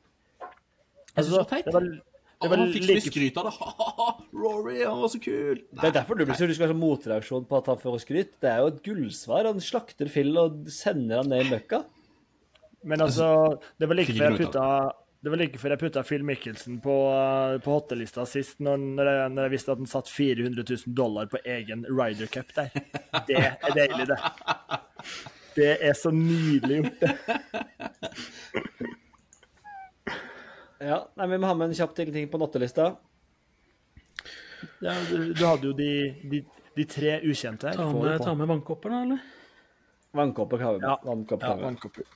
Jeg 1.19 1.19
syns 1.19 1.33
det 1.35 1.41
var 1.43 1.51
teit. 1.53 1.67
det 1.69 1.75
var, 1.75 1.89
det 1.89 2.01
Han 2.39 2.53
var 2.53 2.63
han 2.63 2.73
fikk 2.77 2.87
så 2.87 2.97
mye 2.97 3.05
skryt 3.09 3.39
av 3.43 3.49
det. 3.49 3.53
Ha-ha, 3.59 4.09
Rory, 4.39 4.79
han 4.85 5.03
var 5.03 5.11
så 5.11 5.21
kul. 5.21 5.61
Det 5.75 5.89
er 5.91 5.95
derfor 5.99 6.19
du 6.19 6.25
blir 6.25 6.39
sur. 6.39 6.47
Du 6.49 6.55
skal 6.55 6.69
ha 6.69 6.73
sånn 6.73 6.81
motreaksjon 6.85 7.49
på 7.51 7.59
at 7.59 7.71
han 7.73 7.81
får 7.83 8.01
skryt. 8.07 8.33
Det 8.39 8.53
er 8.55 8.63
jo 8.63 8.73
et 8.73 8.81
gullsvar. 8.87 9.49
Han 9.51 9.61
slakter 9.65 10.11
Phil 10.13 10.33
og 10.39 10.69
sender 10.73 11.25
han 11.25 11.33
ned 11.35 11.45
i 11.45 11.53
møkka. 11.57 11.83
Men 12.89 13.03
altså, 13.03 13.59
det 13.77 13.89
var 13.91 13.99
like 13.99 14.15
før 14.15 14.31
jeg 14.31 14.47
putta 14.47 14.67
det 15.21 15.33
var 15.33 15.41
like 15.41 15.59
før 15.59 15.75
jeg 15.75 15.81
putta 15.81 16.03
Phil 16.07 16.23
Michelsen 16.27 16.77
på, 16.83 16.95
på 17.65 17.73
hottelista 17.75 18.23
sist, 18.29 18.61
når, 18.63 18.77
når, 18.99 19.09
jeg, 19.11 19.33
når 19.35 19.49
jeg 19.49 19.55
visste 19.57 19.75
at 19.75 19.81
han 19.83 19.91
satt 19.91 20.13
400 20.15 20.63
000 20.63 20.95
dollar 20.95 21.27
på 21.33 21.41
egen 21.43 21.83
Ryder 21.91 22.31
Cup 22.31 22.53
der. 22.55 22.71
Det 23.27 23.41
er 23.41 23.75
deilig, 23.75 24.07
det. 24.13 24.19
Det 25.59 25.73
er 25.89 25.99
så 25.99 26.13
nydelig 26.15 26.85
gjort, 26.85 27.03
det. 27.03 27.11
Ja, 30.79 31.01
nei, 31.19 31.27
Vi 31.27 31.39
må 31.43 31.51
ha 31.51 31.57
med 31.59 31.73
en 31.73 31.75
kjapp 31.75 31.97
til 31.99 32.13
ting 32.15 32.29
på 32.31 32.39
nattelista. 32.39 32.93
Ja, 34.79 34.95
du, 35.11 35.33
du 35.35 35.43
hadde 35.43 35.67
jo 35.67 35.75
de, 35.75 35.91
de, 36.31 36.45
de 36.79 36.87
tre 36.87 37.17
ukjente 37.27 37.73
her. 37.73 37.79
Ta 37.81 37.91
med, 37.91 38.23
ta 38.23 38.35
med 38.39 38.47
vannkopper, 38.51 38.95
da, 38.95 39.03
eller? 39.09 39.27
Vannkopper 40.15 40.63
med. 40.63 40.87
Ja. 40.87 40.95
Vannkopper 41.03 41.51
Ja, 41.51 41.57
vannkopper. 41.65 42.07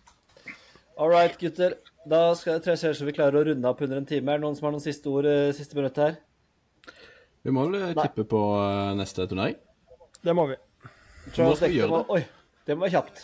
All 1.02 1.10
right, 1.10 1.34
gutter. 1.40 1.74
Da 2.08 2.32
skal 2.34 2.58
tror 2.62 2.74
jeg 2.74 2.96
så 2.98 3.06
vi 3.06 3.14
klarer 3.14 3.38
å 3.38 3.44
runde 3.46 3.68
opp 3.68 3.82
under 3.84 4.00
en 4.00 4.06
time. 4.08 4.32
Er 4.32 4.40
det 4.40 4.44
noen 4.44 4.56
som 4.58 4.66
har 4.66 4.74
noen 4.74 4.82
siste 4.82 5.10
ord, 5.10 5.26
eh, 5.28 5.52
siste 5.54 5.76
minutt 5.78 5.98
her? 6.02 6.16
Vi 7.46 7.54
må 7.54 7.68
vel 7.68 7.78
eh, 7.78 7.94
tippe 7.94 8.24
på 8.26 8.40
eh, 8.58 8.94
neste 8.98 9.26
turnering? 9.30 9.54
Det 10.22 10.34
må 10.34 10.48
vi. 10.50 10.56
Hvordan 11.28 11.54
skal 11.58 11.70
vi 11.70 11.78
gjøre 11.78 12.00
det? 12.00 12.16
Oi, 12.16 12.56
det 12.66 12.76
må 12.76 12.86
være 12.86 12.94
kjapt. 12.96 13.22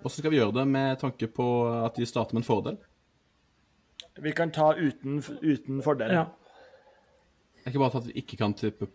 Hvordan 0.00 0.16
skal 0.16 0.32
vi 0.32 0.40
gjøre 0.40 0.56
det 0.56 0.64
med 0.72 0.98
tanke 1.00 1.28
på 1.36 1.48
at 1.82 2.00
de 2.00 2.08
starter 2.08 2.36
med 2.36 2.44
en 2.44 2.48
fordel? 2.48 2.80
Vi 4.24 4.32
kan 4.36 4.52
ta 4.54 4.70
uten, 4.78 5.20
uten 5.42 5.84
fordel. 5.84 6.16
Ja. 6.16 6.24
Det 7.60 7.68
er 7.68 7.74
ikke 7.74 7.84
bare 7.84 8.00
at 8.00 8.08
vi 8.08 8.18
ikke 8.20 8.40
kan 8.40 8.52
tippe 8.56 8.88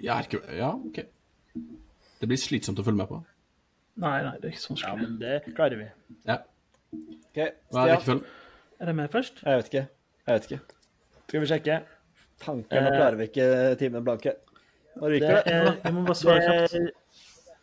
Ja, 0.00 0.18
ikke... 0.20 0.40
ja 0.56 0.72
OK. 0.74 1.02
Det 2.20 2.28
blir 2.28 2.40
slitsomt 2.40 2.80
å 2.80 2.84
følge 2.84 3.00
med 3.00 3.08
på. 3.10 3.20
Nei, 4.02 4.16
nei, 4.24 4.36
det 4.40 4.48
er 4.48 4.54
ikke 4.54 4.64
sånn 4.64 4.80
Ja, 4.80 4.94
men 4.96 5.18
det 5.20 5.34
klarer 5.52 5.80
vi. 5.80 5.88
Ja. 6.28 6.38
Ok, 6.92 7.42
Hva 7.72 7.84
er 7.84 7.94
rekkefølgen? 7.94 8.24
Er 8.82 8.88
det 8.90 8.94
meg 8.98 9.10
først? 9.12 9.42
Jeg 9.46 9.60
vet 9.60 9.68
ikke. 9.70 9.82
Jeg 10.26 10.34
vet 10.38 10.46
ikke. 10.50 10.60
Skal 11.28 11.40
vi 11.44 11.48
sjekke? 11.52 11.76
Tanken, 12.42 12.82
nå 12.82 12.90
Eh, 12.90 12.96
klarer 12.98 13.16
vi 13.20 13.26
ikke 13.28 13.46
timen 13.78 14.02
blanke. 14.04 14.32
Nå 14.98 15.08
ryker 15.12 15.36
det. 15.38 15.52
er, 15.54 15.68
Vi 15.84 15.92
må 15.94 16.02
bare 16.08 16.18
svare 16.18 16.40
kjapt. 16.42 16.72
det, 16.72 16.90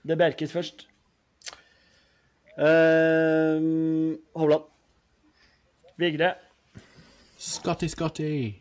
det 0.08 0.16
er 0.16 0.22
Berkis 0.22 0.54
først. 0.56 0.86
Ehm, 2.60 4.18
Hovland. 4.36 4.64
Vigre. 6.00 6.34
Scotty, 7.38 7.88
Scotty. 7.88 8.54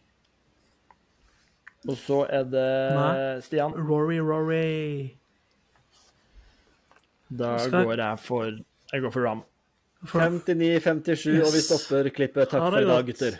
Og 1.88 1.96
så 1.96 2.24
er 2.28 2.42
det 2.44 2.66
Nei. 2.94 3.40
Stian. 3.40 3.72
Rory, 3.88 4.18
Rory. 4.18 5.14
Da 7.30 7.56
Skal- 7.58 7.84
går 7.84 7.96
jeg 7.96 8.18
for 8.18 8.44
Jeg 8.92 9.02
går 9.02 9.10
for 9.12 9.20
Ram. 9.26 9.42
For, 10.06 10.22
59-57, 10.22 11.40
og 11.42 11.52
vi 11.54 11.62
stopper 11.64 12.10
klippet. 12.14 12.52
Takk 12.52 12.68
for 12.68 12.78
i 12.78 12.86
dag, 12.86 13.06
gutter. 13.08 13.38